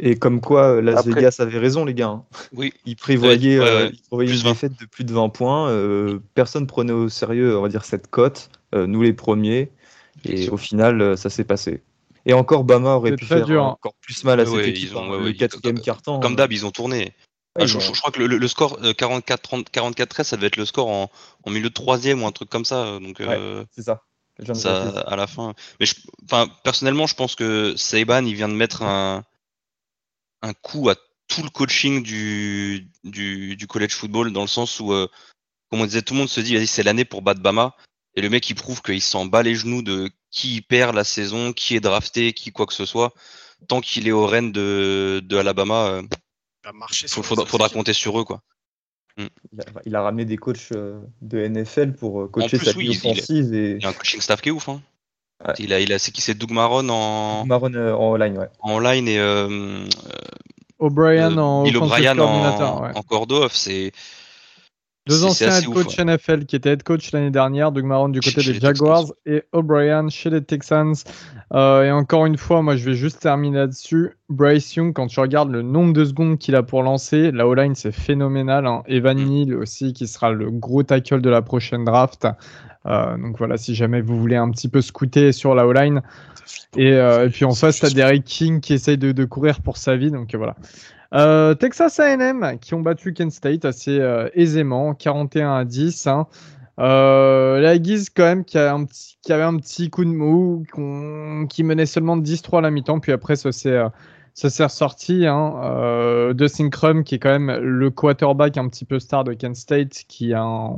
Et 0.00 0.16
comme 0.18 0.40
quoi, 0.40 0.76
euh, 0.76 0.80
Las 0.80 0.98
Après- 0.98 1.12
Vegas 1.12 1.36
avait 1.38 1.58
raison, 1.58 1.84
les 1.84 1.94
gars. 1.94 2.08
hein. 2.08 2.24
Oui. 2.52 2.72
Ils 2.86 2.96
prévoyaient, 2.96 3.58
Ouais, 3.60 3.64
ouais, 3.64 3.70
euh, 3.70 3.84
ouais. 3.86 3.90
ils 3.94 4.00
prévoyaient 4.02 4.28
Plus 4.30 4.38
une 4.40 4.44
20. 4.46 4.50
défaite 4.52 4.80
de 4.80 4.86
plus 4.86 5.04
de 5.04 5.12
20 5.12 5.28
points. 5.28 5.68
euh, 5.70 6.18
personne 6.34 6.66
prenait 6.66 6.92
au 6.92 7.08
sérieux, 7.08 7.56
on 7.58 7.62
va 7.62 7.68
dire, 7.68 7.84
cette 7.84 8.08
cote. 8.08 8.50
euh, 8.74 8.86
nous 8.88 9.02
les 9.02 9.12
premiers. 9.12 9.70
Et 10.24 10.48
au 10.48 10.56
final, 10.56 11.16
ça 11.16 11.30
s'est 11.30 11.44
passé. 11.44 11.82
Et 12.26 12.32
encore, 12.32 12.64
Bama 12.64 12.94
aurait 12.96 13.14
pu 13.14 13.24
faire 13.26 13.44
dur, 13.46 13.62
hein. 13.62 13.68
encore 13.68 13.94
plus 14.00 14.24
mal 14.24 14.40
à 14.40 14.46
cette 14.46 14.54
ouais, 14.54 14.70
équipe. 14.70 14.90
ils 14.90 14.96
ont- 14.96 15.04
hein. 15.12 15.18
ouais, 15.18 15.24
le 15.26 15.32
quatrième 15.32 15.76
comme- 15.76 15.84
carton. 15.84 16.18
Comme 16.20 16.34
d'hab, 16.34 16.50
ils 16.52 16.64
ont 16.66 16.70
tourné. 16.70 16.98
ouais, 17.04 17.12
Ah, 17.60 17.66
je, 17.66 17.76
ont- 17.76 17.80
je- 17.80 17.92
je 17.92 18.00
crois 18.00 18.10
que 18.10 18.18
le, 18.20 18.26
le 18.38 18.48
score 18.48 18.78
euh, 18.82 18.92
44-30 18.94 19.66
44-13, 19.70 20.24
ça 20.24 20.36
devait 20.36 20.46
être 20.48 20.56
le 20.56 20.64
score 20.64 20.88
en, 20.88 21.10
en 21.44 21.50
milieu 21.50 21.68
de 21.68 21.74
troisième 21.74 22.22
ou 22.22 22.26
un 22.26 22.32
truc 22.32 22.48
comme 22.48 22.64
ça. 22.64 22.98
Donc 23.00 23.20
euh, 23.20 23.64
C'est 23.76 23.82
ça. 23.82 24.02
Ça 24.54 24.88
à 25.06 25.14
la 25.14 25.26
fin. 25.28 25.52
Mais 25.78 25.86
je, 25.86 25.94
personnellement, 26.64 27.06
je 27.06 27.14
pense 27.14 27.36
que 27.36 27.74
Saban, 27.76 28.24
il 28.24 28.34
vient 28.34 28.48
de 28.48 28.54
mettre 28.54 28.82
un, 28.82 29.22
un 30.44 30.52
coup 30.52 30.90
à 30.90 30.94
tout 31.26 31.42
le 31.42 31.48
coaching 31.48 32.02
du, 32.02 32.88
du, 33.02 33.56
du 33.56 33.66
college 33.66 33.92
football 33.94 34.30
dans 34.32 34.42
le 34.42 34.46
sens 34.46 34.78
où, 34.78 34.92
euh, 34.92 35.08
comme 35.70 35.80
on 35.80 35.86
disait, 35.86 36.02
tout 36.02 36.12
le 36.14 36.20
monde 36.20 36.28
se 36.28 36.40
dit, 36.40 36.54
vas-y, 36.54 36.66
c'est 36.66 36.82
l'année 36.82 37.06
pour 37.06 37.22
battre 37.22 37.40
Bama. 37.40 37.74
Et 38.14 38.20
le 38.20 38.28
mec, 38.30 38.48
il 38.48 38.54
prouve 38.54 38.82
qu'il 38.82 39.00
s'en 39.00 39.24
bat 39.26 39.42
les 39.42 39.54
genoux 39.54 39.82
de 39.82 40.10
qui 40.30 40.60
perd 40.60 40.94
la 40.94 41.02
saison, 41.04 41.52
qui 41.52 41.74
est 41.74 41.80
drafté, 41.80 42.32
qui 42.32 42.52
quoi 42.52 42.66
que 42.66 42.74
ce 42.74 42.84
soit. 42.84 43.12
Tant 43.68 43.80
qu'il 43.80 44.06
est 44.06 44.12
au 44.12 44.26
rêne 44.26 44.52
de, 44.52 45.20
de 45.24 45.36
Alabama, 45.36 45.86
euh, 45.86 46.02
Il 47.02 47.08
faudra, 47.22 47.68
compter 47.68 47.92
sur 47.92 48.20
eux, 48.20 48.24
quoi. 48.24 48.42
Il 49.16 49.24
a, 49.60 49.64
il 49.86 49.96
a 49.96 50.02
ramené 50.02 50.24
des 50.24 50.36
coachs 50.36 50.72
euh, 50.72 51.00
de 51.22 51.38
NFL 51.38 51.94
pour 51.94 52.30
coacher 52.30 52.58
plus, 52.58 52.66
sa 52.66 52.76
oui, 52.76 53.00
il- 53.02 53.54
et 53.54 53.70
Il 53.76 53.82
y 53.82 53.86
a 53.86 53.88
un 53.88 53.92
coaching 53.92 54.20
staff 54.20 54.42
qui 54.42 54.48
est 54.48 54.52
ouf. 54.52 54.68
Hein. 54.68 54.82
Ouais. 55.46 55.54
Il 55.58 55.72
a, 55.72 55.80
il 55.80 55.92
a, 55.92 55.98
c'est 55.98 56.12
qui 56.12 56.20
c'est 56.20 56.34
Doug 56.34 56.50
Maron 56.52 56.88
en, 56.88 57.44
Maron 57.44 57.74
euh, 57.74 57.92
en 57.92 58.16
line, 58.16 58.38
ouais. 58.38 58.48
en 58.60 58.78
line 58.78 59.08
et 59.08 59.18
euh, 59.18 59.84
O'Brien 60.78 61.36
euh, 61.36 61.40
en 61.40 61.62
Bill 61.64 61.76
O'Brien 61.76 62.16
coordinator, 62.16 62.76
en, 62.76 62.82
ouais. 62.82 62.90
en 62.94 63.02
cordo-off. 63.02 63.52
C'est 63.54 63.92
Deux 65.06 65.22
anciens 65.24 65.50
head 65.58 65.66
ouf, 65.68 65.74
coach 65.74 65.98
ouais. 65.98 66.04
NFL 66.04 66.46
qui 66.46 66.56
étaient 66.56 66.70
head 66.70 66.82
coach 66.82 67.12
l'année 67.12 67.30
dernière, 67.30 67.72
Doug 67.72 67.84
Marron 67.84 68.08
du 68.08 68.20
côté 68.20 68.42
des. 68.42 68.54
Jaguars 68.58 69.04
et 69.26 69.42
O'Brien 69.52 70.08
chez 70.08 70.30
les 70.30 70.42
Texans. 70.42 70.94
Euh, 71.52 71.84
et 71.84 71.90
encore 71.90 72.24
une 72.24 72.38
fois, 72.38 72.62
moi 72.62 72.76
je 72.76 72.84
vais 72.86 72.94
juste 72.94 73.20
terminer 73.20 73.58
là-dessus. 73.58 74.16
Bryce 74.30 74.74
Young, 74.76 74.94
quand 74.94 75.06
tu 75.08 75.20
regardes 75.20 75.50
le 75.50 75.60
nombre 75.60 75.92
de 75.92 76.04
secondes 76.06 76.38
qu'il 76.38 76.56
a 76.56 76.62
pour 76.62 76.82
lancer, 76.82 77.30
la 77.32 77.46
O-line 77.46 77.74
c'est 77.74 77.92
phénoménal. 77.92 78.66
hein. 78.66 78.82
Evan 78.86 79.18
Mm. 79.18 79.24
Neal 79.28 79.54
aussi 79.56 79.92
qui 79.92 80.06
sera 80.06 80.32
le 80.32 80.50
gros 80.50 80.82
tackle 80.82 81.20
de 81.20 81.28
la 81.30 81.42
prochaine 81.42 81.84
draft. 81.84 82.26
Euh, 82.86 83.16
donc 83.18 83.36
voilà, 83.38 83.56
si 83.58 83.74
jamais 83.74 84.00
vous 84.00 84.18
voulez 84.18 84.36
un 84.36 84.50
petit 84.50 84.68
peu 84.68 84.80
scouter 84.80 85.32
sur 85.32 85.54
la 85.54 85.66
O-line. 85.66 86.00
Et, 86.76 86.92
euh, 86.92 87.26
et 87.26 87.30
puis 87.30 87.44
en 87.44 87.54
face, 87.54 87.80
tu 87.80 87.86
as 87.86 87.90
Derek 87.90 88.24
King 88.24 88.60
qui 88.60 88.72
essaye 88.74 88.98
de, 88.98 89.12
de 89.12 89.24
courir 89.24 89.60
pour 89.60 89.76
sa 89.76 89.96
vie. 89.96 90.10
Donc 90.10 90.34
voilà. 90.34 90.56
Euh, 91.14 91.54
Texas 91.54 92.00
AM 92.00 92.58
qui 92.60 92.74
ont 92.74 92.80
battu 92.80 93.12
Kent 93.12 93.32
State 93.32 93.64
assez 93.64 93.98
euh, 94.00 94.28
aisément, 94.34 94.94
41 94.94 95.54
à 95.54 95.64
10. 95.64 96.06
hein. 96.08 96.26
Euh, 96.80 97.60
la 97.60 97.78
Guise 97.78 98.10
quand 98.10 98.24
même 98.24 98.44
qui, 98.44 98.58
avait 98.58 98.70
un 98.72 98.84
petit 99.56 99.90
coup 99.90 100.04
de 100.04 100.10
mou, 100.10 100.64
qui 101.48 101.62
menait 101.62 101.86
seulement 101.86 102.16
10-3 102.16 102.58
à 102.58 102.60
la 102.62 102.70
mi-temps, 102.72 102.98
puis 102.98 103.12
après 103.12 103.36
ça 103.36 103.52
s'est 103.52 103.80
ça 104.34 104.50
s'est 104.50 104.64
ressorti. 104.64 105.26
Hein. 105.26 105.54
Euh, 105.62 106.34
Dustin 106.34 106.68
Crum 106.68 107.04
qui 107.04 107.14
est 107.14 107.18
quand 107.18 107.38
même 107.38 107.56
le 107.56 107.90
quarterback 107.90 108.58
un 108.58 108.68
petit 108.68 108.84
peu 108.84 108.98
star 108.98 109.22
de 109.22 109.32
Kent 109.32 109.54
State, 109.54 110.04
qui 110.08 110.34
a 110.34 110.42
un, 110.42 110.76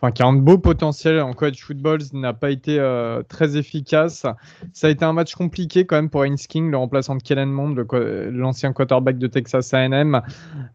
enfin, 0.00 0.12
qui 0.12 0.22
a 0.22 0.26
un 0.26 0.32
beau 0.32 0.56
potentiel 0.56 1.20
en 1.20 1.32
college 1.32 1.62
football, 1.62 1.98
n'a 2.12 2.32
pas 2.32 2.50
été 2.50 2.78
euh, 2.78 3.22
très 3.28 3.56
efficace. 3.56 4.24
Ça 4.72 4.86
a 4.86 4.90
été 4.90 5.04
un 5.04 5.12
match 5.12 5.34
compliqué 5.34 5.84
quand 5.84 5.96
même 5.96 6.10
pour 6.10 6.24
Haynes 6.24 6.36
King, 6.36 6.70
le 6.70 6.76
remplaçant 6.76 7.16
de 7.16 7.22
Kellen 7.22 7.50
Mond, 7.50 7.74
l'ancien 8.32 8.72
quarterback 8.72 9.18
de 9.18 9.26
Texas 9.26 9.74
A&M, 9.74 10.22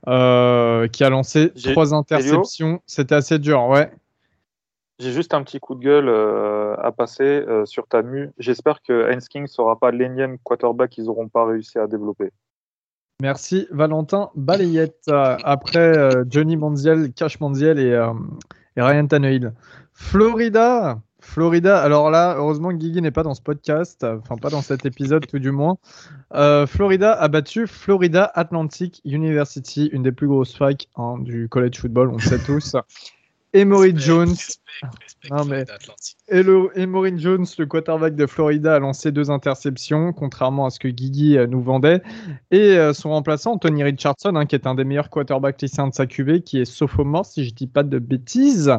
euh, 0.10 0.89
qui 0.89 1.03
a 1.05 1.10
lancé 1.10 1.53
trois 1.53 1.93
interceptions. 1.93 2.81
C'était 2.86 3.15
assez 3.15 3.39
dur, 3.39 3.67
ouais. 3.67 3.89
J'ai 4.97 5.12
juste 5.12 5.34
un 5.34 5.43
petit 5.43 5.60
coup 5.60 5.75
de 5.75 5.81
gueule 5.81 6.08
euh, 6.08 6.75
à 6.77 6.91
passer 6.93 7.23
euh, 7.23 7.65
sur 7.65 7.86
Tamu. 7.88 8.31
J'espère 8.38 8.81
que 8.81 9.12
Heinz 9.12 9.27
King 9.27 9.43
ne 9.43 9.47
sera 9.47 9.77
pas 9.77 9.91
l'énième 9.91 10.38
quarterback 10.39 10.91
qu'ils 10.91 11.05
n'auront 11.05 11.27
pas 11.27 11.45
réussi 11.45 11.77
à 11.77 11.88
développer. 11.88 12.31
Merci 13.21 13.67
Valentin 13.71 14.29
Balayette. 14.36 15.03
Euh, 15.10 15.36
après 15.43 15.97
euh, 15.97 16.23
Johnny 16.29 16.55
Manziel, 16.55 17.12
Cash 17.12 17.41
Manziel 17.41 17.79
et, 17.79 17.97
Ryan 18.77 19.08
Tannehill. 19.08 19.53
Florida. 19.93 21.01
Florida, 21.19 21.81
alors 21.81 22.12
là, 22.12 22.36
heureusement 22.38 22.69
que 22.69 22.75
Guigui 22.75 23.01
n'est 23.01 23.10
pas 23.10 23.23
dans 23.23 23.34
ce 23.34 23.41
podcast, 23.41 24.03
enfin 24.03 24.36
pas 24.36 24.51
dans 24.51 24.62
cet 24.62 24.86
épisode 24.86 25.25
tout 25.25 25.39
du 25.39 25.49
moins. 25.49 25.77
Florida 26.67 27.13
a 27.13 27.27
battu 27.29 27.65
Florida 27.65 28.31
Atlantic 28.36 29.01
University, 29.05 29.88
une 29.88 30.03
des 30.03 30.12
plus 30.12 30.27
grosses 30.27 30.55
facs 30.55 30.88
hein, 30.97 31.17
du 31.17 31.49
college 31.49 31.79
football, 31.79 32.10
on 32.10 32.17
le 32.17 32.19
sait 32.19 32.38
tous. 32.38 32.75
Emory 33.55 33.91
Respect, 33.91 34.05
Jones, 34.05 34.29
respect, 34.29 34.57
respect, 35.01 35.29
Non, 35.31 35.45
mais- 35.45 35.65
et 36.27 36.43
le 36.43 36.69
Emory 36.77 37.17
Jones, 37.17 37.45
le 37.57 37.65
quarterback 37.65 38.15
de 38.15 38.25
Florida, 38.27 38.75
a 38.75 38.79
lancé 38.79 39.11
deux 39.11 39.31
interceptions, 39.31 40.11
contrairement 40.13 40.65
à 40.65 40.69
ce 40.69 40.79
que 40.79 40.87
Guigui 40.87 41.37
euh, 41.37 41.47
nous 41.47 41.61
vendait. 41.61 42.01
Et 42.51 42.77
euh, 42.77 42.93
son 42.93 43.09
remplaçant, 43.11 43.57
Tony 43.57 43.83
Richardson, 43.83 44.35
hein, 44.35 44.45
qui 44.45 44.55
est 44.55 44.67
un 44.67 44.75
des 44.75 44.83
meilleurs 44.83 45.09
quarterbacks 45.09 45.61
lycéens 45.61 45.87
de 45.87 45.93
sa 45.93 46.05
QV, 46.05 46.41
qui 46.41 46.59
est 46.59 46.65
sophomore, 46.65 47.25
si 47.25 47.45
je 47.45 47.53
dis 47.53 47.67
pas 47.67 47.83
de 47.83 47.97
bêtises, 47.97 48.71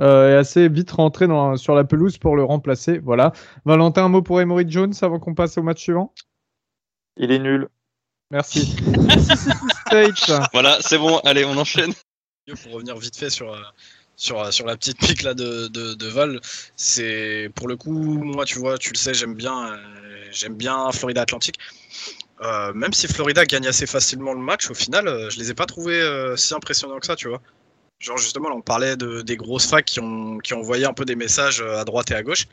euh, 0.00 0.34
est 0.34 0.38
assez 0.38 0.68
vite 0.68 0.92
rentré 0.92 1.26
dans- 1.26 1.56
sur 1.56 1.74
la 1.74 1.84
pelouse 1.84 2.16
pour 2.16 2.36
le 2.36 2.44
remplacer. 2.44 2.98
Voilà. 2.98 3.32
Valentin, 3.64 4.04
un 4.04 4.08
mot 4.08 4.22
pour 4.22 4.40
Emory 4.40 4.64
Jones 4.68 4.94
avant 5.02 5.18
qu'on 5.18 5.34
passe 5.34 5.58
au 5.58 5.62
match 5.62 5.82
suivant? 5.82 6.14
Il 7.16 7.32
est 7.32 7.38
nul. 7.40 7.68
Merci. 8.30 8.76
Voilà, 10.52 10.78
c'est 10.80 10.98
bon, 10.98 11.18
allez, 11.24 11.44
on 11.44 11.56
enchaîne. 11.56 11.92
Pour 12.62 12.72
revenir 12.72 12.96
vite 12.96 13.16
fait 13.16 13.30
sur, 13.30 13.52
euh, 13.52 13.58
sur, 14.20 14.38
euh, 14.40 14.50
sur 14.50 14.66
la 14.66 14.76
petite 14.76 14.98
pique 15.06 15.22
là 15.22 15.34
de, 15.34 15.68
de, 15.68 15.94
de 15.94 16.06
Val, 16.08 16.40
c'est 16.76 17.50
pour 17.54 17.66
le 17.68 17.76
coup, 17.76 17.92
moi 18.22 18.44
tu 18.44 18.58
vois, 18.58 18.76
tu 18.78 18.92
le 18.92 18.98
sais, 18.98 19.14
j'aime 19.14 19.34
bien, 19.34 19.72
euh, 19.72 19.76
j'aime 20.30 20.54
bien 20.54 20.92
Florida 20.92 21.22
Atlantic. 21.22 21.56
Euh, 22.42 22.72
même 22.74 22.92
si 22.92 23.06
Florida 23.06 23.44
gagne 23.44 23.66
assez 23.66 23.86
facilement 23.86 24.32
le 24.32 24.40
match, 24.40 24.70
au 24.70 24.74
final, 24.74 25.08
euh, 25.08 25.28
je 25.30 25.38
les 25.38 25.50
ai 25.50 25.54
pas 25.54 25.66
trouvés 25.66 26.00
euh, 26.00 26.36
si 26.36 26.54
impressionnants 26.54 26.98
que 26.98 27.06
ça, 27.06 27.16
tu 27.16 27.28
vois. 27.28 27.40
Genre 27.98 28.16
justement, 28.16 28.48
là, 28.48 28.54
on 28.56 28.62
parlait 28.62 28.96
de, 28.96 29.20
des 29.20 29.36
grosses 29.36 29.66
facs 29.66 29.84
qui 29.84 30.00
ont, 30.00 30.38
qui 30.38 30.54
ont 30.54 30.60
envoyé 30.60 30.86
un 30.86 30.94
peu 30.94 31.04
des 31.04 31.16
messages 31.16 31.60
à 31.60 31.84
droite 31.84 32.10
et 32.10 32.14
à 32.14 32.22
gauche. 32.22 32.46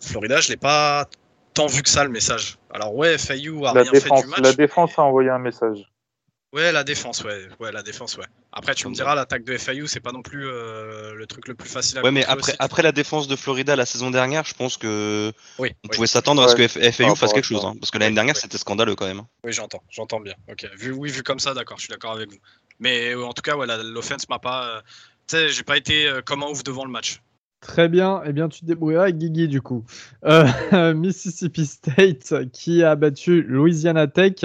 Florida, 0.00 0.40
je 0.40 0.50
l'ai 0.50 0.58
pas 0.58 1.08
tant 1.54 1.66
vu 1.66 1.82
que 1.82 1.88
ça 1.88 2.04
le 2.04 2.10
message. 2.10 2.58
Alors 2.70 2.94
ouais, 2.94 3.16
FIU 3.16 3.64
a 3.64 3.72
La 3.72 3.82
rien 3.82 3.92
fait 3.92 4.00
défense, 4.00 4.22
du 4.22 4.26
match. 4.28 4.40
la 4.42 4.52
défense 4.52 4.98
a 4.98 5.02
envoyé 5.02 5.30
un 5.30 5.38
message. 5.38 5.78
Ouais, 6.52 6.72
la 6.72 6.84
défense, 6.84 7.22
ouais, 7.24 7.48
ouais, 7.60 7.72
la 7.72 7.82
défense, 7.82 8.16
ouais. 8.16 8.24
Après, 8.52 8.74
tu 8.74 8.88
me 8.88 8.94
diras, 8.94 9.14
l'attaque 9.14 9.44
de 9.44 9.56
FIU, 9.58 9.86
c'est 9.86 10.00
pas 10.00 10.12
non 10.12 10.22
plus 10.22 10.46
euh, 10.46 11.14
le 11.14 11.26
truc 11.26 11.48
le 11.48 11.54
plus 11.54 11.68
facile 11.68 11.98
à 11.98 12.02
Ouais, 12.04 12.10
mais 12.10 12.24
après, 12.24 12.52
aussi. 12.52 12.56
après 12.58 12.82
la 12.82 12.92
défense 12.92 13.28
de 13.28 13.36
Florida 13.36 13.76
la 13.76 13.84
saison 13.84 14.10
dernière, 14.10 14.44
je 14.44 14.54
pense 14.54 14.76
que 14.78 15.32
Oui, 15.58 15.72
on 15.84 15.88
oui, 15.88 15.96
pouvait 15.96 16.06
s'attendre 16.06 16.42
à 16.42 16.48
ce 16.48 16.54
que 16.54 16.62
Ouais, 16.62 16.68
F- 16.68 16.78
par 16.78 16.92
FAU 16.92 17.04
rapport 17.08 17.16
fasse 17.18 17.32
quelque 17.34 17.44
chose. 17.44 17.64
hein, 17.64 17.74
parce 17.78 17.90
que 17.90 17.98
l'année 17.98 18.14
dernière, 18.14 18.36
c'était 18.36 18.58
scandaleux 18.58 18.94
quand 18.94 19.06
même. 19.06 19.18
hein. 19.20 19.28
oui, 19.44 19.52
j'entends, 19.52 19.82
j'entends 19.90 20.20
bien. 20.20 20.34
Ok, 20.48 20.66
vu, 20.76 20.92
oui, 20.92 21.10
vu 21.10 21.22
comme 21.22 21.38
ça, 21.38 21.54
d'accord, 21.54 21.76
je 21.78 21.84
suis 21.84 21.90
d'accord 21.90 22.12
avec 22.12 22.30
vous. 22.30 22.38
Mais 22.78 23.12
euh, 23.14 23.24
en 23.24 23.32
tout 23.32 23.42
cas, 23.42 23.56
ouais, 23.56 23.66
la- 23.66 23.82
l'offense 23.82 24.28
m'a 24.28 24.38
pas. 24.38 24.76
euh, 24.78 24.80
tu 25.26 25.36
sais, 25.36 25.48
j'ai 25.48 25.62
pas 25.62 25.76
été 25.76 26.06
euh, 26.08 26.22
comme 26.22 26.42
un 26.42 26.46
ouf 26.48 26.62
devant 26.64 26.84
le 26.84 26.90
match. 26.90 27.20
Très 27.60 27.88
bien, 27.88 28.22
eh 28.24 28.32
bien 28.32 28.48
tu 28.48 28.60
te 28.60 28.66
débrouilleras 28.66 29.04
avec 29.04 29.18
Guigui 29.18 29.48
du 29.48 29.60
coup. 29.60 29.84
Euh, 30.24 30.44
Mississippi 30.94 31.66
State 31.66 32.50
qui 32.52 32.82
a 32.84 32.94
battu 32.96 33.42
Louisiana 33.42 34.06
Tech 34.06 34.44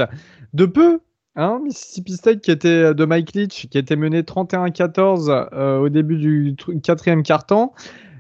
de 0.54 0.66
peu. 0.66 1.00
Hein, 1.38 1.62
Mississippi 1.64 2.14
State 2.14 2.42
qui 2.42 2.52
était 2.52 2.94
de 2.94 3.06
Mike 3.06 3.34
Leach, 3.34 3.68
qui 3.70 3.78
était 3.78 3.96
mené 3.96 4.22
31-14 4.22 5.48
euh, 5.54 5.80
au 5.80 5.88
début 5.88 6.18
du 6.18 6.56
tr- 6.56 6.80
quatrième 6.82 7.24
quart-temps. 7.24 7.74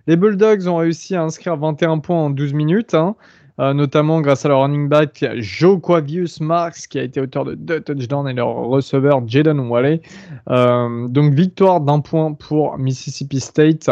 Les 0.07 0.15
Bulldogs 0.15 0.67
ont 0.67 0.77
réussi 0.77 1.15
à 1.15 1.23
inscrire 1.23 1.57
21 1.57 1.99
points 1.99 2.17
en 2.25 2.29
12 2.29 2.53
minutes, 2.53 2.93
hein, 2.93 3.15
euh, 3.59 3.73
notamment 3.73 4.21
grâce 4.21 4.45
à 4.45 4.47
leur 4.49 4.61
running 4.61 4.87
back 4.87 5.25
Joe 5.35 5.79
Quavius 5.81 6.39
Marks 6.39 6.87
qui 6.89 6.99
a 6.99 7.03
été 7.03 7.19
auteur 7.19 7.43
de 7.43 7.53
deux 7.53 7.81
touchdowns 7.81 8.29
et 8.29 8.33
leur 8.33 8.47
receveur 8.47 9.27
Jaden 9.27 9.59
Walley. 9.59 10.01
Euh, 10.49 11.07
donc 11.09 11.33
victoire 11.33 11.81
d'un 11.81 11.99
point 11.99 12.31
pour 12.31 12.77
Mississippi 12.77 13.41
State. 13.41 13.89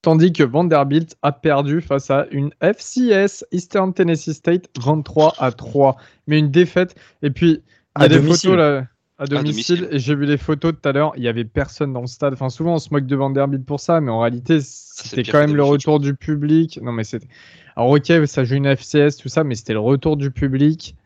Tandis 0.00 0.32
que 0.32 0.42
Vanderbilt 0.42 1.16
a 1.20 1.32
perdu 1.32 1.80
face 1.82 2.10
à 2.10 2.26
une 2.32 2.50
FCS 2.60 3.44
Eastern 3.52 3.92
Tennessee 3.92 4.32
State 4.32 4.68
23 4.82 5.34
à 5.38 5.52
3. 5.52 5.96
Mais 6.26 6.38
une 6.40 6.50
défaite. 6.50 6.96
Et 7.22 7.30
puis, 7.30 7.62
il 7.96 8.00
y 8.00 8.02
a 8.02 8.04
À 8.04 8.08
des 8.08 8.16
domicile. 8.16 8.50
photos 8.50 8.56
là. 8.58 8.86
À 9.18 9.26
domicile, 9.26 9.76
domicile. 9.76 9.96
et 9.96 9.98
j'ai 10.00 10.14
vu 10.16 10.24
les 10.26 10.38
photos 10.38 10.72
tout 10.80 10.88
à 10.88 10.92
l'heure, 10.92 11.12
il 11.16 11.22
y 11.22 11.28
avait 11.28 11.44
personne 11.44 11.92
dans 11.92 12.00
le 12.00 12.06
stade. 12.08 12.32
Enfin, 12.32 12.48
souvent 12.48 12.74
on 12.74 12.78
se 12.78 12.88
moque 12.92 13.06
de 13.06 13.14
Vanderbilt 13.14 13.64
pour 13.64 13.78
ça, 13.78 14.00
mais 14.00 14.10
en 14.10 14.20
réalité, 14.20 14.58
c'était 14.60 15.22
quand 15.22 15.38
même 15.38 15.54
le 15.54 15.62
retour 15.62 16.00
du 16.00 16.14
public. 16.14 16.80
Non, 16.82 16.90
mais 16.92 17.04
c'était. 17.04 17.28
Alors, 17.76 17.90
ok, 17.90 18.12
ça 18.26 18.44
joue 18.44 18.56
une 18.56 18.66
FCS, 18.76 19.16
tout 19.18 19.28
ça, 19.28 19.44
mais 19.44 19.54
c'était 19.54 19.74
le 19.74 19.78
retour 19.80 20.16
du 20.16 20.30
public. 20.30 20.96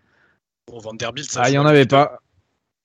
Pour 0.66 0.80
Vanderbilt, 0.80 1.30
ça 1.30 1.42
Ah, 1.44 1.48
il 1.48 1.52
y 1.52 1.54
joue 1.56 1.62
en 1.62 1.66
à 1.66 1.70
avait 1.70 1.86
pas. 1.86 2.20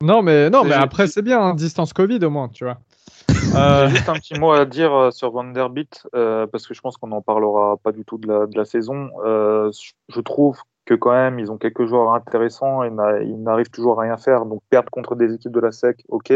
Non, 0.03 0.21
mais 0.21 0.49
non, 0.49 0.63
mais 0.63 0.73
après, 0.73 1.07
c'est 1.07 1.21
bien, 1.21 1.39
hein, 1.39 1.53
distance 1.55 1.93
Covid 1.93 2.19
au 2.25 2.29
moins, 2.29 2.49
tu 2.49 2.63
vois. 2.65 2.79
Euh, 3.55 3.87
J'ai 3.89 3.95
juste 3.97 4.09
un 4.09 4.13
petit 4.13 4.33
mot 4.39 4.51
à 4.51 4.65
dire 4.65 4.93
euh, 4.93 5.11
sur 5.11 5.31
Vanderbilt, 5.31 6.07
euh, 6.15 6.47
parce 6.47 6.67
que 6.67 6.73
je 6.73 6.81
pense 6.81 6.97
qu'on 6.97 7.07
n'en 7.07 7.21
parlera 7.21 7.75
pas 7.77 7.91
du 7.91 8.05
tout 8.05 8.17
de 8.17 8.27
la, 8.27 8.45
de 8.45 8.55
la 8.57 8.65
saison. 8.65 9.09
Euh, 9.25 9.71
je 10.09 10.21
trouve 10.21 10.57
que 10.85 10.93
quand 10.93 11.11
même, 11.11 11.39
ils 11.39 11.51
ont 11.51 11.57
quelques 11.57 11.85
joueurs 11.85 12.13
intéressants 12.13 12.83
et 12.83 12.87
ils 13.23 13.41
n'arrivent 13.43 13.69
toujours 13.69 13.99
à 13.99 14.03
rien 14.03 14.17
faire. 14.17 14.45
Donc 14.45 14.61
perdre 14.69 14.89
contre 14.89 15.15
des 15.15 15.33
équipes 15.33 15.51
de 15.51 15.59
la 15.59 15.71
SEC, 15.71 16.03
ok. 16.09 16.33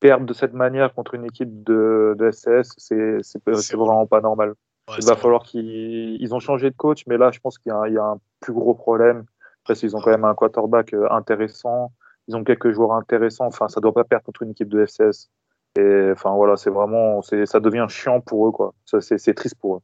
Perdre 0.00 0.26
de 0.26 0.32
cette 0.32 0.52
manière 0.54 0.94
contre 0.94 1.14
une 1.14 1.24
équipe 1.24 1.64
de, 1.64 2.14
de 2.16 2.30
SCS, 2.30 2.72
c'est 2.76 3.18
c'est- 3.22 3.76
vraiment 3.76 4.06
pas 4.06 4.20
normal. 4.20 4.50
Ouais, 4.88 4.94
Il 4.98 5.04
va 5.04 5.14
vrai. 5.14 5.22
falloir 5.22 5.42
qu'ils 5.42 6.16
ils 6.22 6.34
ont 6.34 6.38
changé 6.40 6.70
de 6.70 6.76
coach, 6.76 7.04
mais 7.08 7.16
là, 7.18 7.30
je 7.32 7.40
pense 7.40 7.58
qu'il 7.58 7.70
y, 7.70 7.72
a 7.74 7.78
un- 7.78 7.88
il 7.88 7.94
y 7.94 7.98
a 7.98 8.04
un 8.04 8.20
plus 8.40 8.52
gros 8.52 8.74
problème. 8.74 9.24
Après, 9.64 9.74
ils 9.74 9.96
ont 9.96 10.00
quand 10.00 10.10
même 10.10 10.24
un 10.24 10.34
quarterback 10.34 10.94
euh, 10.94 11.08
intéressant. 11.10 11.92
Ils 12.28 12.36
ont 12.36 12.44
quelques 12.44 12.70
joueurs 12.70 12.92
intéressants. 12.92 13.46
Enfin, 13.46 13.68
ça 13.68 13.80
doit 13.80 13.92
pas 13.92 14.04
perdre 14.04 14.24
contre 14.24 14.42
une 14.42 14.50
équipe 14.50 14.68
de 14.68 14.84
FCS. 14.86 15.30
Et 15.78 16.10
enfin, 16.12 16.32
voilà, 16.34 16.56
c'est 16.56 16.70
vraiment, 16.70 17.20
ça 17.22 17.60
devient 17.60 17.86
chiant 17.88 18.20
pour 18.20 18.48
eux, 18.48 18.52
quoi. 18.52 18.72
C'est 18.84 19.34
triste 19.34 19.56
pour 19.60 19.76
eux. 19.76 19.80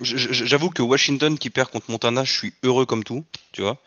J'avoue 0.00 0.70
que 0.70 0.82
Washington 0.82 1.38
qui 1.38 1.50
perd 1.50 1.70
contre 1.70 1.90
Montana, 1.90 2.24
je 2.24 2.32
suis 2.32 2.52
heureux 2.62 2.86
comme 2.86 3.04
tout, 3.04 3.24
tu 3.52 3.62
vois. 3.62 3.78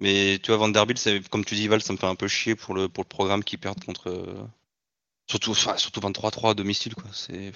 Mais 0.00 0.38
tu 0.42 0.50
vois, 0.50 0.58
Vanderbilt, 0.58 1.28
comme 1.30 1.44
tu 1.44 1.54
dis, 1.54 1.68
Val, 1.68 1.82
ça 1.82 1.92
me 1.92 1.98
fait 1.98 2.06
un 2.06 2.14
peu 2.14 2.28
chier 2.28 2.54
pour 2.54 2.74
le, 2.74 2.88
pour 2.88 3.04
le 3.04 3.08
programme 3.08 3.42
qui 3.44 3.56
perd 3.56 3.82
contre. 3.84 4.08
euh, 4.10 4.44
Surtout, 5.28 5.54
surtout 5.54 6.00
23-3 6.00 6.50
à 6.50 6.54
domicile, 6.54 6.94
quoi. 6.94 7.04
C'est 7.12 7.52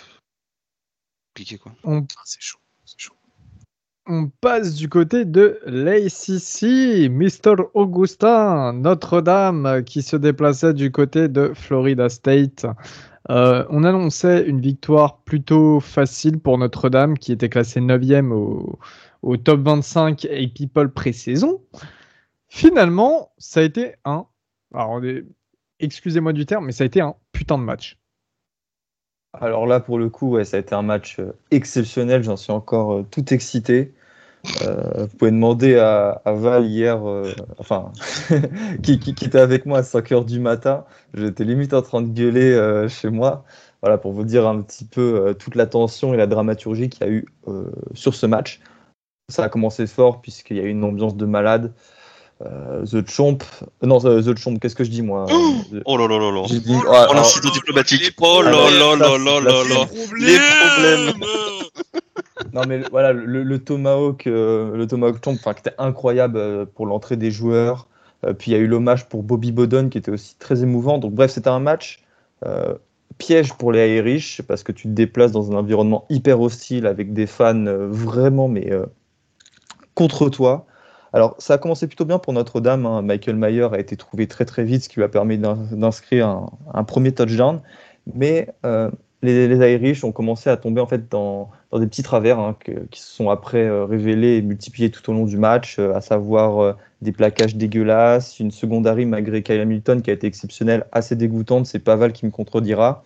compliqué, 1.29 1.59
quoi. 1.59 1.73
on 1.85 2.05
c'est 2.25 2.41
chaud. 2.41 2.59
chaud. 2.97 3.15
On 4.07 4.29
passe 4.29 4.75
du 4.75 4.89
côté 4.89 5.25
de 5.25 5.61
l'ACC, 5.67 7.09
Mr. 7.09 7.55
Augustin, 7.75 8.73
Notre-Dame, 8.73 9.85
qui 9.85 10.03
se 10.03 10.17
déplaçait 10.17 10.75
du 10.75 10.91
côté 10.91 11.29
de 11.29 11.53
Florida 11.55 12.09
State. 12.09 12.67
Euh, 13.29 13.67
on 13.69 13.85
annonçait 13.85 14.47
une 14.47 14.61
victoire 14.61 15.19
plutôt 15.19 15.81
facile 15.81 16.41
pour 16.41 16.57
Notre-Dame, 16.57 17.19
qui 17.19 17.33
était 17.33 17.51
classée 17.51 17.81
9e 17.81 18.33
au, 18.33 18.79
au 19.23 19.37
top 19.37 19.61
25 19.61 20.25
et 20.25 20.49
People 20.49 20.91
pré-saison. 20.91 21.61
Finalement, 22.49 23.33
ça 23.39 23.61
a 23.61 23.63
été 23.63 23.95
un. 24.05 24.27
Alors, 24.75 25.01
excusez-moi 25.79 26.33
du 26.33 26.47
terme, 26.47 26.67
mais 26.67 26.73
ça 26.73 26.85
a 26.85 26.87
été 26.87 27.01
un 27.01 27.15
putain 27.33 27.59
de 27.59 27.65
match. 27.65 27.99
Alors 29.33 29.67
là, 29.67 29.79
pour 29.81 29.99
le 29.99 30.09
coup, 30.09 30.43
ça 30.43 30.57
a 30.57 30.61
été 30.61 30.75
un 30.75 30.83
match 30.83 31.21
euh, 31.21 31.33
exceptionnel. 31.51 32.23
J'en 32.23 32.37
suis 32.37 32.53
encore 32.53 32.93
euh, 32.93 33.07
tout 33.09 33.33
excité. 33.33 33.95
Euh, 34.63 35.07
vous 35.07 35.17
pouvez 35.19 35.31
demander 35.31 35.77
à, 35.77 36.23
à 36.25 36.33
Val 36.33 36.67
hier, 36.67 37.07
euh, 37.07 37.33
enfin, 37.59 37.93
qui, 38.83 38.99
qui, 38.99 39.15
qui 39.15 39.25
était 39.27 39.39
avec 39.39 39.67
moi 39.67 39.79
à 39.79 39.83
5 39.83 40.13
heures 40.13 40.25
du 40.25 40.41
matin. 40.41 40.85
J'étais 41.15 41.45
limite 41.45 41.75
en 41.75 41.83
train 41.83 42.03
de 42.03 42.09
gueuler 42.09 42.53
euh, 42.53 42.89
chez 42.89 43.11
moi. 43.11 43.45
Voilà, 43.83 43.99
pour 43.99 44.13
vous 44.13 44.25
dire 44.25 44.47
un 44.47 44.61
petit 44.63 44.85
peu 44.85 45.27
euh, 45.29 45.35
toute 45.35 45.55
la 45.55 45.67
tension 45.67 46.13
et 46.15 46.17
la 46.17 46.27
dramaturgie 46.27 46.89
qu'il 46.89 47.07
y 47.07 47.09
a 47.09 47.13
eu 47.13 47.27
euh, 47.49 47.65
sur 47.95 48.15
ce 48.15 48.27
match. 48.27 48.61
Ça 49.31 49.45
a 49.45 49.49
commencé 49.49 49.87
fort 49.87 50.21
puisqu'il 50.21 50.57
y 50.57 50.61
a 50.61 50.65
eu 50.65 50.71
une 50.71 50.85
ambiance 50.85 51.17
de 51.17 51.27
malade. 51.27 51.73
Euh, 52.43 52.85
The 52.87 53.07
Chomp, 53.07 53.39
non, 53.83 53.99
The 54.01 54.35
Chomp, 54.39 54.59
qu'est-ce 54.59 54.75
que 54.75 54.85
je 54.85 54.91
dis 54.91 55.03
moi 55.03 55.27
Oh 55.85 55.99
là 55.99 56.09
là 56.09 56.19
là 56.19 56.31
là. 56.33 56.43
J'ai 56.47 56.61
dit, 56.61 56.75
Oh 56.75 56.91
là 56.91 57.07
Oh 57.11 57.15
là, 57.15 57.23
diplomatique. 57.53 58.15
Oh 58.21 58.41
là 58.43 58.51
là 58.51 58.97
là 58.97 59.19
là 59.19 59.19
là 59.19 59.41
la 59.41 59.75
là. 59.75 59.87
problèmes. 59.87 60.17
Les 60.19 60.39
problèmes. 60.39 61.60
Non 62.53 62.63
mais 62.67 62.81
voilà 62.91 63.13
le, 63.13 63.59
tomahawk, 63.59 64.27
euh, 64.27 64.77
le 64.77 64.87
tomahawk 64.87 65.19
enfin 65.27 65.55
qui 65.55 65.61
était 65.61 65.75
incroyable 65.79 66.39
euh, 66.39 66.65
pour 66.67 66.87
l'entrée 66.87 67.17
des 67.17 67.31
joueurs. 67.31 67.87
Euh, 68.25 68.33
puis 68.33 68.51
il 68.51 68.55
y 68.55 68.57
a 68.57 68.61
eu 68.61 68.67
l'hommage 68.67 69.09
pour 69.09 69.23
Bobby 69.23 69.53
Bowden 69.53 69.91
qui 69.91 69.99
était 69.99 70.11
aussi 70.11 70.37
très 70.39 70.63
émouvant. 70.63 70.99
Donc 70.99 71.15
bref, 71.15 71.31
c'était 71.31 71.49
un 71.49 71.61
match 71.61 72.03
euh, 72.45 72.75
piège 73.19 73.53
pour 73.55 73.73
les 73.73 73.97
Irish 73.97 74.43
parce 74.43 74.63
que 74.63 74.73
tu 74.73 74.89
te 74.89 74.93
déplaces 74.93 75.33
dans 75.33 75.53
un 75.53 75.57
environnement 75.57 76.07
hyper 76.09 76.41
hostile 76.41 76.87
avec 76.87 77.13
des 77.13 77.27
fans 77.27 77.65
vraiment 77.89 78.49
mais 78.49 78.71
contre 79.95 80.29
toi. 80.31 80.67
Alors 81.13 81.35
ça 81.39 81.55
a 81.55 81.59
commencé 81.59 81.87
plutôt 81.87 82.05
bien 82.05 82.19
pour 82.19 82.33
Notre-Dame. 82.33 82.87
hein. 82.87 83.03
Michael 83.03 83.37
Mayer 83.37 83.69
a 83.73 83.79
été 83.79 83.97
trouvé 83.97 84.27
très 84.27 84.45
très 84.45 84.65
vite, 84.65 84.85
ce 84.85 84.89
qui 84.89 84.97
lui 84.97 85.05
a 85.05 85.09
permis 85.09 85.39
d'in- 85.39 85.59
d'inscrire 85.73 86.49
un, 86.73 86.85
premier 86.85 87.13
touchdown. 87.13 87.61
Mais 88.15 88.49
les, 89.23 89.73
Irish 89.73 90.05
ont 90.05 90.13
commencé 90.13 90.49
à 90.49 90.57
tomber 90.57 90.81
en 90.81 90.87
fait 90.87 91.11
dans, 91.11 91.51
des 91.79 91.87
petits 91.87 92.03
travers 92.03 92.39
hein, 92.39 92.57
qui 92.91 93.01
se 93.01 93.15
sont 93.15 93.29
après 93.29 93.65
euh, 93.65 93.85
révélés 93.85 94.37
et 94.37 94.43
multipliés 94.43 94.91
tout 94.91 95.09
au 95.11 95.13
long 95.13 95.27
du 95.27 95.37
match, 95.37 95.79
euh, 95.79 95.95
à 95.95 96.01
savoir 96.01 96.59
euh, 96.59 96.73
des 97.03 97.13
plaquages 97.13 97.57
dégueulasses, 97.57 98.41
une 98.41 98.51
secondary 98.51 99.05
malgré 99.05 99.43
Kyle 99.43 99.61
Hamilton 99.61 100.01
qui 100.01 100.11
a 100.11 100.15
été 100.15 100.27
exceptionnelle, 100.27 100.87
assez 100.93 101.17
dégoûtante, 101.17 101.67
c'est 101.67 101.79
Paval 101.81 102.13
qui 102.13 102.27
me 102.27 102.31
contredira. 102.31 103.05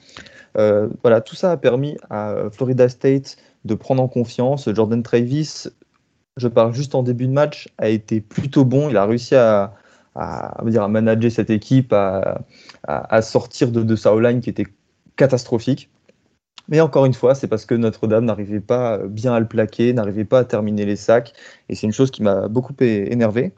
voilà, 0.55 1.20
tout 1.20 1.35
ça 1.35 1.50
a 1.50 1.57
permis 1.57 1.96
à 2.11 2.35
Florida 2.53 2.88
State 2.88 3.37
de 3.64 3.74
prendre 3.74 4.03
en 4.03 4.09
confiance. 4.09 4.72
Jordan 4.72 5.03
Travis, 5.03 5.66
je 6.37 6.48
parle 6.48 6.72
juste 6.74 6.94
en 6.94 7.03
début 7.03 7.27
de 7.27 7.33
match, 7.33 7.68
a 7.79 7.88
été 7.88 8.20
plutôt 8.20 8.64
bon. 8.64 8.88
Il 8.88 8.96
a 8.96 9.05
réussi 9.05 9.35
à, 9.35 9.74
dire, 10.64 10.83
à 10.83 10.88
manager 10.88 11.31
cette 11.31 11.50
équipe, 11.50 11.92
à, 11.92 13.22
sortir 13.22 13.72
de, 13.72 13.83
de 13.83 13.96
sa 13.96 14.14
line 14.20 14.40
qui 14.40 14.50
était 14.50 14.66
catastrophique. 15.16 15.90
Mais 16.68 16.81
encore 16.81 17.05
une 17.05 17.14
fois, 17.14 17.35
c'est 17.35 17.48
parce 17.48 17.66
que 17.66 17.74
Notre-Dame 17.74 18.24
n'arrivait 18.24 18.61
pas 18.61 18.98
bien 18.98 19.35
à 19.35 19.40
le 19.40 19.46
plaquer, 19.46 19.92
n'arrivait 19.92 20.24
pas 20.24 20.40
à 20.40 20.44
terminer 20.44 20.87
les 20.87 20.96
sacs, 20.96 21.33
et 21.68 21.74
c'est 21.74 21.87
une 21.87 21.92
chose 21.92 22.11
qui 22.11 22.22
m'a 22.22 22.48
beaucoup 22.48 22.74
énervé. 22.81 23.53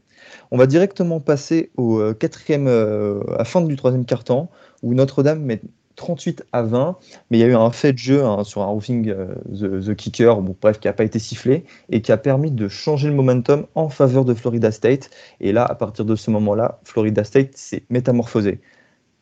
On 0.51 0.57
va 0.57 0.67
directement 0.67 1.21
passer 1.21 1.71
au 1.77 1.99
euh, 2.01 2.15
quatrième, 2.15 2.67
euh, 2.69 3.21
à 3.39 3.45
fin 3.45 3.61
du 3.61 3.77
troisième 3.77 4.05
quart-temps, 4.05 4.51
où 4.83 4.95
Notre-Dame 4.95 5.41
met 5.41 5.61
38 5.97 6.45
à 6.53 6.63
20, 6.63 6.99
mais 7.31 7.39
il 7.39 7.41
y 7.41 7.45
a 7.45 7.47
eu 7.47 7.55
un 7.55 7.71
fait 7.71 7.93
de 7.93 7.99
jeu 7.99 8.25
hein, 8.25 8.45
sur 8.45 8.63
un 8.63 8.67
roofing 8.67 9.09
euh, 9.09 9.81
the, 9.81 9.95
Kicker, 9.95 10.41
bon, 10.43 10.55
bref, 10.61 10.79
qui 10.79 10.89
n'a 10.89 10.93
pas 10.93 11.05
été 11.05 11.19
sifflé, 11.19 11.65
et 11.91 12.03
qui 12.03 12.13
a 12.13 12.17
permis 12.17 12.51
de 12.51 12.69
changer 12.69 13.09
le 13.09 13.15
momentum 13.15 13.67
en 13.75 13.89
faveur 13.89 14.25
de 14.25 14.35
Florida 14.35 14.71
State. 14.71 15.11
Et 15.41 15.53
là, 15.53 15.65
à 15.65 15.75
partir 15.75 16.05
de 16.05 16.17
ce 16.17 16.31
moment-là, 16.31 16.81
Florida 16.85 17.25
State 17.25 17.57
s'est 17.57 17.85
métamorphosé. 17.89 18.61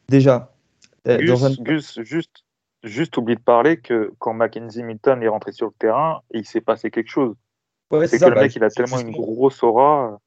Déjà, 0.08 0.52
Gus, 1.06 2.00
juste, 2.02 2.43
juste 2.84 3.16
oublie 3.16 3.34
de 3.34 3.40
parler 3.40 3.78
que 3.78 4.12
quand 4.18 4.34
Mackenzie 4.34 4.82
Milton 4.82 5.22
est 5.22 5.28
rentré 5.28 5.52
sur 5.52 5.66
le 5.66 5.72
terrain, 5.78 6.20
il 6.32 6.44
s'est 6.44 6.60
passé 6.60 6.90
quelque 6.90 7.10
chose. 7.10 7.34
c'est 8.06 8.18
que 8.18 8.24
le 8.24 8.30
mec, 8.34 8.52
bah, 8.52 8.52
il 8.56 8.64
a 8.64 8.70
tellement 8.70 9.00
une 9.00 9.10
grosse 9.10 9.62
aura. 9.62 10.20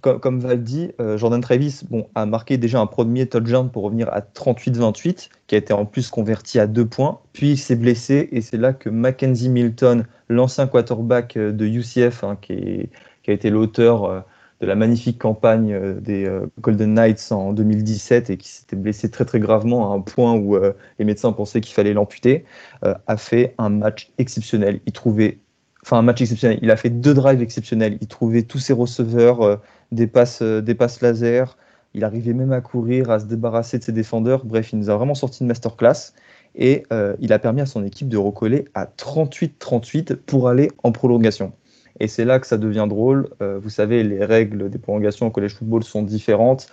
Comme, 0.00 0.20
comme 0.20 0.40
Val 0.40 0.62
dit, 0.62 0.90
euh, 1.00 1.18
Jordan 1.18 1.40
Travis 1.40 1.82
bon, 1.90 2.08
a 2.14 2.24
marqué 2.24 2.56
déjà 2.56 2.80
un 2.80 2.86
premier 2.86 3.28
touchdown 3.28 3.70
pour 3.70 3.84
revenir 3.84 4.08
à 4.12 4.20
38-28, 4.20 5.28
qui 5.46 5.54
a 5.54 5.58
été 5.58 5.72
en 5.72 5.84
plus 5.84 6.08
converti 6.10 6.58
à 6.58 6.66
deux 6.66 6.86
points. 6.86 7.20
Puis 7.32 7.52
il 7.52 7.58
s'est 7.58 7.76
blessé 7.76 8.28
et 8.32 8.40
c'est 8.40 8.56
là 8.56 8.72
que 8.72 8.88
Mackenzie 8.88 9.50
Milton, 9.50 10.06
l'ancien 10.28 10.66
quarterback 10.66 11.36
euh, 11.36 11.52
de 11.52 11.66
UCF, 11.66 12.24
hein, 12.24 12.38
qui, 12.40 12.88
qui, 13.22 13.30
a 13.30 13.34
été 13.34 13.50
l'auteur 13.50 14.04
euh, 14.04 14.20
de 14.60 14.66
la 14.66 14.74
magnifique 14.74 15.18
campagne 15.18 15.72
euh, 15.72 16.00
des 16.00 16.24
euh, 16.24 16.46
Golden 16.60 16.94
Knights 16.94 17.30
en 17.30 17.52
2017 17.52 18.30
et 18.30 18.36
qui 18.36 18.48
s'était 18.48 18.76
blessé 18.76 19.10
très 19.10 19.24
très 19.24 19.38
gravement 19.38 19.92
à 19.92 19.94
un 19.94 20.00
point 20.00 20.34
où 20.34 20.56
euh, 20.56 20.72
les 20.98 21.04
médecins 21.04 21.32
pensaient 21.32 21.60
qu'il 21.60 21.74
fallait 21.74 21.92
l'amputer, 21.92 22.44
a 22.82 23.16
fait 23.16 23.54
un 23.58 23.68
match 23.68 24.10
exceptionnel. 24.18 24.80
Il 24.86 24.92
trouvait, 24.92 25.38
enfin 25.82 25.98
un 25.98 26.02
match 26.02 26.20
exceptionnel. 26.20 26.58
Il 26.62 26.70
a 26.70 26.76
fait 26.76 26.90
deux 26.90 27.14
drives 27.14 27.42
exceptionnels. 27.42 27.98
Il 28.00 28.06
trouvait 28.06 28.42
tous 28.42 28.58
ses 28.58 28.72
receveurs, 28.72 29.60
des 29.92 30.06
passes, 30.06 30.42
des 30.42 30.74
passes 30.74 31.00
laser. 31.00 31.56
Il 31.94 32.04
arrivait 32.04 32.32
même 32.32 32.52
à 32.52 32.60
courir, 32.60 33.10
à 33.10 33.18
se 33.18 33.24
débarrasser 33.24 33.78
de 33.78 33.84
ses 33.84 33.92
défendeurs. 33.92 34.44
Bref, 34.44 34.72
il 34.72 34.78
nous 34.78 34.90
a 34.90 34.96
vraiment 34.96 35.14
sorti 35.14 35.42
une 35.42 35.48
masterclass 35.48 36.12
et 36.54 36.84
il 37.18 37.32
a 37.32 37.38
permis 37.38 37.60
à 37.60 37.66
son 37.66 37.84
équipe 37.84 38.08
de 38.08 38.18
recoller 38.18 38.66
à 38.74 38.86
38-38 38.86 40.16
pour 40.16 40.48
aller 40.48 40.70
en 40.82 40.92
prolongation. 40.92 41.52
Et 42.00 42.08
c'est 42.08 42.24
là 42.24 42.38
que 42.38 42.46
ça 42.46 42.58
devient 42.58 42.86
drôle. 42.88 43.28
Euh, 43.42 43.58
vous 43.58 43.70
savez, 43.70 44.02
les 44.02 44.24
règles 44.24 44.70
des 44.70 44.78
prolongations 44.78 45.26
au 45.26 45.30
college 45.30 45.54
football 45.54 45.84
sont 45.84 46.02
différentes. 46.02 46.68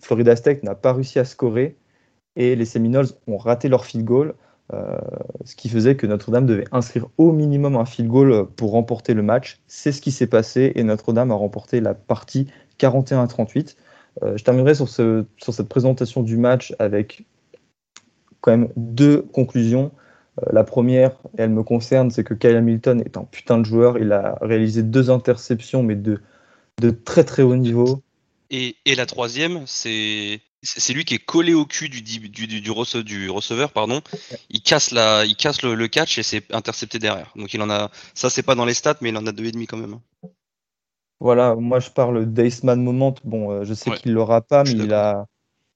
Florida 0.00 0.36
State 0.36 0.62
n'a 0.62 0.74
pas 0.74 0.92
réussi 0.92 1.18
à 1.18 1.24
scorer 1.24 1.76
et 2.36 2.56
les 2.56 2.64
Seminoles 2.64 3.06
ont 3.26 3.36
raté 3.36 3.68
leur 3.68 3.84
field 3.84 4.04
goal, 4.04 4.34
euh, 4.72 4.98
ce 5.44 5.56
qui 5.56 5.68
faisait 5.68 5.96
que 5.96 6.06
Notre-Dame 6.06 6.46
devait 6.46 6.64
inscrire 6.72 7.08
au 7.18 7.32
minimum 7.32 7.76
un 7.76 7.84
field 7.84 8.08
goal 8.08 8.46
pour 8.56 8.72
remporter 8.72 9.14
le 9.14 9.22
match. 9.22 9.60
C'est 9.66 9.92
ce 9.92 10.00
qui 10.00 10.12
s'est 10.12 10.26
passé 10.26 10.72
et 10.74 10.84
Notre-Dame 10.84 11.30
a 11.30 11.34
remporté 11.34 11.80
la 11.80 11.94
partie 11.94 12.46
41 12.78 13.22
à 13.22 13.26
38. 13.26 13.76
Euh, 14.22 14.36
je 14.36 14.44
terminerai 14.44 14.74
sur 14.74 14.88
cette 14.88 15.68
présentation 15.68 16.22
du 16.22 16.36
match 16.36 16.74
avec 16.78 17.24
quand 18.40 18.52
même 18.52 18.68
deux 18.76 19.22
conclusions. 19.22 19.92
Euh, 20.40 20.50
la 20.52 20.64
première, 20.64 21.12
elle 21.38 21.50
me 21.50 21.62
concerne, 21.62 22.10
c'est 22.10 22.24
que 22.24 22.34
Kyle 22.34 22.56
Hamilton 22.56 23.02
est 23.04 23.16
un 23.16 23.24
putain 23.24 23.58
de 23.58 23.64
joueur. 23.64 23.98
Il 23.98 24.12
a 24.12 24.38
réalisé 24.40 24.82
deux 24.82 25.10
interceptions, 25.10 25.82
mais 25.82 25.96
de, 25.96 26.20
de 26.80 26.90
très 26.90 27.24
très 27.24 27.42
haut 27.42 27.56
niveau. 27.56 28.02
Et, 28.50 28.76
et 28.84 28.94
la 28.94 29.06
troisième, 29.06 29.62
c'est 29.66 30.40
c'est 30.62 30.92
lui 30.92 31.04
qui 31.04 31.14
est 31.14 31.24
collé 31.24 31.54
au 31.54 31.64
cul 31.64 31.88
du, 31.88 32.02
du, 32.02 32.28
du, 32.28 32.60
du, 32.60 32.70
receveur, 32.70 33.72
pardon. 33.72 34.02
Il 34.50 34.60
casse, 34.60 34.90
la, 34.90 35.24
il 35.24 35.34
casse 35.34 35.62
le, 35.62 35.88
catch 35.88 36.18
et 36.18 36.22
c'est 36.22 36.52
intercepté 36.52 36.98
derrière. 36.98 37.32
Donc 37.34 37.54
il 37.54 37.62
en 37.62 37.70
a, 37.70 37.90
ça 38.14 38.28
c'est 38.28 38.42
pas 38.42 38.54
dans 38.54 38.66
les 38.66 38.74
stats, 38.74 38.96
mais 39.00 39.08
il 39.08 39.16
en 39.16 39.26
a 39.26 39.32
deux 39.32 39.46
et 39.46 39.52
demi 39.52 39.66
quand 39.66 39.78
même. 39.78 39.98
Voilà, 41.18 41.54
moi 41.54 41.80
je 41.80 41.90
parle 41.90 42.26
d'Aceman 42.26 42.82
Moment. 42.82 43.14
Bon, 43.24 43.50
euh, 43.50 43.64
je 43.64 43.74
sais 43.74 43.90
qu'il 43.92 44.12
l'aura 44.12 44.42
pas, 44.42 44.64
mais 44.64 44.72
il 44.72 44.92
a, 44.92 45.26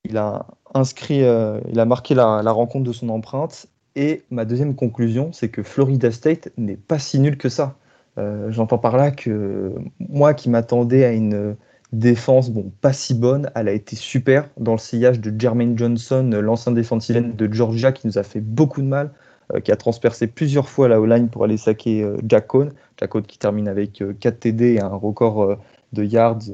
il 0.04 0.16
a 0.16 0.46
inscrit, 0.74 1.22
euh, 1.22 1.60
il 1.70 1.80
a 1.80 1.84
marqué 1.86 2.14
la, 2.14 2.42
la, 2.42 2.52
rencontre 2.52 2.84
de 2.84 2.92
son 2.92 3.08
empreinte 3.08 3.66
et 3.96 4.22
ma 4.30 4.44
deuxième 4.44 4.74
conclusion, 4.74 5.32
c'est 5.32 5.48
que 5.48 5.62
Florida 5.62 6.10
State 6.10 6.50
n'est 6.56 6.76
pas 6.76 6.98
si 6.98 7.18
nul 7.20 7.36
que 7.36 7.48
ça. 7.48 7.76
Euh, 8.18 8.50
j'entends 8.50 8.78
par 8.78 8.96
là 8.96 9.10
que 9.10 9.72
moi 9.98 10.34
qui 10.34 10.50
m'attendais 10.50 11.04
à 11.04 11.12
une 11.12 11.56
défense 11.92 12.50
bon, 12.50 12.72
pas 12.80 12.92
si 12.92 13.14
bonne, 13.14 13.50
elle 13.54 13.68
a 13.68 13.72
été 13.72 13.94
super 13.94 14.48
dans 14.58 14.72
le 14.72 14.78
sillage 14.78 15.20
de 15.20 15.32
Jermaine 15.38 15.78
Johnson, 15.78 16.28
l'ancien 16.42 16.72
défensif 16.72 17.16
de 17.16 17.52
Georgia 17.52 17.92
qui 17.92 18.06
nous 18.06 18.18
a 18.18 18.24
fait 18.24 18.40
beaucoup 18.40 18.82
de 18.82 18.86
mal, 18.86 19.12
euh, 19.54 19.60
qui 19.60 19.70
a 19.70 19.76
transpercé 19.76 20.26
plusieurs 20.26 20.68
fois 20.68 20.88
la 20.88 21.00
O-line 21.00 21.28
pour 21.28 21.44
aller 21.44 21.56
saquer 21.56 22.02
euh, 22.02 22.16
Jack 22.26 22.48
Cohn. 22.48 22.72
Jack 22.98 23.10
Cohn 23.10 23.22
qui 23.22 23.38
termine 23.38 23.68
avec 23.68 24.02
4 24.20 24.40
TD 24.40 24.74
et 24.74 24.80
un 24.80 24.88
record 24.88 25.56
de 25.92 26.04
yards 26.04 26.50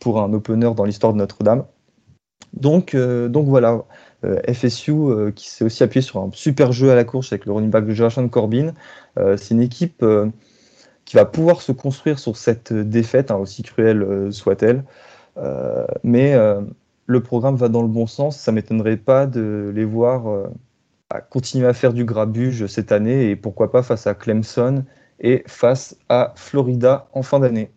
pour 0.00 0.20
un 0.20 0.32
opener 0.32 0.72
dans 0.74 0.84
l'histoire 0.84 1.12
de 1.12 1.18
Notre-Dame. 1.18 1.64
Donc, 2.54 2.94
donc 2.94 3.46
voilà, 3.46 3.72
euh, 3.72 3.80
FSU 4.24 4.92
euh, 4.92 5.30
qui 5.30 5.48
s'est 5.48 5.64
aussi 5.64 5.82
appuyé 5.82 6.02
sur 6.02 6.20
un 6.20 6.30
super 6.32 6.72
jeu 6.72 6.90
à 6.90 6.94
la 6.94 7.04
course 7.04 7.32
avec 7.32 7.46
le 7.46 7.52
running 7.52 7.70
back 7.70 7.86
de 7.86 7.92
Joshua 7.92 8.26
Corbin. 8.28 8.72
Euh, 9.18 9.36
c'est 9.36 9.54
une 9.54 9.62
équipe 9.62 10.04
qui 11.04 11.16
va 11.16 11.24
pouvoir 11.24 11.62
se 11.62 11.72
construire 11.72 12.18
sur 12.18 12.36
cette 12.36 12.72
défaite, 12.72 13.30
hein, 13.30 13.36
aussi 13.36 13.62
cruelle 13.62 14.32
soit-elle. 14.32 14.84
mais 16.04 16.36
le 17.06 17.22
programme 17.22 17.56
va 17.56 17.68
dans 17.68 17.82
le 17.82 17.88
bon 17.88 18.06
sens. 18.06 18.38
Ça 18.38 18.52
m'étonnerait 18.52 18.96
pas 18.96 19.26
de 19.26 19.72
les 19.74 19.84
voir 19.84 20.48
continuer 21.30 21.66
à 21.66 21.74
faire 21.74 21.92
du 21.92 22.04
grabuge 22.04 22.66
cette 22.66 22.92
année 22.92 23.30
et 23.30 23.36
pourquoi 23.36 23.70
pas 23.70 23.82
face 23.82 24.06
à 24.06 24.14
Clemson 24.14 24.84
et 25.20 25.42
face 25.46 25.96
à 26.08 26.32
Florida 26.36 27.08
en 27.12 27.22
fin 27.22 27.40
d'année. 27.40 27.70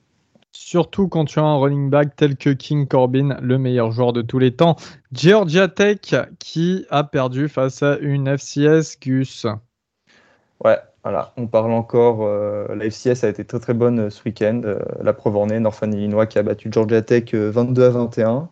Surtout 0.58 1.10
quand 1.10 1.26
tu 1.26 1.38
as 1.40 1.44
un 1.44 1.58
running 1.58 1.90
back 1.90 2.16
tel 2.16 2.38
que 2.38 2.50
King 2.50 2.88
Corbin, 2.88 3.38
le 3.42 3.58
meilleur 3.58 3.92
joueur 3.92 4.14
de 4.14 4.22
tous 4.22 4.40
les 4.40 4.54
temps. 4.54 4.78
Georgia 5.12 5.68
Tech 5.68 6.16
qui 6.40 6.86
a 6.90 7.04
perdu 7.04 7.50
face 7.50 7.84
à 7.84 7.98
une 7.98 8.30
FCS 8.30 8.98
Gus. 9.02 9.46
Ouais, 10.64 10.78
voilà, 11.04 11.34
on 11.36 11.48
parle 11.48 11.74
encore. 11.74 12.20
Euh, 12.22 12.74
la 12.74 12.86
FCS 12.86 13.26
a 13.26 13.30
été 13.30 13.44
très 13.44 13.60
très 13.60 13.74
bonne 13.74 14.00
euh, 14.00 14.10
ce 14.10 14.24
week-end. 14.24 14.62
Euh, 14.64 14.80
la 15.02 15.12
preuve 15.12 15.36
en 15.36 15.48
Northern 15.48 15.94
Illinois 15.94 16.26
qui 16.26 16.40
a 16.40 16.44
battu 16.44 16.70
Georgia 16.72 17.02
Tech 17.02 17.34
22 17.34 17.84
à 17.84 17.90
21. 17.90 18.50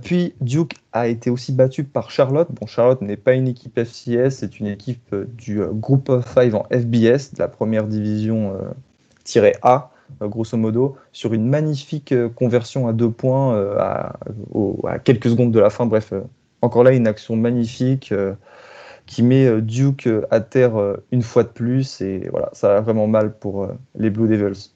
puis 0.00 0.34
Duke 0.40 0.76
a 0.92 1.08
été 1.08 1.28
aussi 1.28 1.50
battu 1.52 1.82
par 1.82 2.12
Charlotte. 2.12 2.48
Bon, 2.52 2.66
Charlotte 2.66 3.02
n'est 3.02 3.16
pas 3.16 3.32
une 3.32 3.48
équipe 3.48 3.76
FCS, 3.76 4.30
c'est 4.30 4.60
une 4.60 4.68
équipe 4.68 5.12
du 5.36 5.60
Group 5.72 6.08
of 6.08 6.24
Five 6.24 6.54
en 6.54 6.62
FBS, 6.70 7.34
de 7.34 7.40
la 7.40 7.48
première 7.48 7.88
division 7.88 8.56
A. 9.62 9.90
Euh, 10.22 10.28
grosso 10.28 10.56
modo, 10.56 10.96
sur 11.12 11.32
une 11.32 11.48
magnifique 11.48 12.12
euh, 12.12 12.28
conversion 12.28 12.88
à 12.88 12.92
deux 12.92 13.10
points 13.10 13.54
euh, 13.54 13.78
à, 13.78 14.98
quelques 14.98 15.30
secondes 15.30 15.52
de 15.52 15.60
la 15.60 15.70
fin. 15.70 15.86
Bref, 15.86 16.12
encore 16.62 16.84
là, 16.84 16.92
une 16.92 17.06
action 17.06 17.36
magnifique 17.36 18.12
qui 19.06 19.22
met 19.22 19.60
Duke 19.62 20.08
à 20.30 20.40
terre 20.40 20.72
une 21.10 21.22
fois 21.22 21.42
de 21.42 21.48
plus. 21.48 22.00
Et 22.00 22.28
voilà, 22.30 22.50
ça 22.52 22.68
va 22.68 22.80
vraiment 22.80 23.06
mal 23.06 23.36
pour 23.38 23.66
les 23.96 24.10
Blue 24.10 24.28
Devils. 24.28 24.70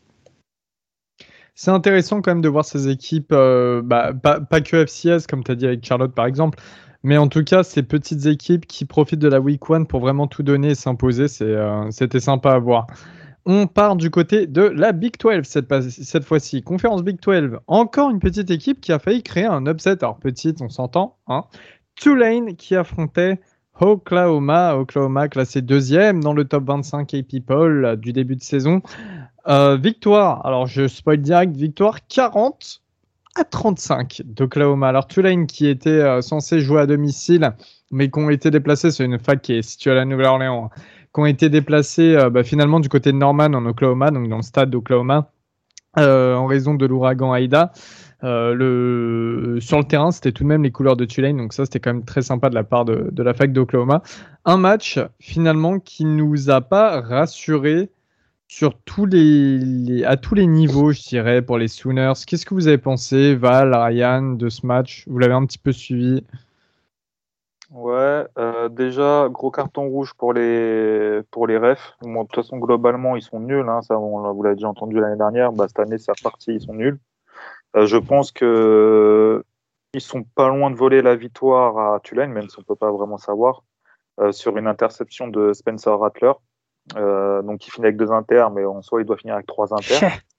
C'est 1.55 1.71
intéressant 1.71 2.21
quand 2.21 2.33
même 2.33 2.41
de 2.41 2.49
voir 2.49 2.65
ces 2.65 2.89
équipes, 2.89 3.31
bah, 3.31 4.13
pas, 4.15 4.61
que 4.61 4.85
FCS, 4.87 5.27
comme 5.29 5.45
tu 5.45 5.53
as 5.53 5.55
dit 5.55 5.67
avec 5.67 5.85
Charlotte 5.85 6.15
par 6.15 6.27
exemple, 6.27 6.59
mais 7.03 7.19
en 7.19 7.29
tout 7.29 7.45
cas, 7.45 7.63
ces 7.63 7.83
petites 7.83 8.27
équipes 8.27 8.67
qui 8.67 8.87
profitent 8.87 9.21
de 9.21 9.29
la 9.29 9.41
Week 9.41 9.69
One 9.69 9.87
pour 9.87 10.01
vraiment 10.01 10.27
tout 10.27 10.43
donner 10.43 10.71
et 10.71 10.75
s'imposer, 10.75 11.29
c'était 11.29 12.21
sympa 12.21 12.53
à 12.53 12.59
voir. 12.59 12.87
On 13.47 13.67
part 13.67 13.97
du 13.97 14.11
côté 14.11 14.47
de 14.47 14.63
la 14.63 14.93
Big 14.93 15.17
12 15.19 15.43
cette, 15.45 16.25
fois-ci. 16.25 16.63
Conférence 16.63 17.03
Big 17.03 17.21
12. 17.21 17.59
Encore 17.67 18.11
une 18.11 18.19
petite 18.19 18.51
équipe 18.51 18.81
qui 18.81 18.93
a 18.93 18.99
failli 18.99 19.23
créer 19.23 19.45
un 19.45 19.67
upset. 19.67 20.03
Alors 20.03 20.19
petite, 20.19 20.63
on 20.63 20.71
s'entend. 20.71 21.19
Hein. 21.27 21.45
Tulane 21.95 22.57
qui 22.57 22.75
affrontait 22.75 23.41
Oklahoma. 23.81 24.77
Oklahoma 24.77 25.29
classé 25.29 25.61
deuxième 25.61 26.23
dans 26.23 26.33
le 26.33 26.47
top 26.47 26.65
25 26.65 27.13
AP 27.13 27.27
People 27.29 27.97
du 27.99 28.15
début 28.15 28.37
de 28.37 28.43
saison. 28.43 28.81
Euh, 29.47 29.77
victoire, 29.77 30.45
alors 30.47 30.67
je 30.67 30.89
spoil 30.89 31.19
direct, 31.19 31.55
victoire 31.55 32.07
40 32.07 32.81
à 33.35 33.45
35 33.45 34.23
d'Oklahoma. 34.25 34.89
Alors 34.89 35.07
Tulane 35.07 35.47
qui 35.47 35.67
était 35.67 35.91
euh, 35.91 36.23
censé 36.23 36.61
jouer 36.61 36.81
à 36.81 36.87
domicile, 36.87 37.53
mais 37.91 38.11
qui 38.11 38.19
ont 38.19 38.31
été 38.31 38.51
déplacés, 38.51 38.91
c'est 38.91 39.05
une 39.05 39.19
fac 39.19 39.43
qui 39.43 39.55
est 39.55 39.63
située 39.63 39.91
à 39.91 39.95
la 39.95 40.07
Nouvelle-Orléans, 40.07 40.71
hein, 40.75 40.81
qui 41.15 41.21
ont 41.21 41.27
été 41.27 41.49
déplacés 41.49 42.17
euh, 42.17 42.31
bah, 42.31 42.43
finalement 42.43 42.81
du 42.81 42.89
côté 42.89 43.13
de 43.13 43.17
Norman 43.17 43.53
en 43.55 43.65
Oklahoma, 43.67 44.11
donc 44.11 44.29
dans 44.29 44.37
le 44.37 44.43
stade 44.43 44.71
d'Oklahoma, 44.71 45.31
euh, 45.99 46.35
en 46.35 46.47
raison 46.47 46.75
de 46.75 46.87
l'ouragan 46.87 47.33
Aïda. 47.33 47.73
le... 48.23 49.59
Sur 49.61 49.79
le 49.79 49.85
terrain, 49.85 50.11
c'était 50.11 50.33
tout 50.33 50.43
de 50.43 50.49
même 50.49 50.63
les 50.63 50.73
couleurs 50.73 50.97
de 50.97 51.05
Tulane, 51.05 51.37
donc 51.37 51.53
ça 51.53 51.65
c'était 51.65 51.81
quand 51.81 51.95
même 51.95 52.05
très 52.05 52.23
sympa 52.23 52.51
de 52.51 52.55
la 52.55 52.65
part 52.65 52.85
de, 52.85 53.09
de 53.13 53.23
la 53.23 53.33
fac 53.35 53.53
d'Oklahoma. 53.53 54.03
Un 54.45 54.57
match 54.57 54.99
finalement 55.21 55.79
qui 55.79 56.05
nous 56.05 56.51
a 56.51 56.61
pas 56.61 57.01
rassuré 57.01 57.91
sur 58.49 58.79
tous 58.85 59.07
les, 59.07 60.05
à 60.05 60.17
tous 60.17 60.35
les 60.35 60.47
niveaux, 60.47 60.93
je 60.93 61.01
dirais, 61.03 61.43
pour 61.43 61.59
les 61.59 61.69
Sooners. 61.69 62.13
Qu'est-ce 62.27 62.47
que 62.47 62.55
vous 62.55 62.69
avez 62.69 62.79
pensé, 62.79 63.35
Val, 63.35 63.75
Ryan, 63.75 64.23
de 64.23 64.49
ce 64.49 64.67
match? 64.67 65.05
Vous 65.09 65.19
l'avez 65.19 65.35
un 65.35 65.45
petit 65.45 65.59
peu 65.59 65.73
suivi? 65.73 66.25
Ouais, 67.75 68.25
euh, 68.39 68.69
déjà 68.69 69.29
gros 69.29 69.51
carton 69.51 69.89
rouge 69.89 70.15
pour 70.15 70.33
les 70.33 71.23
pour 71.33 71.49
les 71.49 71.59
refs. 71.59 71.97
de 72.03 72.21
toute 72.21 72.37
façon, 72.37 72.59
globalement, 72.59 73.17
ils 73.17 73.23
sont 73.23 73.41
nuls. 73.41 73.69
Hein, 73.69 73.83
ça, 73.83 73.99
on, 73.99 74.33
vous 74.33 74.43
l'avez 74.45 74.55
déjà 74.55 74.69
entendu 74.69 75.01
l'année 75.01 75.17
dernière. 75.17 75.53
Bah, 75.53 75.67
cette 75.67 75.81
année, 75.81 75.99
c'est 75.99 76.13
reparti, 76.13 76.53
ils 76.55 76.61
sont 76.61 76.75
nuls. 76.75 77.01
Euh, 77.75 77.87
je 77.87 77.97
pense 77.97 78.31
que 78.31 79.43
ils 79.93 80.01
sont 80.01 80.23
pas 80.23 80.49
loin 80.51 80.71
de 80.71 80.77
voler 80.77 81.03
la 81.03 81.17
victoire 81.17 81.95
à 81.95 81.99
Tulane, 81.99 82.31
même 82.31 82.49
si 82.49 82.61
on 82.61 82.63
peut 82.63 82.77
pas 82.77 82.93
vraiment 82.93 83.19
savoir, 83.19 83.65
euh, 84.21 84.31
sur 84.31 84.57
une 84.57 84.69
interception 84.69 85.27
de 85.27 85.53
Spencer 85.53 85.99
Rattler. 85.99 86.33
Donc 86.95 87.67
il 87.67 87.71
finit 87.73 87.87
avec 87.87 87.97
deux 87.97 88.13
inters, 88.13 88.51
mais 88.53 88.65
en 88.65 88.83
soi 88.83 89.01
il 89.01 89.05
doit 89.05 89.17
finir 89.17 89.35
avec 89.35 89.47
trois 89.47 89.75
inters. 89.75 90.13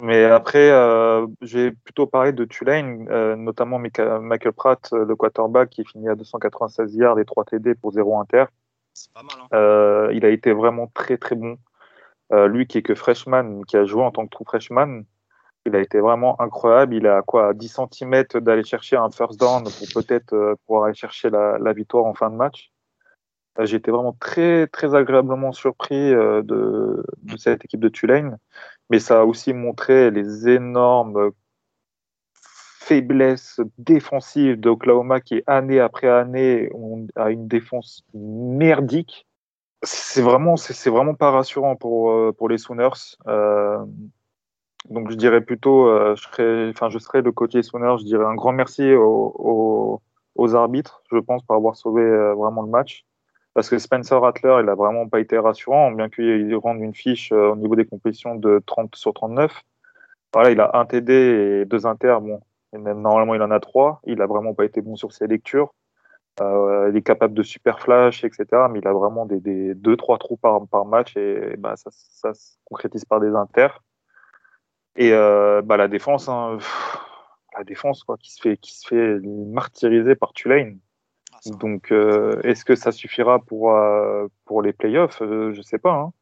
mais 0.00 0.24
après, 0.24 0.70
euh, 0.70 1.26
j'ai 1.40 1.70
plutôt 1.70 2.06
parlé 2.06 2.32
de 2.32 2.44
Tulane, 2.44 3.06
euh, 3.10 3.36
notamment 3.36 3.78
Michael 3.78 4.52
Pratt, 4.52 4.90
le 4.92 5.14
quarterback, 5.14 5.70
qui 5.70 5.84
finit 5.84 6.08
à 6.08 6.14
296 6.14 6.94
yards 6.94 7.18
et 7.18 7.24
3 7.24 7.44
TD 7.44 7.74
pour 7.74 7.92
0 7.92 8.18
inter. 8.18 8.46
C'est 8.92 9.12
pas 9.12 9.22
mal. 9.22 9.46
Hein. 9.50 10.10
il 10.12 10.24
a 10.24 10.28
été 10.28 10.52
vraiment 10.52 10.88
très 10.94 11.16
très 11.16 11.34
bon. 11.34 11.58
lui 12.30 12.66
qui 12.66 12.78
est 12.78 12.82
que 12.82 12.94
freshman, 12.94 13.62
qui 13.66 13.76
a 13.76 13.84
joué 13.84 14.02
en 14.02 14.10
tant 14.10 14.24
que 14.24 14.30
true 14.30 14.44
freshman, 14.44 15.02
il 15.66 15.74
a 15.74 15.80
été 15.80 16.00
vraiment 16.00 16.40
incroyable. 16.40 16.94
Il 16.94 17.06
a 17.06 17.22
quoi 17.22 17.54
10 17.54 17.80
cm 17.90 18.24
d'aller 18.40 18.64
chercher 18.64 18.96
un 18.96 19.10
first 19.10 19.38
down 19.40 19.64
pour 19.64 20.02
peut-être 20.02 20.56
pouvoir 20.66 20.84
aller 20.84 20.94
chercher 20.94 21.30
la, 21.30 21.58
la, 21.58 21.72
victoire 21.72 22.04
en 22.04 22.14
fin 22.14 22.30
de 22.30 22.36
match. 22.36 22.72
Euh, 23.58 23.66
j'ai 23.66 23.76
été 23.76 23.90
vraiment 23.90 24.16
très, 24.18 24.66
très 24.68 24.94
agréablement 24.94 25.52
surpris 25.52 26.12
euh, 26.12 26.42
de, 26.42 27.04
de, 27.22 27.36
cette 27.36 27.64
équipe 27.64 27.80
de 27.80 27.88
Tulane, 27.88 28.38
mais 28.90 28.98
ça 28.98 29.20
a 29.20 29.24
aussi 29.24 29.52
montré 29.52 30.10
les 30.10 30.48
énormes 30.48 31.32
faiblesses 32.84 33.60
défensives 33.78 34.60
d'Oklahoma 34.60 35.20
qui, 35.20 35.42
année 35.46 35.80
après 35.80 36.08
année, 36.08 36.70
a 37.16 37.30
une 37.30 37.48
défense 37.48 38.04
merdique. 38.12 39.26
C'est 39.82 40.22
vraiment, 40.22 40.56
c'est 40.56 40.90
vraiment 40.90 41.14
pas 41.14 41.30
rassurant 41.30 41.76
pour, 41.76 42.10
euh, 42.10 42.32
pour 42.32 42.48
les 42.48 42.58
Sooners. 42.58 43.16
Euh, 43.26 43.84
donc 44.90 45.10
je 45.10 45.16
dirais 45.16 45.40
plutôt, 45.40 45.88
euh, 45.88 46.14
je 46.16 46.22
serais, 46.22 46.68
enfin 46.70 46.90
je 46.90 46.98
serais 46.98 47.22
le 47.22 47.32
côté 47.32 47.62
Sooners, 47.62 47.98
je 47.98 48.04
dirais 48.04 48.24
un 48.26 48.34
grand 48.34 48.52
merci 48.52 48.92
aux 48.94 50.00
arbitres, 50.54 51.02
je 51.10 51.18
pense, 51.18 51.42
pour 51.42 51.56
avoir 51.56 51.76
sauvé 51.76 52.02
vraiment 52.34 52.62
le 52.62 52.70
match 52.70 53.04
parce 53.54 53.70
que 53.70 53.78
Spencer 53.78 54.20
Rattler, 54.20 54.58
il 54.62 54.68
a 54.68 54.74
vraiment 54.74 55.08
pas 55.08 55.20
été 55.20 55.38
rassurant, 55.38 55.92
bien 55.92 56.08
qu'il 56.08 56.54
rende 56.56 56.80
une 56.80 56.94
fiche 56.94 57.32
euh, 57.32 57.52
au 57.52 57.56
niveau 57.56 57.76
des 57.76 57.86
compétitions 57.86 58.34
de 58.34 58.60
30 58.66 58.94
sur 58.96 59.14
39. 59.14 59.62
Voilà, 60.32 60.50
il 60.50 60.60
a 60.60 60.72
un 60.74 60.84
TD 60.84 61.12
et 61.12 61.64
deux 61.64 61.86
inter, 61.86 62.18
bon, 62.20 62.40
normalement 62.72 63.34
il 63.34 63.42
en 63.42 63.50
a 63.52 63.60
trois. 63.60 64.00
Il 64.04 64.20
a 64.20 64.26
vraiment 64.26 64.54
pas 64.54 64.64
été 64.64 64.80
bon 64.80 64.96
sur 64.96 65.12
ses 65.12 65.28
lectures. 65.28 65.72
Euh, 66.40 66.88
il 66.90 66.96
est 66.96 67.02
capable 67.02 67.34
de 67.34 67.44
super 67.44 67.80
flash, 67.80 68.24
etc. 68.24 68.46
Mais 68.70 68.80
il 68.80 68.88
a 68.88 68.92
vraiment 68.92 69.26
des, 69.26 69.38
des 69.38 69.74
deux, 69.74 69.96
trois 69.96 70.18
trous 70.18 70.36
par, 70.36 70.84
match 70.84 71.16
et, 71.16 71.56
bah, 71.56 71.76
ça, 71.76 71.90
ça, 71.92 72.34
se 72.34 72.56
concrétise 72.64 73.04
par 73.04 73.20
des 73.20 73.34
inters. 73.34 73.82
Et 74.96 75.12
euh, 75.12 75.62
bah, 75.62 75.76
la 75.76 75.88
défense, 75.88 76.28
hein, 76.28 76.58
la 77.56 77.64
défense 77.64 78.02
quoi, 78.04 78.16
qui 78.16 78.32
se 78.32 78.40
fait, 78.40 78.56
qui 78.56 78.76
se 78.76 78.88
fait 78.88 79.20
martyriser 79.22 80.16
par 80.16 80.32
Tulane. 80.32 80.78
Donc, 81.46 81.92
euh, 81.92 82.40
est-ce 82.42 82.64
que 82.64 82.74
ça 82.74 82.90
suffira 82.92 83.38
pour 83.38 83.72
euh, 83.72 84.26
pour 84.44 84.62
les 84.62 84.72
playoffs? 84.72 85.20
Euh, 85.22 85.52
Je 85.52 85.62
sais 85.62 85.78
pas. 85.78 85.92
Hein. 85.94 86.12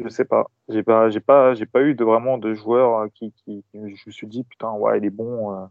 Je 0.00 0.08
sais 0.08 0.24
pas. 0.24 0.46
J'ai 0.68 0.82
pas 0.82 1.10
j'ai 1.10 1.20
pas 1.20 1.54
j'ai 1.54 1.66
pas 1.66 1.82
eu 1.82 1.94
de 1.94 2.04
vraiment 2.04 2.38
de 2.38 2.54
joueurs 2.54 3.06
qui, 3.14 3.32
qui, 3.32 3.64
je 3.74 3.78
me 4.06 4.12
suis 4.12 4.26
dit 4.26 4.44
putain 4.44 4.72
ouais 4.72 4.98
il 4.98 5.04
est 5.04 5.10
bon. 5.10 5.68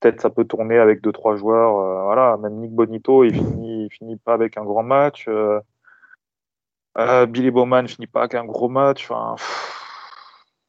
Peut-être 0.00 0.20
ça 0.20 0.30
peut 0.30 0.44
tourner 0.44 0.78
avec 0.78 1.00
deux 1.02 1.12
trois 1.12 1.36
joueurs. 1.36 2.04
voilà. 2.04 2.36
Même 2.38 2.54
Nick 2.60 2.72
Bonito 2.72 3.24
il 3.24 3.34
finit 3.34 3.84
il 3.86 3.90
finit 3.90 4.16
pas 4.16 4.34
avec 4.34 4.56
un 4.56 4.64
grand 4.64 4.82
match. 4.82 5.28
Billy 7.28 7.50
Bowman 7.50 7.88
finit 7.88 8.06
pas 8.06 8.20
avec 8.20 8.34
un 8.34 8.44
gros 8.44 8.68
match. 8.68 9.10
Enfin, 9.10 9.36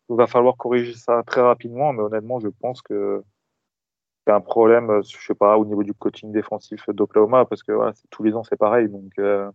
il 0.09 0.15
va 0.17 0.27
falloir 0.27 0.57
corriger 0.57 0.93
ça 0.95 1.23
très 1.25 1.41
rapidement. 1.41 1.93
Mais 1.93 2.01
honnêtement 2.01 2.39
je 2.39 2.49
pense 2.49 2.81
que 2.81 3.23
un 4.31 4.41
problème, 4.41 4.89
euh, 4.89 5.01
je 5.01 5.25
sais 5.25 5.35
pas, 5.35 5.57
au 5.57 5.65
niveau 5.65 5.83
du 5.83 5.93
coaching 5.93 6.31
défensif 6.31 6.89
d'Oklahoma, 6.89 7.45
parce 7.45 7.63
que 7.63 7.71
voilà, 7.71 7.93
tous 8.09 8.23
les 8.23 8.33
ans 8.33 8.43
c'est 8.43 8.57
pareil. 8.57 8.87
Donc, 8.89 9.11
euh... 9.19 9.45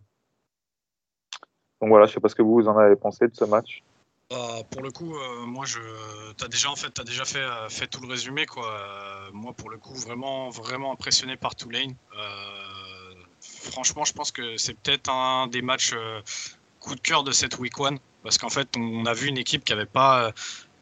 donc 1.81 1.89
voilà, 1.89 2.05
je 2.05 2.13
sais 2.13 2.19
pas 2.19 2.29
ce 2.29 2.35
que 2.35 2.41
vous, 2.41 2.67
en 2.67 2.77
avez 2.77 2.95
pensé 2.95 3.27
de 3.27 3.35
ce 3.35 3.45
match. 3.45 3.83
Bah, 4.29 4.37
pour 4.69 4.83
le 4.83 4.91
coup, 4.91 5.15
euh, 5.15 5.45
moi, 5.45 5.65
je, 5.65 5.79
t'as 6.37 6.47
déjà 6.47 6.69
en 6.69 6.75
fait, 6.75 6.99
as 6.99 7.03
déjà 7.03 7.25
fait, 7.25 7.45
fait 7.69 7.87
tout 7.87 8.01
le 8.01 8.07
résumé 8.07 8.45
quoi. 8.45 8.79
moi, 9.33 9.53
pour 9.53 9.71
le 9.71 9.77
coup, 9.77 9.95
vraiment, 9.95 10.49
vraiment 10.49 10.91
impressionné 10.91 11.35
par 11.35 11.55
Tulane. 11.55 11.95
franchement, 13.41 14.05
je 14.05 14.13
pense 14.13 14.31
que 14.31 14.57
c'est 14.57 14.75
peut-être 14.75 15.09
un 15.09 15.47
des 15.47 15.63
matchs 15.63 15.95
coup 16.79 16.93
de 16.93 17.01
cœur 17.01 17.23
de 17.23 17.31
cette 17.31 17.57
week 17.57 17.79
one, 17.79 17.97
parce 18.21 18.37
qu'en 18.37 18.49
fait, 18.49 18.69
on, 18.77 19.05
a 19.05 19.13
vu 19.13 19.27
une 19.27 19.37
équipe 19.37 19.63
qui 19.63 19.73
avait 19.73 19.87
pas, 19.87 20.31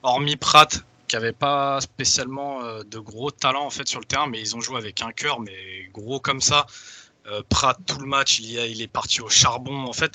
hormis 0.03 0.35
Pratt, 0.35 0.83
qui 1.08 1.16
n'avaient 1.16 1.34
pas 1.34 1.80
spécialement 1.82 2.64
euh, 2.64 2.84
de 2.84 2.99
gros 2.99 3.32
talents 3.32 3.66
en 3.66 3.70
fait 3.70 3.88
sur 3.88 3.99
le 3.99 4.05
terrain, 4.05 4.28
mais 4.28 4.39
ils 4.39 4.55
ont 4.55 4.62
joué 4.62 4.78
avec 4.78 5.01
un 5.01 5.12
cœur, 5.12 5.39
mais 5.39 5.89
gros 5.93 6.20
comme 6.20 6.41
ça. 6.41 6.66
Euh, 7.28 7.41
Pratt 7.49 7.78
tout 7.86 7.99
le 7.99 8.08
match, 8.08 8.39
il, 8.39 8.82
est 8.82 8.88
parti 8.88 9.22
au 9.22 9.30
charbon. 9.30 9.86
En 9.86 9.93
fait, 9.93 10.14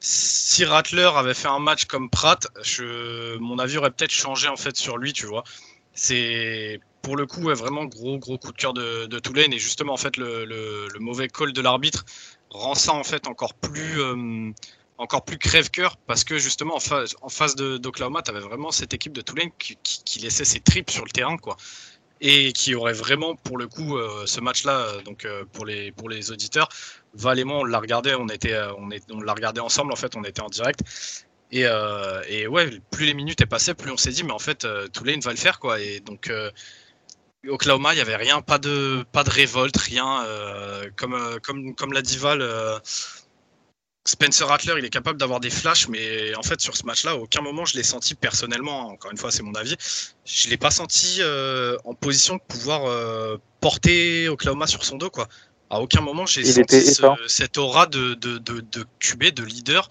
si 0.00 0.64
Rattler 0.64 1.10
avait 1.14 1.34
fait 1.34 1.48
un 1.48 1.58
match 1.58 1.86
comme 1.86 2.10
Pratt, 2.10 2.46
mon 3.40 3.58
avis 3.58 3.78
aurait 3.78 3.90
peut-être 3.90 4.12
changé 4.12 4.48
en 4.48 4.56
fait 4.56 4.76
sur 4.76 4.98
lui, 4.98 5.12
tu 5.12 5.26
vois. 5.26 5.44
C'est 5.94 6.80
pour 7.02 7.16
le 7.16 7.26
coup 7.26 7.42
vraiment 7.54 7.84
gros 7.86 8.18
gros 8.18 8.38
coup 8.38 8.52
de 8.52 8.56
cœur 8.56 8.74
de, 8.74 9.06
de 9.06 9.20
et 9.38 9.58
justement 9.58 9.94
en 9.94 9.96
fait 9.96 10.16
le, 10.16 10.44
le, 10.44 10.88
le 10.92 11.00
mauvais 11.00 11.28
call 11.28 11.52
de 11.52 11.60
l'arbitre 11.60 12.04
rend 12.50 12.74
ça 12.74 12.92
en 12.92 13.04
fait 13.04 13.26
encore 13.28 13.54
plus 13.54 14.00
euh, 14.00 14.52
encore 14.98 15.24
plus 15.24 15.38
crève-cœur 15.38 15.96
parce 16.06 16.24
que 16.24 16.38
justement 16.38 16.76
en, 16.76 16.80
face, 16.80 17.16
en 17.22 17.28
face 17.28 17.54
d'Oklahoma, 17.54 18.22
tu 18.22 18.30
avais 18.30 18.40
vraiment 18.40 18.70
cette 18.72 18.92
équipe 18.92 19.12
de 19.12 19.20
Tulane 19.20 19.50
qui, 19.56 20.18
laissait 20.20 20.44
ses 20.44 20.60
tripes 20.60 20.90
sur 20.90 21.04
le 21.04 21.10
terrain 21.10 21.36
quoi 21.36 21.56
et 22.20 22.52
qui 22.52 22.74
aurait 22.74 22.92
vraiment 22.92 23.36
pour 23.36 23.58
le 23.58 23.68
coup 23.68 23.96
euh, 23.96 24.26
ce 24.26 24.40
match-là 24.40 24.80
euh, 24.80 25.02
donc 25.02 25.24
euh, 25.24 25.44
pour 25.52 25.64
les 25.64 25.92
pour 25.92 26.08
les 26.08 26.32
auditeurs 26.32 26.68
Val 27.14 27.38
et 27.38 27.44
moi 27.44 27.58
on 27.58 27.64
l'a 27.64 27.78
regardé 27.78 28.16
on 28.18 28.26
était 28.28 28.58
on, 28.76 28.90
est, 28.90 29.04
on 29.12 29.20
l'a 29.20 29.34
regardé 29.34 29.60
ensemble 29.60 29.92
en 29.92 29.96
fait 29.96 30.16
on 30.16 30.24
était 30.24 30.40
en 30.40 30.48
direct 30.48 30.80
et, 31.52 31.64
ouais 32.48 32.80
plus 32.90 33.06
les 33.06 33.14
minutes 33.14 33.40
est 33.40 33.46
passées 33.46 33.74
plus 33.74 33.92
on 33.92 33.96
s'est 33.96 34.10
dit 34.10 34.24
mais 34.24 34.32
en 34.32 34.40
fait 34.40 34.66
Tulane 34.92 35.20
va 35.20 35.30
le 35.30 35.36
faire 35.36 35.60
quoi 35.60 35.80
et 35.80 36.00
donc 36.00 36.30
Oklahoma, 37.46 37.94
il 37.94 37.98
y 37.98 38.00
avait 38.00 38.16
rien, 38.16 38.42
pas 38.42 38.58
de 38.58 39.06
pas 39.12 39.22
de 39.22 39.30
révolte, 39.30 39.76
rien. 39.76 40.26
comme 40.96 41.38
comme 41.40 41.74
comme 41.76 41.92
l'a 41.92 42.02
dit 42.02 42.18
Val, 42.18 42.42
Spencer 44.08 44.48
Rattler, 44.48 44.74
il 44.78 44.84
est 44.86 44.90
capable 44.90 45.18
d'avoir 45.18 45.38
des 45.38 45.50
flashs, 45.50 45.86
mais 45.88 46.34
en 46.34 46.42
fait, 46.42 46.62
sur 46.62 46.74
ce 46.74 46.86
match-là, 46.86 47.10
à 47.10 47.16
aucun 47.16 47.42
moment 47.42 47.66
je 47.66 47.76
l'ai 47.76 47.82
senti 47.82 48.14
personnellement, 48.14 48.88
encore 48.88 49.10
une 49.10 49.18
fois, 49.18 49.30
c'est 49.30 49.42
mon 49.42 49.54
avis, 49.54 49.76
je 50.24 50.46
ne 50.46 50.50
l'ai 50.50 50.56
pas 50.56 50.70
senti 50.70 51.18
euh, 51.20 51.76
en 51.84 51.92
position 51.92 52.36
de 52.36 52.40
pouvoir 52.48 52.86
euh, 52.86 53.36
porter 53.60 54.28
Oklahoma 54.30 54.66
sur 54.66 54.82
son 54.82 54.96
dos. 54.96 55.10
Quoi. 55.10 55.28
À 55.68 55.82
aucun 55.82 56.00
moment, 56.00 56.24
j'ai 56.24 56.42
senti 56.42 56.98
cette 57.26 57.58
aura 57.58 57.84
de, 57.84 58.14
de, 58.14 58.38
de, 58.38 58.64
de 58.72 58.86
QB, 58.98 59.24
de 59.34 59.44
leader. 59.44 59.88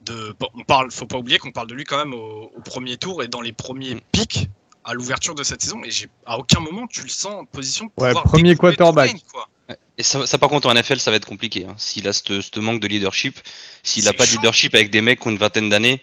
De, 0.00 0.34
bon, 0.40 0.48
on 0.54 0.64
parle, 0.64 0.90
faut 0.90 1.04
pas 1.04 1.18
oublier 1.18 1.38
qu'on 1.38 1.52
parle 1.52 1.66
de 1.66 1.74
lui 1.74 1.84
quand 1.84 1.98
même 1.98 2.14
au, 2.14 2.50
premier 2.64 2.96
tour 2.96 3.22
et 3.22 3.28
dans 3.28 3.42
les 3.42 3.52
premiers 3.52 3.96
mm. 3.96 4.00
pics 4.12 4.48
à 4.84 4.94
l'ouverture 4.94 5.34
de 5.34 5.42
cette 5.42 5.60
saison. 5.60 5.82
Et 5.84 5.90
à 6.24 6.38
aucun 6.38 6.60
moment 6.60 6.86
tu 6.86 7.02
le 7.02 7.10
sens 7.10 7.34
en 7.34 7.44
position 7.44 7.84
de 7.84 8.02
ouais, 8.02 8.14
premier 8.14 8.56
quarterback. 8.56 9.14
quoi. 9.30 9.46
Et 9.98 10.02
ça, 10.02 10.26
ça, 10.26 10.38
par 10.38 10.48
contre, 10.48 10.68
en 10.68 10.74
NFL, 10.74 10.98
ça 10.98 11.10
va 11.10 11.16
être 11.16 11.26
compliqué. 11.26 11.66
Hein. 11.68 11.74
S'il 11.76 12.08
a 12.08 12.12
ce 12.12 12.58
manque 12.60 12.80
de 12.80 12.88
leadership, 12.88 13.38
s'il 13.82 14.04
n'a 14.04 14.12
pas 14.12 14.26
de 14.26 14.30
leadership 14.32 14.74
avec 14.74 14.90
des 14.90 15.00
mecs 15.00 15.20
qui 15.20 15.28
ont 15.28 15.30
une 15.30 15.38
vingtaine 15.38 15.68
d'années, 15.68 16.02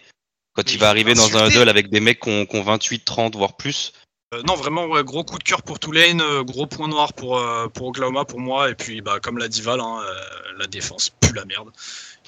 quand 0.56 0.72
il 0.72 0.78
va 0.78 0.88
arriver 0.88 1.14
dans 1.14 1.36
un 1.36 1.50
huddle 1.50 1.68
avec 1.68 1.90
des 1.90 2.00
mecs 2.00 2.20
qui 2.20 2.30
ont, 2.30 2.62
28, 2.62 3.04
30, 3.04 3.36
voire 3.36 3.56
plus. 3.56 3.92
Euh, 4.34 4.42
non, 4.46 4.54
vraiment, 4.54 4.88
gros 5.02 5.22
coup 5.22 5.38
de 5.38 5.44
cœur 5.44 5.62
pour 5.62 5.78
Tulane, 5.78 6.20
euh, 6.20 6.42
gros 6.42 6.66
point 6.66 6.88
noir 6.88 7.12
pour, 7.12 7.38
euh, 7.38 7.68
pour 7.68 7.88
Oklahoma 7.88 8.24
pour 8.24 8.40
moi. 8.40 8.70
Et 8.70 8.74
puis, 8.74 9.00
bah, 9.00 9.20
comme 9.20 9.38
l'a 9.38 9.48
dit 9.48 9.60
Val, 9.60 9.80
hein, 9.80 10.00
la 10.58 10.66
défense 10.66 11.10
pue 11.20 11.34
la 11.34 11.44
merde. 11.44 11.70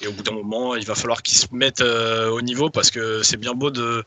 Et 0.01 0.07
au 0.07 0.11
bout 0.11 0.23
d'un 0.23 0.33
moment, 0.33 0.75
il 0.75 0.85
va 0.85 0.95
falloir 0.95 1.23
qu'ils 1.23 1.37
se 1.37 1.47
mettent 1.51 1.81
au 1.81 2.41
niveau 2.41 2.69
parce 2.69 2.91
que 2.91 3.21
c'est 3.23 3.37
bien 3.37 3.53
beau 3.53 3.69
de, 3.69 4.03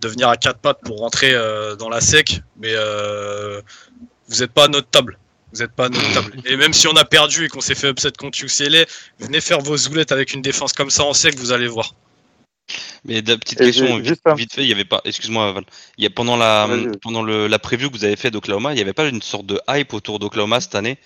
de 0.00 0.08
venir 0.08 0.28
à 0.28 0.36
quatre 0.36 0.58
pattes 0.58 0.80
pour 0.84 0.98
rentrer 0.98 1.32
dans 1.78 1.88
la 1.88 2.00
sec, 2.00 2.42
mais 2.56 2.74
vous 4.28 4.40
n'êtes 4.40 4.52
pas 4.52 4.64
à 4.64 4.68
notre 4.68 4.88
table. 4.88 5.18
Vous 5.52 5.60
n'êtes 5.60 5.72
pas 5.72 5.86
à 5.86 5.88
notre 5.88 6.12
table. 6.12 6.32
Et 6.46 6.56
même 6.56 6.72
si 6.72 6.86
on 6.86 6.96
a 6.96 7.04
perdu 7.04 7.44
et 7.44 7.48
qu'on 7.48 7.60
s'est 7.60 7.74
fait 7.74 7.90
upset 7.90 8.12
contre 8.12 8.42
UCLA, 8.42 8.84
venez 9.18 9.40
faire 9.40 9.60
vos 9.60 9.76
zoulettes 9.76 10.12
avec 10.12 10.32
une 10.32 10.42
défense 10.42 10.72
comme 10.72 10.90
ça 10.90 11.04
en 11.04 11.12
sec, 11.12 11.36
vous 11.36 11.52
allez 11.52 11.66
voir. 11.66 11.94
Mais 13.04 13.22
de 13.22 13.34
petite 13.34 13.58
question, 13.58 13.98
vite, 13.98 14.20
fait, 14.24 14.62
il 14.62 14.68
y 14.68 14.72
avait 14.72 14.84
pas, 14.84 15.00
excuse-moi, 15.04 15.60
il 15.98 16.04
y 16.04 16.06
a 16.06 16.10
pendant 16.10 16.36
la, 16.36 16.68
pendant 17.02 17.22
le, 17.22 17.46
la 17.46 17.58
preview 17.58 17.90
que 17.90 17.96
vous 17.96 18.04
avez 18.04 18.16
fait 18.16 18.30
d'Oklahoma, 18.30 18.72
il 18.72 18.76
n'y 18.76 18.82
avait 18.82 18.92
pas 18.92 19.08
une 19.08 19.22
sorte 19.22 19.46
de 19.46 19.60
hype 19.68 19.92
autour 19.92 20.18
d'Oklahoma 20.18 20.60
cette 20.60 20.74
année? 20.74 20.98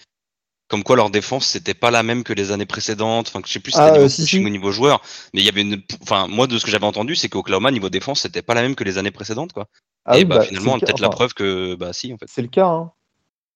Comme 0.69 0.83
quoi 0.83 0.97
leur 0.97 1.11
défense 1.11 1.47
c'était 1.47 1.75
pas 1.75 1.91
la 1.91 2.03
même 2.03 2.25
que 2.25 2.33
les 2.33 2.51
années 2.51 2.67
précédentes. 2.67 3.29
Enfin, 3.29 3.43
je 3.47 3.53
sais 3.53 3.61
plus 3.61 3.73
si 3.73 3.79
c'était 3.79 3.91
ah, 3.91 3.99
euh, 3.99 4.47
au 4.47 4.49
niveau 4.49 4.73
joueur, 4.73 5.03
mais 5.35 5.41
il 5.41 5.45
y 5.45 5.49
avait 5.49 5.61
une. 5.61 5.83
Enfin, 6.03 6.27
moi 6.27 6.47
de 6.47 6.59
ce 6.59 6.65
que 6.65 6.71
j'avais 6.71 6.87
entendu, 6.87 7.17
c'est 7.17 7.29
qu'Oklahoma 7.29 7.71
niveau 7.71 7.91
défense 7.91 8.23
c'était 8.23 8.41
pas 8.41 8.55
la 8.55 8.63
même 8.63 8.75
que 8.75 8.83
les 8.83 8.97
années 8.97 9.11
précédentes, 9.11 9.53
quoi. 9.53 9.67
Ah 10.07 10.19
Et 10.19 10.25
bah, 10.25 10.39
bah, 10.39 10.45
finalement, 10.45 10.79
peut-être 10.79 11.01
la 11.01 11.11
preuve 11.11 11.35
que 11.35 11.75
bah 11.75 11.93
si 11.93 12.13
en 12.15 12.17
fait. 12.17 12.27
C'est 12.29 12.43
le 12.43 12.49
cas. 12.49 12.67
Hein. 12.67 12.93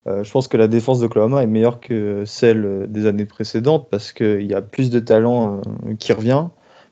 Euh, 0.07 0.25
je 0.25 0.31
pense 0.31 0.49
que 0.49 0.57
la 0.57 0.69
défense 0.69 1.01
d'Oklahoma 1.01 1.43
est 1.43 1.47
meilleure 1.47 1.81
que 1.81 2.25
celle 2.25 2.87
des 2.89 3.07
années 3.07 3.25
précédentes 3.27 3.89
parce 3.91 4.13
qu'il 4.13 4.47
y 4.47 4.55
a 4.55 4.63
plus 4.63 4.91
de 4.91 5.01
talent 5.01 5.61
euh, 5.87 5.95
qui 5.99 6.13
revient. 6.13 6.47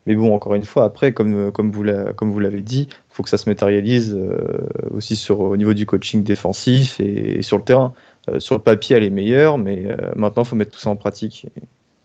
Mais 0.07 0.15
bon, 0.15 0.35
encore 0.35 0.55
une 0.55 0.65
fois, 0.65 0.85
après, 0.85 1.13
comme, 1.13 1.51
comme 1.51 1.73
vous 1.73 1.83
l'avez 1.83 2.63
dit, 2.63 2.89
il 2.91 3.15
faut 3.15 3.25
que 3.25 3.29
ça 3.29 3.39
se 3.39 3.49
matérialise 3.49 4.15
euh, 4.15 4.69
aussi 4.93 5.21
au 5.33 5.57
niveau 5.57 5.75
du 5.75 5.85
coaching 5.85 6.23
défensif 6.23 7.01
et, 7.01 7.43
sur 7.43 7.57
le 7.57 7.65
terrain. 7.65 7.93
Sur 8.39 8.57
le 8.57 8.63
papier, 8.63 8.97
elle 8.97 9.05
est 9.05 9.11
meilleure, 9.11 9.57
mais 9.57 9.85
maintenant, 10.17 10.43
il 10.43 10.47
faut 10.47 10.57
mettre 10.57 10.73
tout 10.73 10.81
ça 10.81 10.91
en 10.91 10.97
pratique. 10.97 11.47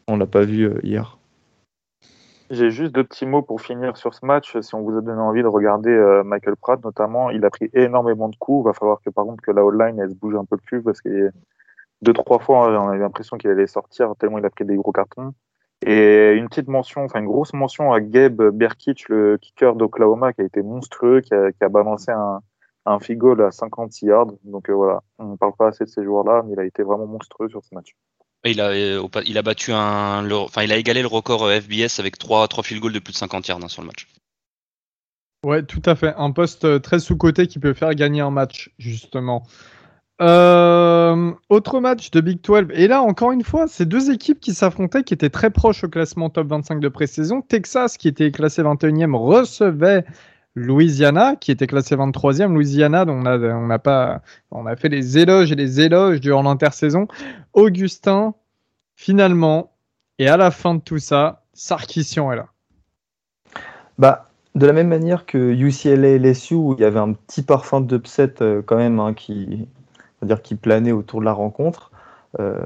On 0.07 0.15
ne 0.15 0.19
l'a 0.19 0.27
pas 0.27 0.43
vu 0.43 0.71
hier. 0.83 1.17
J'ai 2.51 2.69
juste 2.69 2.93
deux 2.93 3.05
petits 3.05 3.25
mots 3.25 3.41
pour 3.41 3.61
finir 3.61 3.95
sur 3.95 4.13
ce 4.13 4.25
match. 4.25 4.59
Si 4.59 4.75
on 4.75 4.81
vous 4.81 4.97
a 4.97 5.01
donné 5.01 5.21
envie 5.21 5.41
de 5.41 5.47
regarder 5.47 6.21
Michael 6.25 6.57
Pratt, 6.57 6.83
notamment, 6.83 7.29
il 7.29 7.45
a 7.45 7.49
pris 7.49 7.69
énormément 7.73 8.27
de 8.27 8.35
coups. 8.35 8.65
Il 8.65 8.67
va 8.67 8.73
falloir 8.73 8.99
que, 9.01 9.09
par 9.09 9.23
contre, 9.23 9.41
que 9.41 9.51
la 9.51 9.63
line 9.87 9.99
elle 9.99 10.09
se 10.09 10.15
bouge 10.15 10.35
un 10.35 10.43
peu 10.43 10.57
plus 10.57 10.83
parce 10.83 10.99
que 10.99 11.31
deux, 12.01 12.13
trois 12.13 12.39
fois, 12.39 12.67
on 12.67 12.89
a 12.89 12.95
eu 12.95 12.99
l'impression 12.99 13.37
qu'il 13.37 13.49
allait 13.49 13.67
sortir 13.67 14.13
tellement 14.19 14.39
il 14.39 14.45
a 14.45 14.49
pris 14.49 14.65
des 14.65 14.75
gros 14.75 14.91
cartons. 14.91 15.33
Et 15.85 16.33
une 16.33 16.47
petite 16.49 16.67
mention, 16.67 17.05
enfin 17.05 17.19
une 17.19 17.25
grosse 17.25 17.53
mention 17.53 17.91
à 17.91 18.01
Gabe 18.01 18.49
Berkich, 18.51 19.09
le 19.09 19.37
kicker 19.37 19.75
d'Oklahoma, 19.75 20.33
qui 20.33 20.41
a 20.41 20.43
été 20.43 20.61
monstrueux, 20.61 21.21
qui 21.21 21.33
a, 21.33 21.69
balancé 21.69 22.11
un, 22.11 22.41
un 22.85 22.97
goal 23.11 23.41
à 23.41 23.51
56 23.51 24.05
yards. 24.05 24.27
Donc 24.43 24.69
euh, 24.69 24.73
voilà, 24.73 25.01
on 25.17 25.25
ne 25.31 25.35
parle 25.37 25.53
pas 25.57 25.69
assez 25.69 25.85
de 25.85 25.89
ces 25.89 26.03
joueurs-là, 26.03 26.43
mais 26.45 26.53
il 26.53 26.59
a 26.59 26.65
été 26.65 26.83
vraiment 26.83 27.07
monstrueux 27.07 27.49
sur 27.49 27.63
ce 27.63 27.73
match. 27.73 27.95
Il 28.43 28.59
a, 28.59 28.69
euh, 28.69 29.07
égalé 30.69 31.01
le 31.01 31.07
record 31.07 31.43
euh, 31.43 31.59
FBS 31.59 31.99
avec 31.99 32.17
3, 32.17 32.47
3 32.47 32.63
field 32.63 32.81
goals 32.81 32.93
de 32.93 32.99
plus 32.99 33.13
de 33.13 33.17
50 33.17 33.47
yards 33.47 33.63
hein, 33.63 33.67
sur 33.67 33.81
le 33.81 33.87
match. 33.87 34.07
Ouais, 35.45 35.63
tout 35.63 35.81
à 35.85 35.95
fait. 35.95 36.13
Un 36.17 36.31
poste 36.31 36.81
très 36.81 36.99
sous-côté 36.99 37.47
qui 37.47 37.59
peut 37.59 37.73
faire 37.73 37.93
gagner 37.95 38.21
un 38.21 38.31
match, 38.31 38.71
justement. 38.77 39.43
Euh, 40.21 41.31
autre 41.49 41.79
match 41.79 42.11
de 42.11 42.21
Big 42.21 42.41
12. 42.41 42.67
Et 42.73 42.87
là, 42.87 43.01
encore 43.01 43.31
une 43.31 43.43
fois, 43.43 43.67
c'est 43.67 43.87
deux 43.87 44.11
équipes 44.11 44.39
qui 44.39 44.53
s'affrontaient, 44.53 45.03
qui 45.03 45.15
étaient 45.15 45.31
très 45.31 45.49
proches 45.49 45.83
au 45.83 45.89
classement 45.89 46.29
top 46.29 46.47
25 46.47 46.79
de 46.79 46.89
pré-saison. 46.89 47.41
Texas, 47.41 47.97
qui 47.97 48.07
était 48.07 48.31
classé 48.31 48.61
21e, 48.61 49.15
recevait 49.15 50.05
Louisiana, 50.55 51.35
qui 51.35 51.51
était 51.51 51.67
classé 51.67 51.95
23e. 51.95 52.53
Louisiana, 52.53 53.05
dont 53.05 53.21
on 53.23 53.69
a, 53.69 53.79
pas, 53.79 54.21
on 54.51 54.65
a 54.65 54.75
fait 54.75 54.89
les 54.89 55.17
éloges 55.17 55.51
et 55.51 55.55
les 55.55 55.79
éloges 55.79 56.19
durant 56.19 56.43
l'intersaison. 56.43 57.07
Augustin, 57.53 58.33
finalement, 58.95 59.71
et 60.19 60.27
à 60.27 60.37
la 60.37 60.51
fin 60.51 60.75
de 60.75 60.81
tout 60.81 60.99
ça, 60.99 61.43
Sarkissian 61.53 62.31
est 62.31 62.35
là. 62.35 62.47
Bah, 63.97 64.29
de 64.55 64.65
la 64.65 64.73
même 64.73 64.89
manière 64.89 65.25
que 65.25 65.37
UCLA 65.37 66.09
et 66.09 66.19
LSU, 66.19 66.55
où 66.55 66.73
il 66.73 66.81
y 66.81 66.85
avait 66.85 66.99
un 66.99 67.13
petit 67.13 67.43
parfum 67.43 67.81
d'upset 67.81 68.41
euh, 68.41 68.61
quand 68.65 68.77
même, 68.77 68.99
hein, 68.99 69.13
qui, 69.13 69.67
c'est-à-dire 70.19 70.41
qui 70.41 70.55
planait 70.55 70.91
autour 70.91 71.21
de 71.21 71.25
la 71.25 71.33
rencontre. 71.33 71.91
Euh, 72.39 72.59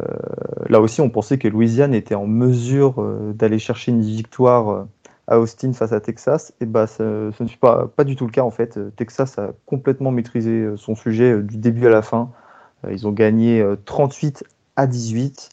là 0.69 0.79
aussi, 0.79 1.01
on 1.01 1.09
pensait 1.09 1.37
que 1.37 1.47
Louisiane 1.47 1.93
était 1.93 2.15
en 2.15 2.27
mesure 2.27 3.01
euh, 3.01 3.33
d'aller 3.33 3.59
chercher 3.59 3.91
une 3.91 4.01
victoire 4.01 4.69
euh, 4.69 4.83
à 5.27 5.39
Austin 5.39 5.73
face 5.73 5.91
à 5.91 5.99
Texas. 5.99 6.53
Et 6.61 6.65
bah, 6.65 6.87
ce 6.87 7.31
ne 7.41 7.47
fut 7.47 7.57
pas, 7.57 7.87
pas 7.87 8.03
du 8.03 8.15
tout 8.15 8.25
le 8.25 8.31
cas 8.31 8.43
en 8.43 8.51
fait. 8.51 8.79
Texas 8.95 9.37
a 9.39 9.51
complètement 9.65 10.11
maîtrisé 10.11 10.67
son 10.77 10.95
sujet 10.95 11.41
du 11.41 11.57
début 11.57 11.87
à 11.87 11.89
la 11.89 12.01
fin. 12.01 12.29
ils 12.89 13.07
ont 13.07 13.11
gagné 13.11 13.65
38 13.85 14.43
à 14.75 14.87
18 14.87 15.49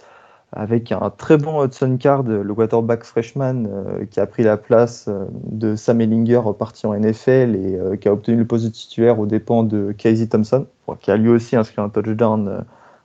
avec 0.54 0.92
un 0.92 1.08
très 1.08 1.38
bon 1.38 1.64
Hudson 1.64 1.96
Card, 1.98 2.24
le 2.24 2.54
quarterback 2.54 3.04
freshman 3.04 3.66
qui 4.10 4.20
a 4.20 4.26
pris 4.26 4.42
la 4.42 4.58
place 4.58 5.08
de 5.44 5.76
Sam 5.76 6.02
Ellinger 6.02 6.42
parti 6.58 6.86
en 6.86 6.94
NFL 6.94 7.56
et 7.56 7.98
qui 7.98 8.08
a 8.08 8.12
obtenu 8.12 8.36
le 8.36 8.46
poste 8.46 8.66
de 8.66 8.70
titulaire 8.70 9.18
aux 9.18 9.26
dépens 9.26 9.62
de 9.62 9.92
Casey 9.92 10.26
Thompson 10.26 10.66
qui 11.00 11.10
a 11.10 11.16
lui 11.16 11.28
aussi 11.28 11.56
inscrit 11.56 11.80
un 11.80 11.88
touchdown 11.88 12.48
euh, 12.48 12.60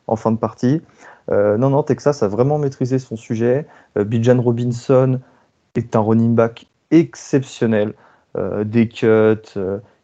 en 0.07 0.15
fin 0.15 0.31
de 0.31 0.37
partie. 0.37 0.81
Euh, 1.29 1.57
non, 1.57 1.69
non, 1.69 1.83
Texas 1.83 2.23
a 2.23 2.27
vraiment 2.27 2.57
maîtrisé 2.57 2.99
son 2.99 3.15
sujet. 3.15 3.67
Euh, 3.97 4.03
Bijan 4.03 4.41
Robinson 4.41 5.19
est 5.77 5.95
un 5.95 6.01
running 6.01 6.35
back 6.35 6.67
exceptionnel. 6.91 7.93
des 8.65 8.87
cuts, 8.87 9.57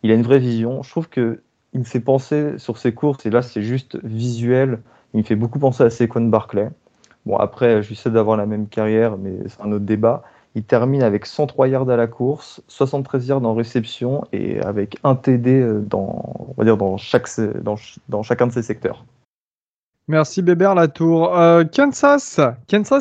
il 0.04 0.12
a 0.12 0.14
une 0.14 0.24
vraie 0.24 0.40
vision. 0.40 0.84
Je 0.84 0.90
trouve 0.90 1.10
que 1.10 1.42
il 1.74 1.80
me 1.80 1.86
fait 1.86 2.00
penser 2.00 2.58
sur 2.58 2.78
ses 2.78 2.94
courses, 2.94 3.26
et 3.26 3.30
là 3.30 3.42
c'est 3.42 3.64
juste 3.64 3.98
visuel, 4.04 4.80
il 5.14 5.20
me 5.20 5.24
fait 5.24 5.36
beaucoup 5.36 5.60
penser 5.60 5.84
à 5.84 5.90
Saquon 5.90 6.22
Barclay. 6.22 6.70
Bon, 7.26 7.38
après, 7.38 7.82
je 7.84 7.94
sais 7.94 8.10
d'avoir 8.10 8.38
la 8.38 8.46
même 8.46 8.68
carrière, 8.68 9.18
mais 9.18 9.34
c'est 9.48 9.62
un 9.62 9.72
autre 9.72 9.86
débat. 9.86 10.24
Il 10.56 10.64
termine 10.64 11.02
avec 11.02 11.26
103 11.26 11.68
yards 11.68 11.90
à 11.90 11.96
la 11.96 12.08
course, 12.08 12.62
73 12.68 13.28
yards 13.28 13.46
en 13.46 13.56
réception 13.56 14.26
et 14.34 14.60
avec 14.62 14.98
un 15.04 15.16
TD 15.16 15.62
euh, 15.62 15.82
dans, 15.82 16.46
on 16.50 16.54
va 16.58 16.64
dire 16.64 16.78
dans, 16.78 16.98
chacun 16.98 18.48
de 18.48 18.52
ces 18.52 18.62
secteurs. 18.62 19.06
Merci 20.10 20.42
Bébert 20.42 20.76
Latour. 20.76 21.38
Euh, 21.38 21.64
Kansas, 21.64 22.42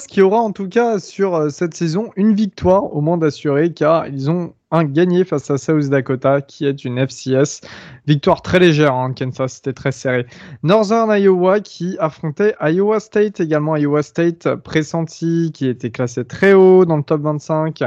qui 0.06 0.22
aura 0.22 0.38
en 0.38 0.52
tout 0.52 0.68
cas 0.68 1.00
sur 1.00 1.34
euh, 1.34 1.48
cette 1.48 1.74
saison 1.74 2.10
une 2.14 2.32
victoire 2.32 2.94
au 2.94 3.00
moins 3.00 3.18
d'assurer 3.18 3.72
car 3.72 4.06
ils 4.06 4.30
ont 4.30 4.54
un 4.70 4.84
gagné 4.84 5.24
face 5.24 5.50
à 5.50 5.58
South 5.58 5.88
Dakota 5.88 6.40
qui 6.42 6.64
est 6.64 6.84
une 6.84 7.04
FCS. 7.04 7.60
Victoire 8.06 8.40
très 8.40 8.60
légère, 8.60 8.94
hein, 8.94 9.12
Kansas, 9.18 9.54
c'était 9.54 9.72
très 9.72 9.90
serré. 9.90 10.26
Northern 10.62 11.10
Iowa 11.10 11.58
qui 11.58 11.96
affrontait 11.98 12.54
Iowa 12.60 13.00
State, 13.00 13.40
également 13.40 13.76
Iowa 13.76 14.04
State 14.04 14.54
pressenti 14.54 15.50
qui 15.52 15.66
était 15.66 15.90
classé 15.90 16.24
très 16.24 16.52
haut 16.52 16.84
dans 16.84 16.96
le 16.96 17.02
top 17.02 17.22
25. 17.22 17.82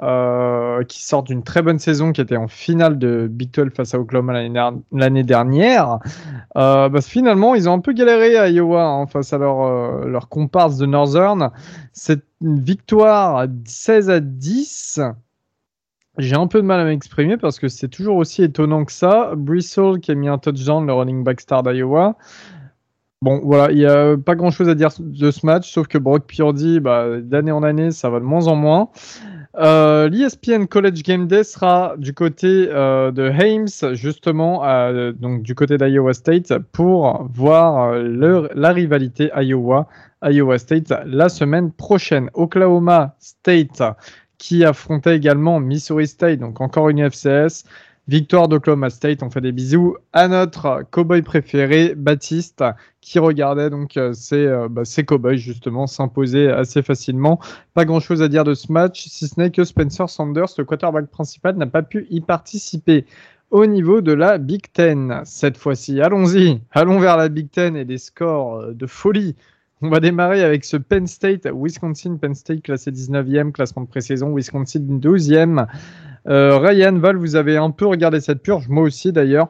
Euh, 0.00 0.84
qui 0.84 1.02
sort 1.04 1.24
d'une 1.24 1.42
très 1.42 1.60
bonne 1.60 1.80
saison, 1.80 2.12
qui 2.12 2.20
était 2.20 2.36
en 2.36 2.46
finale 2.46 2.98
de 2.98 3.26
Big 3.28 3.50
12 3.50 3.70
face 3.74 3.94
à 3.94 3.98
Oklahoma 3.98 4.32
l'année 4.92 5.24
dernière. 5.24 5.98
Euh, 6.56 6.88
bah, 6.88 7.00
finalement, 7.00 7.56
ils 7.56 7.68
ont 7.68 7.72
un 7.72 7.80
peu 7.80 7.92
galéré 7.92 8.36
à 8.36 8.48
Iowa 8.48 8.84
hein, 8.84 9.06
face 9.08 9.32
à 9.32 9.38
leur, 9.38 9.60
euh, 9.62 10.06
leur 10.06 10.28
comparse 10.28 10.76
de 10.76 10.86
Northern. 10.86 11.50
C'est 11.92 12.22
une 12.40 12.60
victoire 12.60 13.48
16 13.64 14.10
à 14.10 14.20
10. 14.20 15.00
J'ai 16.18 16.36
un 16.36 16.46
peu 16.46 16.60
de 16.62 16.66
mal 16.66 16.78
à 16.78 16.84
m'exprimer 16.84 17.36
parce 17.36 17.58
que 17.58 17.66
c'est 17.66 17.88
toujours 17.88 18.18
aussi 18.18 18.44
étonnant 18.44 18.84
que 18.84 18.92
ça. 18.92 19.32
Bristol 19.36 19.98
qui 19.98 20.12
a 20.12 20.14
mis 20.14 20.28
un 20.28 20.38
touchdown, 20.38 20.86
le 20.86 20.92
running 20.92 21.24
back 21.24 21.40
star 21.40 21.64
d'Iowa. 21.64 22.16
Bon, 23.20 23.40
voilà, 23.42 23.72
il 23.72 23.78
n'y 23.78 23.84
a 23.84 24.16
pas 24.16 24.36
grand 24.36 24.52
chose 24.52 24.68
à 24.68 24.76
dire 24.76 24.90
de 25.00 25.32
ce 25.32 25.44
match, 25.44 25.72
sauf 25.72 25.88
que 25.88 25.98
Brock 25.98 26.24
Purdy, 26.26 26.78
bah, 26.78 27.20
d'année 27.20 27.50
en 27.50 27.64
année, 27.64 27.90
ça 27.90 28.10
va 28.10 28.20
de 28.20 28.24
moins 28.24 28.46
en 28.46 28.54
moins. 28.54 28.90
Euh, 29.56 30.08
L'ESPN 30.08 30.66
College 30.66 31.02
Game 31.02 31.26
Day 31.26 31.42
sera 31.42 31.94
du 31.98 32.14
côté 32.14 32.68
euh, 32.70 33.10
de 33.10 33.24
Hames, 33.24 33.94
justement, 33.96 34.62
donc 35.14 35.42
du 35.42 35.56
côté 35.56 35.78
d'Iowa 35.78 36.14
State, 36.14 36.56
pour 36.70 37.28
voir 37.34 37.92
euh, 37.94 38.48
la 38.54 38.70
rivalité 38.70 39.30
Iowa-Iowa 39.34 40.58
State 40.58 40.92
la 41.04 41.28
semaine 41.28 41.72
prochaine. 41.72 42.30
Oklahoma 42.34 43.16
State 43.18 43.82
qui 44.38 44.64
affrontait 44.64 45.16
également 45.16 45.58
Missouri 45.58 46.06
State, 46.06 46.38
donc 46.38 46.60
encore 46.60 46.88
une 46.88 47.00
FCS. 47.00 47.64
Victoire 48.08 48.48
d'Oklahoma 48.48 48.88
State, 48.88 49.22
on 49.22 49.28
fait 49.28 49.42
des 49.42 49.52
bisous 49.52 49.98
à 50.14 50.28
notre 50.28 50.82
cowboy 50.90 51.20
préféré, 51.20 51.94
Baptiste, 51.94 52.64
qui 53.02 53.18
regardait 53.18 53.68
donc 53.68 53.98
euh, 53.98 54.14
ses, 54.14 54.46
euh, 54.46 54.66
bah, 54.70 54.84
cowboys 55.06 55.36
justement 55.36 55.86
s'imposer 55.86 56.48
assez 56.48 56.80
facilement. 56.80 57.38
Pas 57.74 57.84
grand 57.84 58.00
chose 58.00 58.22
à 58.22 58.28
dire 58.28 58.44
de 58.44 58.54
ce 58.54 58.72
match, 58.72 59.06
si 59.08 59.28
ce 59.28 59.38
n'est 59.38 59.50
que 59.50 59.62
Spencer 59.62 60.08
Sanders, 60.08 60.48
le 60.56 60.64
quarterback 60.64 61.08
principal, 61.08 61.56
n'a 61.56 61.66
pas 61.66 61.82
pu 61.82 62.06
y 62.08 62.22
participer 62.22 63.04
au 63.50 63.66
niveau 63.66 64.00
de 64.00 64.12
la 64.12 64.38
Big 64.38 64.72
Ten. 64.72 65.20
Cette 65.26 65.58
fois-ci, 65.58 66.00
allons-y, 66.00 66.62
allons 66.70 67.00
vers 67.00 67.18
la 67.18 67.28
Big 67.28 67.50
Ten 67.50 67.76
et 67.76 67.84
des 67.84 67.98
scores 67.98 68.56
euh, 68.56 68.72
de 68.72 68.86
folie. 68.86 69.36
On 69.82 69.90
va 69.90 70.00
démarrer 70.00 70.42
avec 70.42 70.64
ce 70.64 70.78
Penn 70.78 71.06
State, 71.06 71.46
Wisconsin, 71.54 72.16
Penn 72.16 72.34
State 72.34 72.62
classé 72.62 72.90
19e, 72.90 73.52
classement 73.52 73.82
de 73.82 73.88
pré-saison, 73.88 74.34
Wisconsin 74.34 74.80
12e. 74.80 75.66
Euh, 76.28 76.58
Ryan, 76.58 76.98
Val, 76.98 77.16
vous 77.16 77.36
avez 77.36 77.56
un 77.56 77.70
peu 77.70 77.86
regardé 77.86 78.20
cette 78.20 78.42
purge, 78.42 78.68
moi 78.68 78.82
aussi 78.82 79.12
d'ailleurs. 79.12 79.48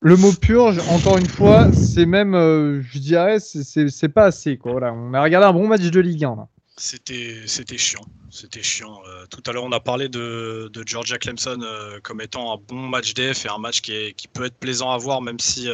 Le 0.00 0.16
mot 0.16 0.32
purge, 0.32 0.78
encore 0.88 1.18
une 1.18 1.28
fois, 1.28 1.70
c'est 1.72 2.06
même, 2.06 2.34
euh, 2.34 2.80
je 2.80 2.98
dirais, 2.98 3.38
c'est 3.38 4.08
pas 4.08 4.24
assez. 4.24 4.56
Quoi. 4.56 4.80
On 4.94 5.12
a 5.12 5.22
regardé 5.22 5.46
un 5.46 5.52
bon 5.52 5.68
match 5.68 5.82
de 5.82 6.00
Ligue 6.00 6.24
1. 6.24 6.48
C'était, 6.78 7.76
chiant. 7.76 8.06
C'était 8.30 8.62
chiant. 8.62 9.00
Euh, 9.06 9.26
tout 9.26 9.42
à 9.46 9.52
l'heure, 9.52 9.64
on 9.64 9.72
a 9.72 9.80
parlé 9.80 10.08
de, 10.08 10.70
Georgia 10.86 11.18
Clemson 11.18 11.60
comme 12.02 12.22
étant 12.22 12.54
un 12.54 12.58
bon 12.66 12.88
match 12.88 13.12
def 13.12 13.44
et 13.44 13.50
un 13.50 13.58
match 13.58 13.82
qui, 13.82 14.14
peut 14.32 14.46
être 14.46 14.56
plaisant 14.56 14.90
à 14.90 14.96
voir, 14.96 15.20
même 15.20 15.38
si, 15.38 15.68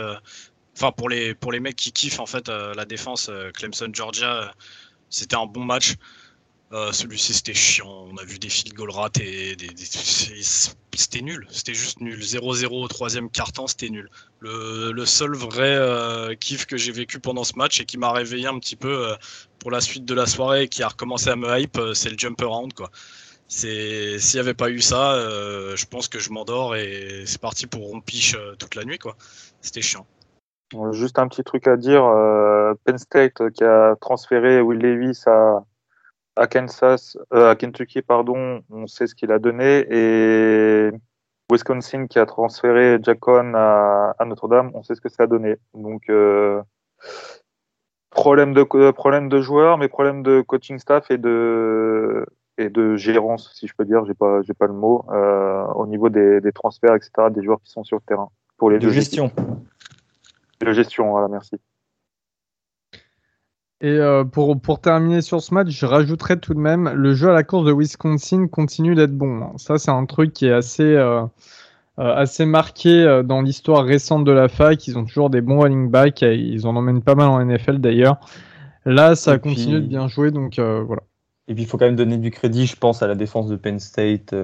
enfin, 0.76 0.91
pour 0.91 1.09
les, 1.09 1.37
pour 1.37 1.53
les 1.53 1.61
mecs 1.61 1.76
qui 1.76 1.93
kiffent 1.93 2.18
en 2.18 2.26
fait 2.26 2.49
la 2.49 2.84
défense, 2.84 3.30
Clemson-Georgia, 3.55 4.53
c'était 5.09 5.37
un 5.37 5.47
bon 5.47 5.62
match. 5.62 5.95
Celui-ci 6.71 7.33
c'était 7.33 7.55
chiant, 7.55 8.09
on 8.12 8.17
a 8.17 8.25
vu 8.25 8.39
des 8.39 8.49
field 8.49 8.75
goal 8.75 8.91
ratés, 8.91 9.57
c'était 10.97 11.21
nul, 11.21 11.47
c'était 11.51 11.75
juste 11.75 12.01
nul. 12.01 12.19
0-0 12.19 12.67
au 12.67 12.89
troisième 12.89 13.31
quart-temps, 13.31 13.67
c'était 13.67 13.89
nul. 13.89 14.09
Le, 14.41 15.05
seul 15.05 15.35
vrai 15.37 16.37
kiff 16.41 16.67
que 16.67 16.77
j'ai 16.77 16.93
vécu 16.93 17.21
pendant 17.21 17.45
ce 17.45 17.57
match 17.57 17.81
et 17.81 17.85
qui 17.85 17.99
m'a 17.99 18.12
réveillé 18.12 18.47
un 18.47 18.59
petit 18.59 18.77
peu 18.77 19.14
pour 19.67 19.73
la 19.73 19.81
suite 19.81 20.05
de 20.05 20.14
la 20.14 20.27
soirée 20.27 20.69
qui 20.69 20.85
a 20.85 20.89
recommencé 20.89 21.29
à 21.29 21.35
me 21.35 21.59
hype, 21.59 21.77
euh, 21.77 21.93
c'est 21.93 22.09
le 22.09 22.17
jump 22.17 22.41
around 22.41 22.73
quoi. 22.73 22.89
S'il 23.49 24.17
n'y 24.35 24.39
avait 24.39 24.55
pas 24.55 24.71
eu 24.71 24.81
ça, 24.81 25.14
euh, 25.14 25.75
je 25.75 25.87
pense 25.87 26.07
que 26.07 26.21
je 26.21 26.31
m'endors 26.31 26.77
et 26.77 27.25
c'est 27.27 27.41
parti 27.41 27.67
pour 27.67 27.89
rompiche 27.89 28.37
euh, 28.37 28.55
toute 28.55 28.77
la 28.77 28.85
nuit 28.85 28.99
quoi. 28.99 29.17
C'était 29.61 29.83
chiant. 29.83 30.07
Juste 30.93 31.19
un 31.19 31.27
petit 31.27 31.43
truc 31.43 31.67
à 31.67 31.77
dire, 31.77 32.05
Penn 32.85 32.97
State 32.97 33.51
qui 33.55 33.64
a 33.64 33.97
transféré 34.01 34.61
Will 34.61 34.79
Levis 34.79 35.23
à, 35.27 35.64
à 36.37 36.47
Kansas, 36.47 37.16
à 37.30 37.55
Kentucky 37.57 38.03
pardon, 38.03 38.62
on 38.70 38.87
sait 38.87 39.07
ce 39.07 39.14
qu'il 39.14 39.32
a 39.32 39.39
donné 39.39 39.87
et 39.91 40.91
Wisconsin 41.51 42.07
qui 42.07 42.18
a 42.18 42.26
transféré 42.26 42.99
Jackon 43.03 43.53
à, 43.55 44.14
à 44.18 44.24
Notre-Dame, 44.24 44.70
on 44.74 44.82
sait 44.82 44.95
ce 44.95 45.01
que 45.01 45.09
ça 45.09 45.24
a 45.24 45.26
donné. 45.26 45.57
Donc 45.74 46.11
problème 48.16 48.55
de 48.55 48.66
euh, 48.74 48.93
problème 48.93 49.28
de 49.28 49.41
joueurs, 49.41 49.78
mais 49.78 49.89
problème 49.89 50.22
de 50.22 50.41
coaching 50.41 50.78
staff 50.78 51.11
et 51.11 51.18
de 51.18 52.26
et 52.59 52.70
de 52.70 52.97
gérance, 52.97 53.53
si 53.55 53.66
je 53.66 53.74
peux 53.76 53.84
dire, 53.84 54.05
j'ai 54.07 54.14
pas 54.14 54.41
j'ai 54.43 54.55
pas 54.55 54.66
le 54.66 54.72
mot 54.72 55.05
euh, 55.11 55.64
au 55.74 55.87
niveau 55.87 56.09
des, 56.09 56.41
des, 56.41 56.53
transferts, 56.53 56.95
etc. 56.95 57.11
Des 57.30 57.43
joueurs 57.43 57.61
qui 57.62 57.70
sont 57.70 57.84
sur 57.84 57.99
le 57.99 58.03
terrain 58.03 58.30
pour 58.57 58.70
les 58.70 58.78
de 58.78 58.89
gestion. 58.89 59.30
De 60.61 60.72
gestion, 60.72 61.11
voilà, 61.11 61.28
merci. 61.28 61.61
Et 63.83 63.89
euh, 63.89 64.24
pour, 64.24 64.59
pour 64.61 64.81
terminer 64.81 65.20
sur 65.20 65.43
ce 65.43 65.53
match, 65.53 65.68
je 65.68 65.85
rajouterais 65.85 66.39
tout 66.39 66.55
de 66.55 66.59
même 66.59 66.89
le 66.89 67.14
jeu 67.14 67.31
à 67.31 67.35
la 67.35 67.45
course 67.45 67.66
de 67.66 67.72
Wisconsin 67.72 68.47
continue 68.49 68.95
d'être 68.95 69.16
bon. 69.16 69.57
Ça, 69.59 69.79
c'est 69.79 69.91
un 69.91 70.07
truc 70.07 70.33
qui 70.33 70.47
est 70.47 70.53
assez 70.53 70.97
euh, 71.99 72.14
assez 72.14 72.45
marqué 72.45 72.91
euh, 72.91 73.22
dans 73.22 73.41
l'histoire 73.41 73.83
récente 73.83 74.24
de 74.24 74.33
la 74.33 74.49
fac. 74.49 74.87
Ils 74.87 74.99
ont 74.99 75.05
toujours 75.07 75.31
des 75.31 75.41
bons 75.41 75.61
running 75.61 75.89
backs. 75.89 76.20
Ils 76.20 76.66
en 76.66 76.77
emmènent 76.77 77.03
pas 77.03 77.14
mal 77.14 77.29
en 77.29 77.43
NFL 77.43 77.79
d'ailleurs. 77.79 78.20
Là, 78.85 79.14
ça 79.14 79.39
continue 79.39 79.81
de 79.81 79.87
bien 79.87 80.07
jouer, 80.07 80.31
donc 80.31 80.59
euh, 80.59 80.83
voilà. 80.83 81.03
Et 81.49 81.55
puis 81.55 81.62
il 81.62 81.66
faut 81.66 81.79
quand 81.79 81.87
même 81.87 81.97
donner 81.97 82.18
du 82.18 82.31
crédit, 82.31 82.66
je 82.66 82.77
pense, 82.77 83.03
à 83.03 83.07
la 83.07 83.14
défense 83.14 83.49
de 83.49 83.57
Penn 83.57 83.79
State 83.79 84.35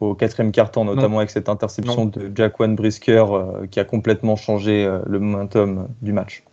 au 0.00 0.14
quatrième 0.14 0.52
quart-temps, 0.52 0.84
notamment 0.84 1.18
avec 1.18 1.30
cette 1.30 1.48
interception 1.48 2.04
de 2.04 2.30
Jaquan 2.34 2.74
Brisker 2.74 3.24
qui 3.70 3.80
a 3.80 3.84
complètement 3.84 4.36
changé 4.36 4.86
le 5.06 5.18
momentum 5.18 5.88
du 6.02 6.12
match. 6.12 6.44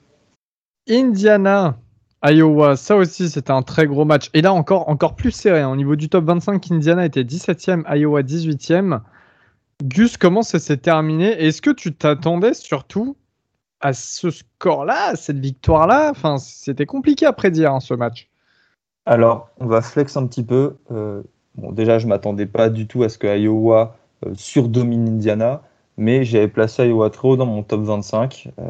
Indiana, 0.90 1.78
Iowa, 2.26 2.78
ça 2.78 2.96
aussi 2.96 3.30
c'était 3.30 3.52
un 3.52 3.64
très 3.64 3.86
gros 3.86 4.06
match. 4.06 4.30
Et 4.34 4.42
là 4.42 4.54
encore, 4.54 4.88
encore 4.90 5.16
plus 5.16 5.32
serré. 5.32 5.62
Hein. 5.62 5.70
Au 5.70 5.76
niveau 5.76 5.96
du 5.96 6.08
top 6.10 6.26
25, 6.26 6.72
Indiana 6.72 7.06
était 7.06 7.24
17e, 7.24 7.84
Iowa 7.96 8.22
18e. 8.22 9.02
Gus, 9.84 10.18
comment 10.18 10.42
ça 10.42 10.60
s'est 10.60 10.78
terminé? 10.78 11.32
Est-ce 11.32 11.62
que 11.62 11.72
tu 11.72 11.94
t'attendais 11.94 12.54
surtout 12.54 13.18
à 13.82 13.92
ce 13.92 14.30
score-là, 14.30 15.10
à 15.10 15.16
cette 15.16 15.40
victoire-là? 15.40 16.14
C'était 16.38 16.86
compliqué 16.86 17.26
à 17.26 17.34
prédire 17.34 17.74
hein, 17.74 17.82
ce 17.82 17.94
match. 17.94 18.30
Alors, 19.06 19.50
on 19.60 19.66
va 19.66 19.82
flex 19.82 20.16
un 20.16 20.26
petit 20.26 20.44
peu. 20.44 20.78
Euh, 20.92 21.22
déjà, 21.58 22.00
je 22.00 22.08
m'attendais 22.08 22.46
pas 22.46 22.70
du 22.70 22.88
tout 22.88 23.04
à 23.04 23.10
ce 23.10 23.18
que 23.18 23.28
Iowa 23.28 23.98
euh, 24.26 24.32
surdomine 24.36 25.10
Indiana, 25.10 25.62
mais 25.98 26.24
j'avais 26.24 26.48
placé 26.48 26.92
haut 26.92 27.38
dans 27.38 27.46
mon 27.46 27.64
top 27.64 27.82
25. 27.82 28.50
Euh, 28.60 28.64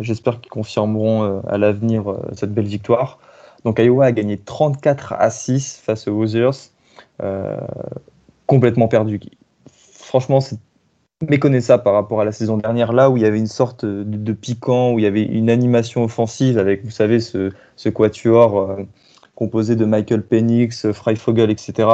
j'espère 0.00 0.40
qu'ils 0.40 0.50
confirmeront 0.50 1.42
à 1.46 1.58
l'avenir 1.58 2.16
cette 2.32 2.52
belle 2.52 2.66
victoire. 2.66 3.18
Donc, 3.64 3.78
Iowa 3.80 4.06
a 4.06 4.12
gagné 4.12 4.38
34 4.38 5.14
à 5.14 5.30
6 5.30 5.82
face 5.84 6.06
aux 6.06 6.12
Hoosiers, 6.12 6.70
complètement 8.46 8.88
perdu 8.88 9.20
franchement, 10.08 10.40
c'est 10.40 10.58
méconnaissable 11.28 11.82
par 11.82 11.92
rapport 11.92 12.20
à 12.20 12.24
la 12.24 12.32
saison 12.32 12.56
dernière, 12.56 12.92
là 12.92 13.10
où 13.10 13.16
il 13.16 13.22
y 13.22 13.26
avait 13.26 13.38
une 13.38 13.46
sorte 13.46 13.84
de, 13.84 14.32
piquant, 14.32 14.92
où 14.92 14.98
il 14.98 15.02
y 15.02 15.06
avait 15.06 15.22
une 15.22 15.50
animation 15.50 16.04
offensive 16.04 16.58
avec, 16.58 16.84
vous 16.84 16.90
savez, 16.90 17.20
ce, 17.20 17.52
quatuor 17.88 18.58
euh, 18.58 18.76
composé 19.34 19.76
de 19.76 19.84
Michael 19.84 20.22
Penix, 20.22 20.90
Freifogel, 20.92 21.50
etc. 21.50 21.88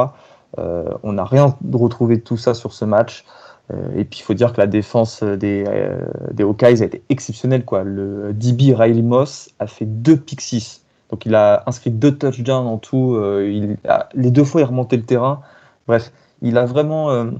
Euh, 0.58 0.84
on 1.02 1.14
n'a 1.14 1.24
rien 1.24 1.56
retrouvé 1.72 2.16
de 2.16 2.22
tout 2.22 2.36
ça 2.36 2.54
sur 2.54 2.72
ce 2.72 2.84
match. 2.84 3.24
Euh, 3.72 3.88
et 3.96 4.04
puis 4.04 4.20
il 4.20 4.22
faut 4.22 4.34
dire 4.34 4.52
que 4.52 4.60
la 4.60 4.66
défense 4.66 5.22
des, 5.22 5.64
des 6.32 6.42
Hawkeyes 6.42 6.82
a 6.82 6.86
été 6.86 7.02
exceptionnelle. 7.08 7.64
Quoi. 7.64 7.84
Le 7.84 8.32
DB 8.32 8.74
Riley 8.74 9.02
Moss 9.02 9.50
a 9.58 9.66
fait 9.66 9.86
deux 9.86 10.16
pick 10.16 10.40
6. 10.40 10.84
Donc 11.10 11.26
il 11.26 11.34
a 11.34 11.62
inscrit 11.66 11.90
deux 11.90 12.16
touchdowns 12.16 12.66
en 12.66 12.78
tout. 12.78 13.18
les 13.18 14.30
deux 14.30 14.44
fois 14.44 14.60
il 14.60 14.64
remontait 14.64 14.96
le 14.96 15.04
terrain. 15.04 15.40
Bref, 15.86 16.12
il 16.42 16.58
a 16.58 16.66
vraiment 16.66 17.30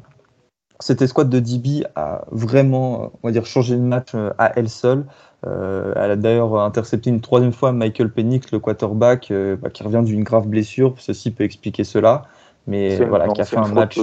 cette 0.80 1.02
escouade 1.02 1.30
de 1.30 1.38
DB 1.38 1.86
a 1.94 2.24
vraiment, 2.30 3.12
on 3.22 3.28
va 3.28 3.32
dire, 3.32 3.46
changé 3.46 3.74
le 3.76 3.82
match 3.82 4.10
euh, 4.14 4.30
à 4.38 4.58
elle 4.58 4.68
seule. 4.68 5.04
Euh, 5.46 5.92
elle 5.96 6.10
a 6.10 6.16
d'ailleurs 6.16 6.58
intercepté 6.58 7.10
une 7.10 7.20
troisième 7.20 7.52
fois 7.52 7.72
Michael 7.72 8.10
Penix, 8.10 8.50
le 8.50 8.58
quarterback, 8.58 9.30
euh, 9.30 9.56
bah, 9.56 9.70
qui 9.70 9.82
revient 9.82 10.02
d'une 10.04 10.24
grave 10.24 10.48
blessure. 10.48 10.94
Ceci 10.98 11.30
peut 11.30 11.44
expliquer 11.44 11.84
cela, 11.84 12.24
mais 12.66 12.96
voilà, 13.04 13.28
qui 13.28 13.40
a 13.40 13.44
fait 13.44 13.56
un 13.56 13.68
match 13.68 13.98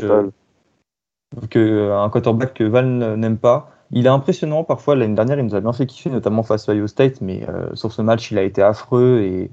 que 1.50 1.92
un 1.92 2.10
quarterback 2.10 2.54
que 2.54 2.64
Val 2.64 3.16
n'aime 3.16 3.38
pas. 3.38 3.72
Il 3.92 4.06
est 4.06 4.10
impressionnant 4.10 4.64
parfois. 4.64 4.96
L'année 4.96 5.16
dernière, 5.16 5.40
il 5.40 5.46
nous 5.46 5.56
a 5.56 5.62
bien 5.62 5.74
fait 5.74 5.86
kiffer, 5.86 6.10
notamment 6.10 6.44
face 6.44 6.68
à 6.70 6.74
Ohio 6.74 6.88
State, 6.88 7.22
mais 7.22 7.46
sur 7.74 7.92
ce 7.92 8.02
match, 8.02 8.32
il 8.32 8.38
a 8.38 8.44
été 8.44 8.62
affreux 8.62 9.22
et 9.22 9.52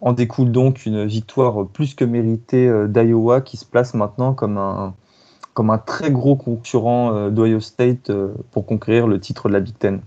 en 0.00 0.12
découle 0.12 0.50
donc 0.52 0.86
une 0.86 1.04
victoire 1.04 1.66
plus 1.66 1.94
que 1.94 2.04
méritée 2.04 2.70
d'Iowa 2.88 3.40
qui 3.40 3.56
se 3.56 3.64
place 3.64 3.94
maintenant 3.94 4.34
comme 4.34 4.58
un 4.58 4.94
comme 5.54 5.70
un 5.70 5.78
très 5.78 6.10
gros 6.10 6.36
concurrent 6.36 7.14
euh, 7.14 7.30
d'Ohio 7.30 7.60
State 7.60 8.10
euh, 8.10 8.32
pour 8.50 8.66
conquérir 8.66 9.06
le 9.06 9.20
titre 9.20 9.48
de 9.48 9.54
la 9.54 9.60
Big 9.60 9.76
Ten. 9.78 10.00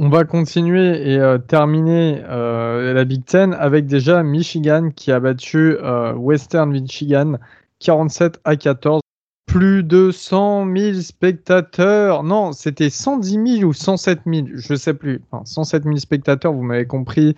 On 0.00 0.08
va 0.08 0.24
continuer 0.24 1.12
et 1.12 1.18
euh, 1.18 1.38
terminer 1.38 2.22
la 2.22 3.04
Big 3.04 3.24
Ten 3.24 3.52
avec 3.54 3.86
déjà 3.86 4.22
Michigan 4.22 4.90
qui 4.96 5.12
a 5.12 5.20
battu 5.20 5.76
Western 6.16 6.70
Michigan 6.70 7.34
47 7.80 8.40
à 8.44 8.56
14 8.56 9.02
plus 9.50 9.82
de 9.82 10.12
100 10.12 10.76
000 10.76 11.00
spectateurs. 11.00 12.22
Non, 12.22 12.52
c'était 12.52 12.88
110 12.88 13.58
000 13.58 13.68
ou 13.68 13.72
107 13.72 14.20
000, 14.24 14.46
je 14.54 14.72
ne 14.72 14.78
sais 14.78 14.94
plus. 14.94 15.20
Enfin, 15.30 15.44
107 15.44 15.82
000 15.82 15.96
spectateurs, 15.96 16.52
vous 16.52 16.62
m'avez 16.62 16.86
compris. 16.86 17.34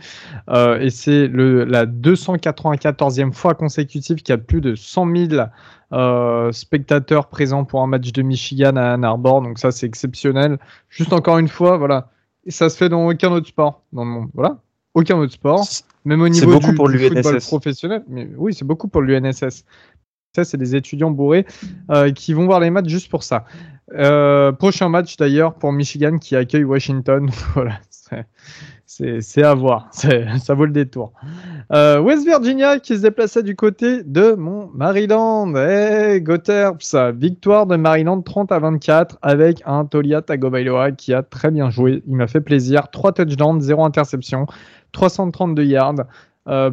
Euh, 0.50 0.78
et 0.78 0.90
c'est 0.90 1.26
la 1.28 1.86
294e 1.86 3.32
fois 3.32 3.54
consécutive 3.54 4.18
qu'il 4.18 4.34
y 4.34 4.36
a 4.36 4.38
plus 4.38 4.60
de 4.60 4.74
100 4.74 5.16
000 5.30 5.42
euh, 5.94 6.52
spectateurs 6.52 7.28
présents 7.28 7.64
pour 7.64 7.80
un 7.80 7.86
match 7.86 8.12
de 8.12 8.20
Michigan 8.20 8.76
à 8.76 8.92
Ann 8.92 9.04
Arbor. 9.04 9.40
Donc 9.40 9.58
ça, 9.58 9.70
c'est 9.70 9.86
exceptionnel. 9.86 10.58
Juste 10.90 11.14
encore 11.14 11.38
une 11.38 11.48
fois, 11.48 11.78
voilà. 11.78 12.10
Et 12.44 12.50
ça 12.50 12.68
se 12.68 12.76
fait 12.76 12.90
dans 12.90 13.08
aucun 13.08 13.32
autre 13.32 13.48
sport 13.48 13.84
dans 13.94 14.04
le 14.04 14.10
monde. 14.10 14.28
Voilà. 14.34 14.58
Aucun 14.92 15.16
autre 15.16 15.32
sport. 15.32 15.64
Même 16.04 16.20
au 16.20 16.28
niveau 16.28 16.58
du, 16.58 16.74
pour 16.74 16.88
du 16.88 16.98
football 16.98 17.38
professionnel. 17.38 18.04
Mais 18.08 18.28
oui, 18.36 18.52
c'est 18.52 18.66
beaucoup 18.66 18.88
pour 18.88 19.00
l'UNSS. 19.00 19.64
Ça, 20.35 20.45
c'est 20.45 20.57
des 20.57 20.74
étudiants 20.74 21.11
bourrés 21.11 21.45
euh, 21.91 22.11
qui 22.11 22.33
vont 22.33 22.47
voir 22.47 22.59
les 22.59 22.70
matchs 22.70 22.89
juste 22.89 23.11
pour 23.11 23.22
ça. 23.22 23.45
Euh, 23.93 24.51
prochain 24.51 24.89
match 24.89 25.18
d'ailleurs 25.18 25.53
pour 25.53 25.72
Michigan 25.72 26.16
qui 26.16 26.37
accueille 26.37 26.64
Washington. 26.64 27.28
voilà, 27.55 27.80
c'est 28.87 29.43
à 29.43 29.53
voir. 29.53 29.91
Ça 29.93 30.55
vaut 30.55 30.64
le 30.64 30.72
détour. 30.72 31.12
Euh, 31.70 32.01
West 32.01 32.24
Virginia 32.24 32.78
qui 32.78 32.97
se 32.97 33.03
déplaçait 33.03 33.43
du 33.43 33.57
côté 33.57 34.05
de 34.05 34.33
mon 34.33 34.70
Maryland. 34.72 35.55
Hey, 35.55 36.22
Goterps, 36.22 36.95
victoire 37.14 37.66
de 37.66 37.76
Maryland 37.76 38.22
30 38.22 38.53
à 38.53 38.59
24 38.59 39.18
avec 39.20 39.62
un 39.66 39.85
Tolia 39.85 40.22
Tagovailoa 40.22 40.93
qui 40.93 41.12
a 41.12 41.22
très 41.22 41.51
bien 41.51 41.68
joué. 41.68 42.03
Il 42.07 42.16
m'a 42.16 42.26
fait 42.26 42.41
plaisir. 42.41 42.91
3 42.91 43.12
touchdowns, 43.12 43.61
0 43.61 43.85
interception, 43.85 44.47
332 44.93 45.62
yards. 45.62 46.07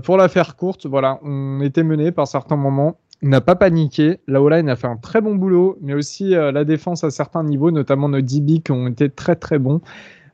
pour 0.04 0.16
la 0.16 0.30
faire 0.30 0.56
courte, 0.56 0.86
voilà, 0.86 1.20
on 1.24 1.60
était 1.60 1.84
mené 1.84 2.14
par 2.14 2.26
certains 2.26 2.56
moments 2.56 2.96
n'a 3.22 3.42
pas 3.42 3.56
paniqué. 3.56 4.20
La 4.28 4.42
O-line 4.42 4.70
a 4.70 4.76
fait 4.76 4.88
un 4.88 4.98
très 4.98 5.22
bon 5.22 5.36
boulot, 5.36 5.78
mais 5.82 5.94
aussi 5.94 6.36
euh, 6.36 6.52
la 6.52 6.64
défense 6.64 7.04
à 7.04 7.10
certains 7.10 7.44
niveaux, 7.44 7.72
notamment 7.72 8.10
nos 8.10 8.22
DB 8.22 8.62
qui 8.62 8.72
ont 8.72 8.88
été 8.88 9.10
très 9.10 9.36
très 9.36 9.60
bons. 9.60 9.82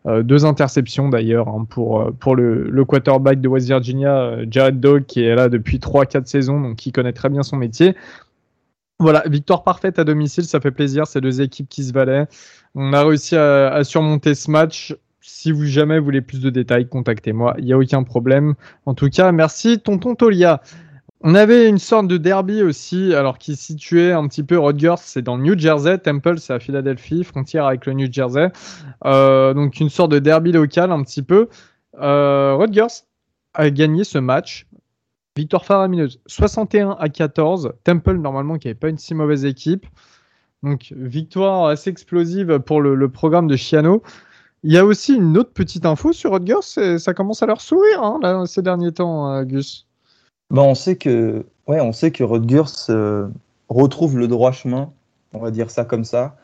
Euh, 0.06 0.22
deux 0.22 0.46
interceptions 0.46 1.10
d'ailleurs 1.10 1.48
hein, 1.48 1.66
pour, 1.68 2.00
euh, 2.00 2.12
pour 2.12 2.36
le, 2.36 2.86
quarterback 2.86 3.42
de 3.42 3.48
West 3.48 3.68
Virginia, 3.68 4.38
Jared 4.50 4.80
Dog, 4.80 5.06
qui 5.06 5.24
est 5.24 5.34
là 5.34 5.50
depuis 5.50 5.80
3-4 5.80 6.28
saisons, 6.28 6.62
donc 6.62 6.76
qui 6.76 6.92
connaît 6.92 7.14
très 7.14 7.30
bien 7.30 7.42
son 7.42 7.58
métier. 7.58 7.96
Voilà, 9.00 9.24
victoire 9.26 9.64
parfaite 9.64 10.00
à 10.00 10.04
domicile, 10.04 10.46
ça 10.46 10.60
fait 10.60 10.72
plaisir, 10.72 11.06
ces 11.08 11.20
deux 11.22 11.42
équipes 11.42 11.68
qui 11.68 11.84
se 11.84 11.92
valaient. 11.92 12.28
On 12.76 12.94
a 12.94 13.04
réussi 13.04 13.36
à, 13.36 13.84
surmonter 13.84 14.36
ce 14.36 14.50
match 14.50 14.96
si 15.20 15.52
vous 15.52 15.66
jamais 15.66 16.00
voulez 16.00 16.22
plus 16.22 16.40
de 16.40 16.50
détails, 16.50 16.88
contactez-moi. 16.88 17.56
Il 17.58 17.66
n'y 17.66 17.74
a 17.74 17.78
aucun 17.78 18.04
problème. 18.04 18.54
En 18.86 18.94
tout 18.94 19.10
cas, 19.10 19.32
merci, 19.32 19.80
tonton 19.80 20.14
Tolia. 20.14 20.62
On 21.28 21.34
avait 21.34 21.68
une 21.68 21.80
sorte 21.80 22.08
de 22.08 22.18
derby 22.18 22.62
aussi, 22.62 23.16
alors 23.16 23.40
qui 23.40 23.56
situé 23.56 24.12
un 24.12 24.28
petit 24.28 24.44
peu 24.44 24.60
Rutgers, 24.60 25.00
c'est 25.00 25.24
dans 25.24 25.40
New 25.40 25.58
Jersey, 25.58 25.98
Temple 25.98 26.38
c'est 26.38 26.54
à 26.54 26.60
Philadelphie, 26.60 27.24
frontière 27.24 27.66
avec 27.66 27.88
le 27.88 27.94
New 27.94 28.08
Jersey. 28.14 28.52
Euh, 29.06 29.56
donc 29.56 29.80
une 29.80 29.90
sorte 29.90 30.12
de 30.12 30.20
derby 30.20 30.52
local 30.52 30.92
un 30.92 31.02
petit 31.02 31.24
peu. 31.24 31.50
Euh, 32.00 32.54
Rutgers 32.54 33.06
a 33.56 33.72
gagné 33.72 34.04
ce 34.04 34.20
match. 34.20 34.68
Victoire 35.36 35.66
faramineuse, 35.66 36.20
61 36.28 36.92
à 37.00 37.10
14. 37.10 37.74
Temple 37.84 38.18
normalement 38.18 38.60
qui 38.60 38.68
n'avait 38.68 38.76
pas 38.80 38.90
une 38.90 39.00
si 39.00 39.16
mauvaise 39.16 39.46
équipe. 39.46 39.88
Donc 40.62 40.94
victoire 40.96 41.66
assez 41.66 41.90
explosive 41.90 42.60
pour 42.60 42.82
le, 42.82 43.10
programme 43.10 43.48
de 43.48 43.56
Chiano. 43.56 44.04
Il 44.62 44.72
y 44.72 44.78
a 44.78 44.86
aussi 44.86 45.16
une 45.16 45.36
autre 45.40 45.54
petite 45.54 45.88
info 45.88 46.14
sur 46.14 46.34
Rutgers, 46.34 47.00
ça 47.00 47.14
commence 47.16 47.42
à 47.42 47.48
leur 47.48 47.62
sourire 47.62 48.04
hein, 48.04 48.46
ces 48.46 48.62
derniers 48.62 48.92
temps, 48.92 49.34
euh, 49.34 49.44
Gus. 49.44 49.88
Bah, 50.52 50.62
on 50.62 50.76
sait 50.76 50.96
que, 50.96 51.46
ouais, 51.68 51.82
on 51.82 51.92
sait 51.92 52.12
que 52.12 52.24
Rutgers 52.24 52.90
euh, 52.90 53.28
retrouve 53.70 54.18
le 54.18 54.28
droit 54.28 54.52
chemin, 54.52 54.92
on 55.34 55.40
va 55.40 55.52
dire 55.52 55.70
ça 55.70 55.86
comme 55.86 56.04
ça. 56.04 56.36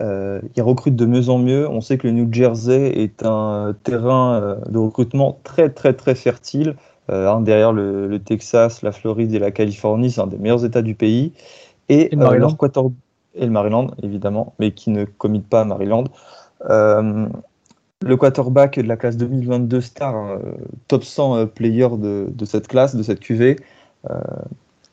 Euh, 0.00 0.40
il 0.56 0.62
recrute 0.62 0.96
de 0.96 1.04
mieux 1.04 1.28
en 1.28 1.38
mieux. 1.38 1.68
On 1.68 1.80
sait 1.80 1.98
que 1.98 2.06
le 2.06 2.12
New 2.12 2.32
Jersey 2.32 2.92
est 2.96 3.24
un 3.24 3.74
terrain 3.82 4.40
euh, 4.40 4.56
de 4.68 4.78
recrutement 4.78 5.40
très 5.42 5.68
très 5.68 5.94
très 5.94 6.14
fertile. 6.14 6.76
derrière 7.08 7.72
le, 7.72 8.18
Texas, 8.18 8.82
la 8.82 8.92
Floride 8.92 9.34
et 9.34 9.38
la 9.38 9.50
Californie, 9.50 10.10
c'est 10.12 10.20
un 10.20 10.26
des 10.26 10.38
meilleurs 10.38 10.64
États 10.64 10.82
du 10.82 10.94
pays. 10.94 11.32
Et, 11.88 12.08
leur 12.14 12.56
et 13.34 13.46
le 13.46 13.50
Maryland, 13.50 13.88
évidemment, 14.02 14.54
mais 14.58 14.72
qui 14.72 14.90
ne 14.90 15.04
commit 15.04 15.40
pas 15.40 15.62
à 15.62 15.64
Maryland 15.64 16.04
le 18.04 18.16
quarterback 18.16 18.78
de 18.78 18.86
la 18.86 18.96
classe 18.96 19.16
2022 19.16 19.80
star, 19.80 20.16
euh, 20.16 20.38
top 20.88 21.04
100 21.04 21.36
euh, 21.36 21.46
player 21.46 21.88
de, 21.98 22.44
cette 22.44 22.66
classe, 22.66 22.96
de 22.96 23.02
cette 23.02 23.20
QV, 23.20 23.56
euh, 24.08 24.20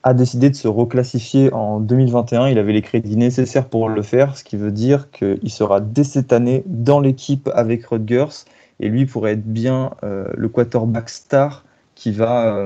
a 0.03 0.13
décidé 0.13 0.49
de 0.49 0.55
se 0.55 0.67
reclassifier 0.67 1.53
en 1.53 1.79
2021. 1.79 2.49
Il 2.49 2.59
avait 2.59 2.73
les 2.73 2.81
crédits 2.81 3.15
nécessaires 3.15 3.67
pour 3.69 3.89
le 3.89 4.01
faire, 4.01 4.37
ce 4.37 4.43
qui 4.43 4.57
veut 4.57 4.71
dire 4.71 5.09
qu'il 5.11 5.49
sera 5.49 5.79
dès 5.79 6.03
cette 6.03 6.33
année 6.33 6.63
dans 6.65 6.99
l'équipe 6.99 7.49
avec 7.53 7.85
Rutgers 7.85 8.45
et 8.79 8.89
lui 8.89 9.05
pourrait 9.05 9.33
être 9.33 9.45
bien 9.45 9.91
le 10.03 10.47
quarterback 10.47 11.09
star 11.09 11.65
qui 11.95 12.11
va, 12.11 12.63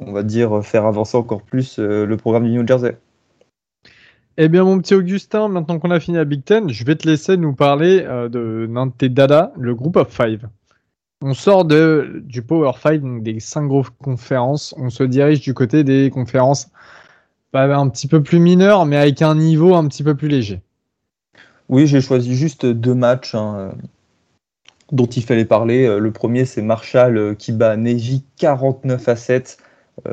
on 0.00 0.12
va 0.12 0.22
dire, 0.24 0.64
faire 0.64 0.84
avancer 0.84 1.16
encore 1.16 1.42
plus 1.42 1.78
le 1.78 2.16
programme 2.16 2.44
du 2.44 2.50
New 2.50 2.66
Jersey. 2.66 2.96
Eh 4.38 4.48
bien, 4.48 4.64
mon 4.64 4.78
petit 4.78 4.94
Augustin, 4.94 5.48
maintenant 5.48 5.78
qu'on 5.78 5.90
a 5.90 6.00
fini 6.00 6.16
la 6.16 6.24
Big 6.24 6.42
Ten, 6.42 6.70
je 6.70 6.84
vais 6.84 6.96
te 6.96 7.06
laisser 7.06 7.36
nous 7.36 7.52
parler 7.52 8.02
euh, 8.06 8.30
de 8.30 8.66
l'un 8.70 8.86
de 8.86 8.92
tes 8.92 9.10
dada, 9.10 9.52
le 9.58 9.74
Group 9.74 9.96
of 9.96 10.08
Five. 10.08 10.48
On 11.20 11.34
sort 11.34 11.66
de, 11.66 12.22
du 12.24 12.40
Power 12.40 12.72
Five, 12.74 13.02
donc 13.02 13.22
des 13.22 13.40
cinq 13.40 13.66
grosses 13.66 13.90
conférences. 14.02 14.74
On 14.78 14.88
se 14.88 15.04
dirige 15.04 15.42
du 15.42 15.52
côté 15.52 15.84
des 15.84 16.08
conférences 16.08 16.70
bah, 17.52 17.64
un 17.76 17.88
petit 17.90 18.08
peu 18.08 18.22
plus 18.22 18.38
mineures, 18.38 18.86
mais 18.86 18.96
avec 18.96 19.20
un 19.20 19.34
niveau 19.34 19.74
un 19.74 19.86
petit 19.86 20.02
peu 20.02 20.14
plus 20.14 20.28
léger. 20.28 20.62
Oui, 21.68 21.86
j'ai 21.86 22.00
choisi 22.00 22.34
juste 22.34 22.64
deux 22.64 22.94
matchs 22.94 23.34
hein, 23.34 23.54
euh, 23.58 23.72
dont 24.92 25.06
il 25.06 25.22
fallait 25.22 25.44
parler. 25.44 25.84
Euh, 25.86 25.98
le 25.98 26.10
premier, 26.10 26.46
c'est 26.46 26.62
Marshall 26.62 27.36
qui 27.36 27.52
bat 27.52 27.76
Neji 27.76 28.24
49 28.38 29.08
à 29.08 29.16
7. 29.16 29.58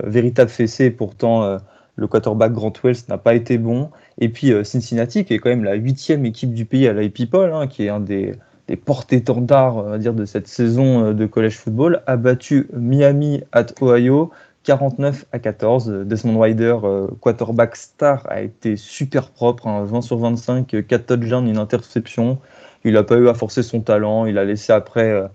véritable 0.04 0.52
fessé, 0.52 0.92
pourtant 0.92 1.58
le 2.00 2.08
quarterback 2.08 2.54
Grant 2.54 2.74
Wells 2.84 3.04
n'a 3.10 3.18
pas 3.18 3.36
été 3.36 3.58
bon. 3.58 3.90
Et 4.20 4.30
puis 4.30 4.52
euh, 4.52 4.64
Cincinnati, 4.64 5.26
qui 5.26 5.34
est 5.34 5.40
quand 5.40 5.50
même 5.50 5.64
la 5.64 5.76
huitième 5.76 6.26
équipe 6.26 6.54
du 6.54 6.66
pays 6.66 6.88
à 6.88 6.94
la 6.94 7.08
People, 7.10 7.52
hein, 7.54 7.68
qui 7.68 7.84
est 7.86 7.90
un 7.90 8.00
des, 8.00 8.34
des 8.68 8.76
porte-étendards 8.76 10.00
de 10.00 10.26
cette 10.26 10.48
saison 10.48 11.06
euh, 11.06 11.14
de 11.14 11.26
college 11.26 11.58
football, 11.58 12.02
a 12.08 12.18
battu 12.18 12.68
Miami 12.74 13.42
at 13.52 13.68
Ohio 13.82 14.32
49 14.64 15.26
à 15.32 15.40
14. 15.40 15.90
Desmond 16.06 16.40
Ryder, 16.40 16.78
euh, 16.84 17.08
quarterback 17.20 17.76
star, 17.76 18.26
a 18.30 18.42
été 18.42 18.78
super 18.78 19.30
propre, 19.32 19.66
20 19.66 19.98
hein, 19.98 20.02
sur 20.02 20.18
25, 20.18 20.86
4 20.88 21.06
touchdowns, 21.06 21.48
une 21.48 21.58
interception. 21.58 22.40
Il 22.86 22.94
n'a 22.94 23.04
pas 23.04 23.18
eu 23.18 23.28
à 23.28 23.34
forcer 23.34 23.62
son 23.62 23.82
talent, 23.82 24.26
il 24.26 24.38
a 24.38 24.46
laissé 24.46 24.72
après 24.72 25.30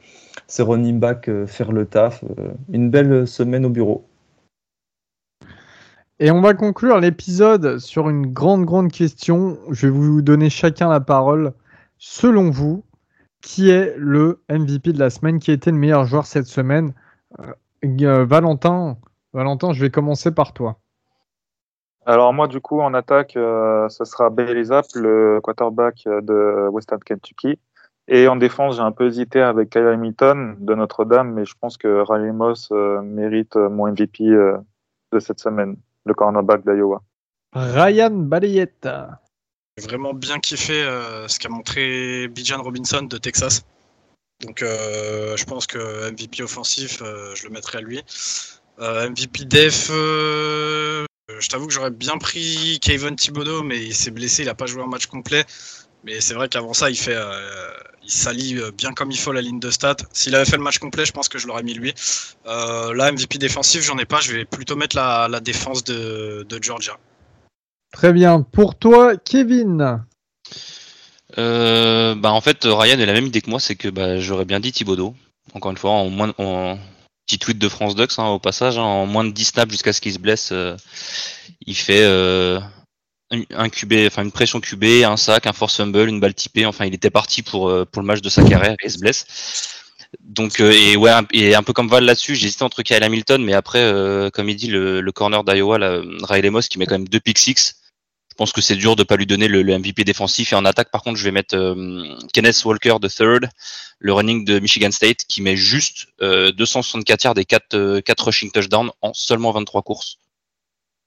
ses 0.46 0.62
running 0.62 0.98
faire 1.46 1.72
le 1.72 1.84
taf. 1.84 2.24
une 2.72 2.88
belle 2.88 3.26
semaine 3.26 3.66
au 3.66 3.68
bureau. 3.68 4.06
Et 6.20 6.30
on 6.30 6.40
va 6.40 6.54
conclure 6.54 7.00
l'épisode 7.00 7.78
sur 7.78 8.08
une 8.08 8.32
grande, 8.32 8.64
grande 8.64 8.92
question. 8.92 9.58
Je 9.70 9.88
vais 9.88 9.92
vous 9.92 10.22
donner 10.22 10.48
chacun 10.48 10.88
la 10.88 11.00
parole. 11.00 11.52
Selon 11.98 12.50
vous, 12.50 12.84
qui 13.40 13.70
est 13.70 13.94
le 13.98 14.40
MVP 14.48 14.92
de 14.92 14.98
la 15.00 15.10
semaine 15.10 15.40
Qui 15.40 15.50
a 15.50 15.54
été 15.54 15.72
le 15.72 15.76
meilleur 15.76 16.04
joueur 16.04 16.24
cette 16.26 16.46
semaine? 16.46 16.94
Euh, 17.40 17.52
euh, 18.02 18.24
Valentin, 18.24 18.96
Valentin, 19.32 19.72
je 19.72 19.80
vais 19.80 19.90
commencer 19.90 20.30
par 20.30 20.52
toi. 20.52 20.78
Alors 22.06 22.32
moi, 22.32 22.46
du 22.46 22.60
coup, 22.60 22.80
en 22.80 22.94
attaque, 22.94 23.36
euh, 23.36 23.88
ce 23.88 24.04
sera 24.04 24.30
Bailey 24.30 24.64
Zapp, 24.64 24.86
le 24.94 25.40
quarterback 25.42 26.04
de 26.06 26.68
Western 26.68 27.00
Kentucky. 27.00 27.58
Et 28.06 28.28
en 28.28 28.36
défense, 28.36 28.76
j'ai 28.76 28.82
un 28.82 28.92
peu 28.92 29.06
hésité 29.06 29.40
avec 29.40 29.70
Kyle 29.70 29.86
Hamilton 29.86 30.58
de 30.60 30.74
Notre-Dame, 30.74 31.32
mais 31.32 31.44
je 31.44 31.54
pense 31.58 31.76
que 31.76 32.02
Riley 32.02 32.32
Moss 32.32 32.70
mérite 32.70 33.56
mon 33.56 33.90
MVP 33.90 34.24
de 34.24 35.18
cette 35.18 35.40
semaine 35.40 35.76
le 36.04 36.14
cornerback 36.14 36.64
d'Iowa. 36.64 37.02
Ryan 37.54 38.10
Balayette. 38.10 38.88
J'ai 39.76 39.86
vraiment 39.86 40.14
bien 40.14 40.38
kiffé 40.38 40.82
euh, 40.82 41.26
ce 41.28 41.38
qu'a 41.38 41.48
montré 41.48 42.28
Bijan 42.28 42.62
Robinson 42.62 43.02
de 43.02 43.18
Texas. 43.18 43.64
Donc 44.44 44.62
euh, 44.62 45.36
je 45.36 45.44
pense 45.44 45.66
que 45.66 46.10
MVP 46.10 46.42
offensif, 46.42 47.00
euh, 47.02 47.34
je 47.34 47.44
le 47.44 47.50
mettrai 47.50 47.78
à 47.78 47.80
lui. 47.80 48.02
MVP 48.78 49.44
def, 49.44 49.88
je 49.88 51.48
t'avoue 51.48 51.66
que 51.66 51.72
j'aurais 51.72 51.90
bien 51.90 52.18
pris 52.18 52.78
Kevin 52.82 53.16
Thibodeau, 53.16 53.62
mais 53.62 53.78
il 53.78 53.94
s'est 53.94 54.10
blessé, 54.10 54.42
il 54.42 54.46
n'a 54.46 54.54
pas 54.54 54.66
joué 54.66 54.82
un 54.82 54.88
match 54.88 55.06
complet. 55.06 55.44
Mais 56.04 56.20
c'est 56.20 56.34
vrai 56.34 56.48
qu'avant 56.48 56.74
ça, 56.74 56.90
il 56.90 56.98
fait, 56.98 57.16
euh, 57.16 57.70
il 58.04 58.10
s'allie 58.10 58.58
euh, 58.58 58.70
bien 58.70 58.92
comme 58.92 59.10
il 59.10 59.18
faut 59.18 59.32
la 59.32 59.40
ligne 59.40 59.60
de 59.60 59.70
stats. 59.70 59.96
S'il 60.12 60.34
avait 60.34 60.44
fait 60.44 60.56
le 60.56 60.62
match 60.62 60.78
complet, 60.78 61.04
je 61.04 61.12
pense 61.12 61.28
que 61.28 61.38
je 61.38 61.46
l'aurais 61.46 61.62
mis 61.62 61.74
lui. 61.74 61.94
Euh, 62.46 62.94
là, 62.94 63.10
MVP 63.10 63.38
défensif, 63.38 63.82
j'en 63.82 63.98
ai 63.98 64.04
pas. 64.04 64.20
Je 64.20 64.32
vais 64.32 64.44
plutôt 64.44 64.76
mettre 64.76 64.96
la, 64.96 65.40
défense 65.40 65.84
de, 65.84 66.46
Georgia. 66.60 66.98
Très 67.92 68.12
bien. 68.12 68.42
Pour 68.42 68.76
toi, 68.76 69.16
Kevin 69.16 70.02
bah 71.36 72.30
en 72.30 72.40
fait, 72.40 72.60
Ryan 72.62 73.00
a 73.00 73.06
la 73.06 73.12
même 73.12 73.26
idée 73.26 73.40
que 73.40 73.50
moi, 73.50 73.58
c'est 73.58 73.74
que 73.74 73.88
bah, 73.88 74.20
j'aurais 74.20 74.44
bien 74.44 74.60
dit 74.60 74.70
Thibodeau. 74.70 75.16
Encore 75.52 75.72
une 75.72 75.76
fois, 75.76 75.90
en 75.90 76.08
moins, 76.08 76.32
en, 76.38 76.78
petit 77.26 77.40
tweet 77.40 77.58
de 77.58 77.68
France 77.68 77.96
Ducks 77.96 78.18
hein, 78.18 78.28
au 78.28 78.38
passage, 78.38 78.78
hein, 78.78 78.82
en 78.82 79.06
moins 79.06 79.24
de 79.24 79.30
10 79.30 79.44
snaps 79.46 79.72
jusqu'à 79.72 79.92
ce 79.92 80.00
qu'il 80.00 80.12
se 80.12 80.20
blesse, 80.20 80.52
il 81.66 81.74
fait 81.74 82.04
un 83.54 84.22
une 84.22 84.32
pression 84.32 84.60
QB, 84.60 84.84
un 85.04 85.16
sac, 85.16 85.46
un 85.46 85.52
force 85.52 85.76
fumble, 85.76 86.08
une 86.08 86.20
balle 86.20 86.34
typée. 86.34 86.66
Enfin, 86.66 86.86
il 86.86 86.94
était 86.94 87.10
parti 87.10 87.42
pour 87.42 87.68
euh, 87.68 87.84
pour 87.84 88.02
le 88.02 88.06
match 88.06 88.20
de 88.20 88.28
sa 88.28 88.42
carrière 88.42 88.72
et 88.72 88.86
il 88.86 88.90
se 88.90 88.98
blesse. 88.98 89.70
Donc 90.20 90.60
euh, 90.60 90.70
et 90.72 90.96
ouais, 90.96 91.12
et 91.32 91.54
un 91.54 91.62
peu 91.62 91.72
comme 91.72 91.88
Val 91.88 92.04
là-dessus, 92.04 92.34
j'hésitais 92.36 92.62
entre 92.62 92.82
Kyle 92.82 93.02
Hamilton, 93.02 93.42
mais 93.44 93.54
après, 93.54 93.80
euh, 93.80 94.30
comme 94.30 94.48
il 94.48 94.56
dit, 94.56 94.68
le, 94.68 95.02
corner 95.12 95.44
d'Iowa, 95.44 95.78
Riley 96.22 96.50
Moss, 96.50 96.68
qui 96.68 96.78
met 96.78 96.86
quand 96.86 96.94
même 96.94 97.08
deux 97.08 97.20
pick 97.20 97.38
six. 97.38 97.76
Je 98.30 98.36
pense 98.36 98.52
que 98.52 98.60
c'est 98.60 98.74
dur 98.74 98.96
de 98.96 99.04
pas 99.04 99.16
lui 99.16 99.26
donner 99.26 99.46
le, 99.46 99.62
MVP 99.62 100.02
défensif. 100.02 100.52
Et 100.52 100.56
en 100.56 100.64
attaque, 100.64 100.90
par 100.90 101.02
contre, 101.02 101.18
je 101.18 101.24
vais 101.24 101.30
mettre 101.30 101.56
Kenneth 102.32 102.64
Walker 102.64 102.96
the 103.00 103.08
third, 103.08 103.48
le 104.00 104.12
running 104.12 104.44
de 104.44 104.58
Michigan 104.58 104.90
State, 104.90 105.24
qui 105.28 105.40
met 105.40 105.56
juste 105.56 106.08
264 106.20 107.24
yards 107.24 107.38
et 107.38 107.44
4, 107.44 108.00
4 108.00 108.24
rushing 108.24 108.50
touchdowns 108.50 108.90
en 109.02 109.14
seulement 109.14 109.52
23 109.52 109.82
courses. 109.82 110.18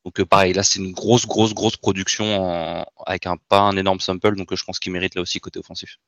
Donc 0.07 0.21
euh, 0.21 0.25
pareil, 0.25 0.53
là 0.53 0.63
c'est 0.63 0.79
une 0.79 0.93
grosse, 0.93 1.27
grosse, 1.27 1.53
grosse 1.53 1.75
production 1.75 2.85
avec 3.05 3.27
un 3.27 3.35
pas 3.49 3.59
un 3.59 3.75
énorme 3.75 3.99
sample, 3.99 4.37
donc 4.37 4.53
euh, 4.53 4.55
je 4.55 4.63
pense 4.63 4.79
qu'il 4.79 4.93
mérite 4.93 5.15
là 5.15 5.21
aussi 5.21 5.41
côté 5.41 5.59
offensif. 5.59 5.99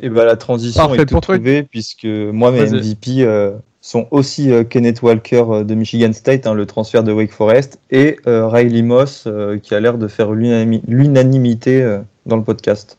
Et 0.00 0.08
bah 0.08 0.24
la 0.24 0.36
transition 0.36 0.92
est 0.92 1.06
toute 1.06 1.22
trouvée 1.22 1.62
puisque 1.62 2.04
moi 2.04 2.50
mes 2.50 2.68
MVP 2.68 3.22
euh, 3.22 3.52
sont 3.80 4.08
aussi 4.10 4.50
Kenneth 4.68 5.02
Walker 5.02 5.62
de 5.64 5.74
Michigan 5.76 6.12
State, 6.12 6.48
hein, 6.48 6.54
le 6.54 6.66
transfert 6.66 7.04
de 7.04 7.12
Wake 7.12 7.30
Forest, 7.30 7.78
et 7.92 8.16
Riley 8.26 8.82
Moss 8.82 9.28
qui 9.62 9.72
a 9.72 9.78
l'air 9.78 9.98
de 9.98 10.08
faire 10.08 10.32
l'unanimité 10.32 12.00
dans 12.26 12.36
le 12.36 12.42
podcast. 12.42 12.97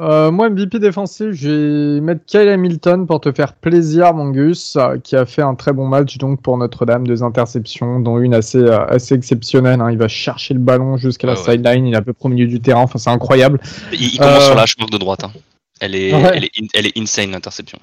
Euh, 0.00 0.30
moi, 0.30 0.48
MVP 0.48 0.78
défensif, 0.78 1.32
je 1.32 1.48
vais 1.96 2.00
mettre 2.00 2.24
Kyle 2.24 2.48
Hamilton 2.48 3.04
pour 3.04 3.20
te 3.20 3.32
faire 3.32 3.52
plaisir, 3.54 4.14
Mangus, 4.14 4.76
euh, 4.76 4.96
qui 4.98 5.16
a 5.16 5.26
fait 5.26 5.42
un 5.42 5.56
très 5.56 5.72
bon 5.72 5.88
match 5.88 6.18
donc 6.18 6.40
pour 6.40 6.56
Notre-Dame, 6.56 7.04
deux 7.04 7.24
interceptions, 7.24 7.98
dont 7.98 8.20
une 8.20 8.32
assez, 8.32 8.58
euh, 8.58 8.86
assez 8.86 9.16
exceptionnelle. 9.16 9.80
Hein. 9.80 9.90
Il 9.90 9.98
va 9.98 10.06
chercher 10.06 10.54
le 10.54 10.60
ballon 10.60 10.96
jusqu'à 10.98 11.26
la 11.26 11.34
sideline, 11.34 11.88
il 11.88 11.94
est 11.94 11.96
à 11.96 12.02
peu 12.02 12.12
près 12.12 12.26
au 12.26 12.28
milieu 12.28 12.46
du 12.46 12.60
terrain, 12.60 12.82
enfin, 12.82 13.00
c'est 13.00 13.10
incroyable. 13.10 13.60
Il, 13.92 14.16
commence 14.18 14.44
sur 14.44 14.54
la 14.54 14.66
chemin 14.66 14.86
de 14.86 14.98
droite. 14.98 15.24
Hein. 15.24 15.32
Elle, 15.80 15.96
est, 15.96 16.10
elle, 16.10 16.44
est 16.44 16.52
elle 16.74 16.86
est 16.86 16.96
insane, 16.96 17.32
l'interception. 17.32 17.80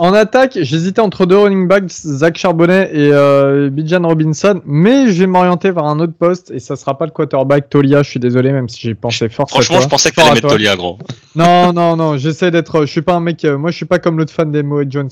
En 0.00 0.14
attaque, 0.14 0.56
j'hésitais 0.62 1.00
entre 1.00 1.26
deux 1.26 1.36
running 1.36 1.66
backs, 1.66 1.90
Zach 1.90 2.38
Charbonnet 2.38 2.88
et 2.92 3.10
euh, 3.12 3.68
Bijan 3.68 4.06
Robinson, 4.06 4.62
mais 4.64 5.10
je 5.10 5.18
vais 5.18 5.26
m'orienter 5.26 5.72
vers 5.72 5.86
un 5.86 5.98
autre 5.98 6.12
poste 6.16 6.52
et 6.52 6.60
ça 6.60 6.76
sera 6.76 6.96
pas 6.96 7.04
le 7.04 7.10
quarterback 7.10 7.68
Tolia. 7.68 8.04
Je 8.04 8.10
suis 8.10 8.20
désolé, 8.20 8.52
même 8.52 8.68
si 8.68 8.80
j'ai 8.80 8.94
pensé 8.94 9.28
fort. 9.28 9.50
Franchement, 9.50 9.80
je 9.80 9.88
pensais 9.88 10.10
que 10.10 10.14
t'allais 10.14 10.34
mettre 10.34 10.50
Tolia, 10.50 10.76
gros. 10.76 10.98
Non, 11.34 11.72
non, 11.72 11.96
non, 11.96 12.16
j'essaie 12.16 12.52
d'être. 12.52 12.82
Je 12.82 12.90
suis 12.92 13.02
pas 13.02 13.14
un 13.14 13.20
mec. 13.20 13.44
Euh, 13.44 13.58
moi, 13.58 13.72
je 13.72 13.76
suis 13.76 13.86
pas 13.86 13.98
comme 13.98 14.18
l'autre 14.18 14.32
fan 14.32 14.52
des 14.52 14.62
Moe 14.62 14.84
Jones. 14.88 15.10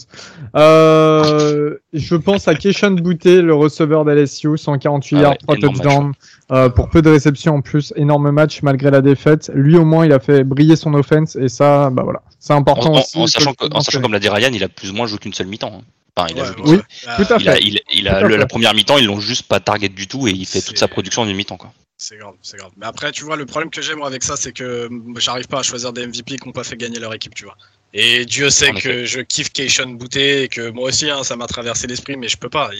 Euh, 0.54 1.74
je 1.96 2.14
pense 2.14 2.46
à 2.48 2.54
Keishon 2.54 2.92
Boutte, 2.92 3.24
le 3.24 3.54
receveur 3.54 4.04
d'LSU, 4.04 4.56
148 4.56 5.16
ah 5.16 5.20
yards, 5.20 5.38
3 5.38 5.56
touchdowns, 5.56 6.12
euh, 6.52 6.68
pour 6.68 6.88
peu 6.88 7.02
de 7.02 7.10
réceptions 7.10 7.56
en 7.56 7.60
plus. 7.62 7.92
Énorme 7.96 8.30
match 8.30 8.62
malgré 8.62 8.90
la 8.90 9.00
défaite. 9.00 9.50
Lui, 9.54 9.76
au 9.76 9.84
moins, 9.84 10.06
il 10.06 10.12
a 10.12 10.20
fait 10.20 10.44
briller 10.44 10.76
son 10.76 10.94
offense 10.94 11.36
et 11.36 11.48
ça, 11.48 11.90
bah 11.90 12.02
voilà, 12.04 12.22
c'est 12.38 12.52
important 12.52 12.94
en, 12.94 13.00
aussi. 13.00 13.18
En, 13.18 13.26
sachant, 13.26 13.54
en 13.72 13.80
sachant 13.80 14.00
comme 14.00 14.12
l'a 14.12 14.18
dit 14.18 14.28
Ryan, 14.28 14.50
il 14.52 14.62
a 14.62 14.68
plus 14.68 14.90
ou 14.90 14.94
moins 14.94 15.06
joué 15.06 15.18
qu'une 15.18 15.34
seule 15.34 15.46
mi-temps. 15.46 15.72
Hein. 15.80 15.84
Enfin, 16.16 16.28
il 16.34 16.40
a 16.40 16.50
oui, 16.64 16.78
tout 17.16 17.32
à 17.32 17.38
fait. 17.38 17.60
Il 17.92 18.08
a, 18.08 18.26
la 18.26 18.46
première 18.46 18.74
mi-temps, 18.74 18.98
ils 18.98 19.06
l'ont 19.06 19.20
juste 19.20 19.48
pas 19.48 19.60
target 19.60 19.90
du 19.90 20.06
tout 20.06 20.28
et 20.28 20.30
il 20.30 20.46
fait 20.46 20.62
toute 20.62 20.78
sa 20.78 20.88
production 20.88 21.22
en 21.22 21.28
une 21.28 21.36
mi-temps. 21.36 21.58
Quoi. 21.58 21.72
C'est 21.98 22.18
grave, 22.18 22.34
c'est 22.42 22.58
grave. 22.58 22.72
Mais 22.76 22.86
après, 22.86 23.10
tu 23.12 23.24
vois, 23.24 23.36
le 23.36 23.46
problème 23.46 23.70
que 23.70 23.80
j'ai 23.80 23.94
moi 23.94 24.06
avec 24.06 24.22
ça, 24.22 24.36
c'est 24.36 24.52
que 24.52 24.88
j'arrive 25.16 25.48
pas 25.48 25.60
à 25.60 25.62
choisir 25.62 25.92
des 25.92 26.06
MVP 26.06 26.36
qui 26.36 26.46
n'ont 26.46 26.52
pas 26.52 26.64
fait 26.64 26.76
gagner 26.76 26.98
leur 26.98 27.14
équipe, 27.14 27.34
tu 27.34 27.44
vois. 27.44 27.56
Et 27.92 28.24
Dieu 28.24 28.50
sait 28.50 28.72
que 28.72 29.04
je 29.04 29.20
kiffe 29.20 29.50
Keishon 29.50 29.90
Bouté 29.90 30.42
et 30.42 30.48
que 30.48 30.70
moi 30.70 30.88
aussi, 30.88 31.08
hein, 31.10 31.22
ça 31.22 31.36
m'a 31.36 31.46
traversé 31.46 31.86
l'esprit, 31.86 32.16
mais 32.16 32.28
je 32.28 32.36
peux 32.36 32.50
pas. 32.50 32.70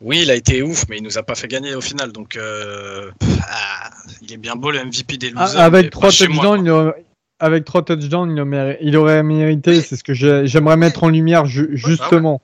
Oui, 0.00 0.20
il 0.22 0.30
a 0.30 0.34
été 0.34 0.62
ouf, 0.62 0.84
mais 0.88 0.98
il 0.98 1.02
nous 1.02 1.18
a 1.18 1.22
pas 1.22 1.34
fait 1.34 1.48
gagner 1.48 1.74
au 1.74 1.80
final. 1.80 2.12
Donc, 2.12 2.36
euh... 2.36 3.10
ah, 3.48 3.90
il 4.20 4.32
est 4.32 4.36
bien 4.36 4.56
beau 4.56 4.70
le 4.70 4.84
MVP 4.84 5.16
des 5.16 5.30
losers. 5.30 5.60
avec 5.60 5.90
trois 5.90 6.10
touchdowns, 6.10 6.92
avec 7.40 7.64
trois 7.64 7.84
touchdowns, 7.84 8.76
il, 8.80 8.96
aurait 8.96 9.22
mérité. 9.22 9.80
C'est 9.80 9.96
ce 9.96 10.04
que 10.04 10.14
j'aimerais 10.14 10.76
mettre 10.76 11.04
en 11.04 11.08
lumière 11.08 11.46
justement. 11.46 12.40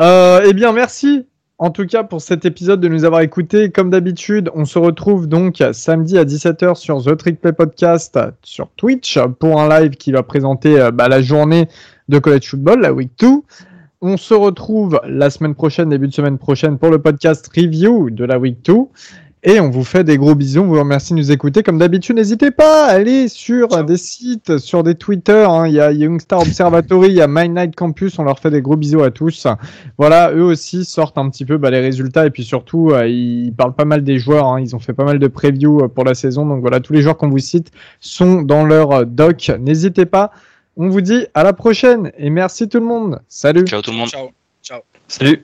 Euh, 0.00 0.46
eh 0.46 0.52
bien, 0.52 0.72
merci 0.72 1.26
en 1.60 1.70
tout 1.70 1.86
cas 1.86 2.02
pour 2.04 2.22
cet 2.22 2.46
épisode 2.46 2.80
de 2.80 2.88
nous 2.88 3.04
avoir 3.04 3.20
écoutés. 3.20 3.70
Comme 3.70 3.90
d'habitude, 3.90 4.50
on 4.54 4.64
se 4.64 4.78
retrouve 4.78 5.28
donc 5.28 5.62
samedi 5.72 6.16
à 6.16 6.24
17h 6.24 6.74
sur 6.74 7.04
The 7.04 7.14
Trick 7.18 7.38
Play 7.38 7.52
Podcast 7.52 8.18
sur 8.42 8.70
Twitch 8.76 9.18
pour 9.38 9.60
un 9.60 9.68
live 9.68 9.90
qui 9.90 10.10
va 10.10 10.22
présenter 10.22 10.80
euh, 10.80 10.90
bah, 10.90 11.08
la 11.08 11.20
journée 11.20 11.68
de 12.08 12.18
college 12.18 12.48
football, 12.48 12.80
la 12.80 12.94
week 12.94 13.10
2. 13.20 13.42
On 14.00 14.16
se 14.16 14.32
retrouve 14.32 15.02
la 15.06 15.28
semaine 15.28 15.54
prochaine, 15.54 15.90
début 15.90 16.08
de 16.08 16.14
semaine 16.14 16.38
prochaine, 16.38 16.78
pour 16.78 16.88
le 16.88 16.98
podcast 16.98 17.50
review 17.54 18.08
de 18.08 18.24
la 18.24 18.38
week 18.38 18.64
2. 18.64 18.74
Et 19.42 19.58
on 19.58 19.70
vous 19.70 19.84
fait 19.84 20.04
des 20.04 20.18
gros 20.18 20.34
bisous. 20.34 20.60
On 20.60 20.66
vous 20.66 20.78
remercie 20.78 21.14
de 21.14 21.18
nous 21.18 21.32
écouter. 21.32 21.62
Comme 21.62 21.78
d'habitude, 21.78 22.16
n'hésitez 22.16 22.50
pas 22.50 22.86
à 22.86 22.90
aller 22.90 23.26
sur 23.26 23.68
des 23.84 23.96
sites, 23.96 24.58
sur 24.58 24.82
des 24.82 24.94
Twitter. 24.94 25.46
Hein. 25.48 25.66
Il 25.66 25.72
y 25.72 25.80
a 25.80 25.92
Youngstar 25.92 26.40
Observatory, 26.40 27.08
il 27.08 27.14
y 27.14 27.22
a 27.22 27.26
My 27.26 27.48
Night 27.48 27.74
Campus. 27.74 28.18
On 28.18 28.24
leur 28.24 28.38
fait 28.38 28.50
des 28.50 28.60
gros 28.60 28.76
bisous 28.76 29.02
à 29.02 29.10
tous. 29.10 29.46
Voilà, 29.96 30.30
eux 30.32 30.42
aussi 30.42 30.84
sortent 30.84 31.16
un 31.16 31.30
petit 31.30 31.46
peu 31.46 31.56
bah, 31.56 31.70
les 31.70 31.80
résultats. 31.80 32.26
Et 32.26 32.30
puis 32.30 32.44
surtout, 32.44 32.90
euh, 32.90 33.08
ils 33.08 33.54
parlent 33.54 33.74
pas 33.74 33.86
mal 33.86 34.04
des 34.04 34.18
joueurs. 34.18 34.46
Hein. 34.46 34.60
Ils 34.60 34.76
ont 34.76 34.78
fait 34.78 34.92
pas 34.92 35.04
mal 35.04 35.18
de 35.18 35.26
previews 35.26 35.84
euh, 35.84 35.88
pour 35.88 36.04
la 36.04 36.14
saison. 36.14 36.44
Donc 36.44 36.60
voilà, 36.60 36.80
tous 36.80 36.92
les 36.92 37.00
joueurs 37.00 37.16
qu'on 37.16 37.30
vous 37.30 37.38
cite 37.38 37.70
sont 37.98 38.42
dans 38.42 38.64
leur 38.64 38.92
euh, 38.92 39.04
doc. 39.06 39.50
N'hésitez 39.58 40.04
pas. 40.04 40.32
On 40.76 40.90
vous 40.90 41.00
dit 41.00 41.26
à 41.32 41.44
la 41.44 41.54
prochaine. 41.54 42.12
Et 42.18 42.28
merci 42.28 42.68
tout 42.68 42.78
le 42.78 42.86
monde. 42.86 43.20
Salut. 43.26 43.66
Ciao 43.66 43.80
tout 43.80 43.90
le 43.90 43.96
monde. 43.96 44.08
Ciao. 44.08 44.28
Ciao. 44.62 44.80
Salut. 45.08 45.42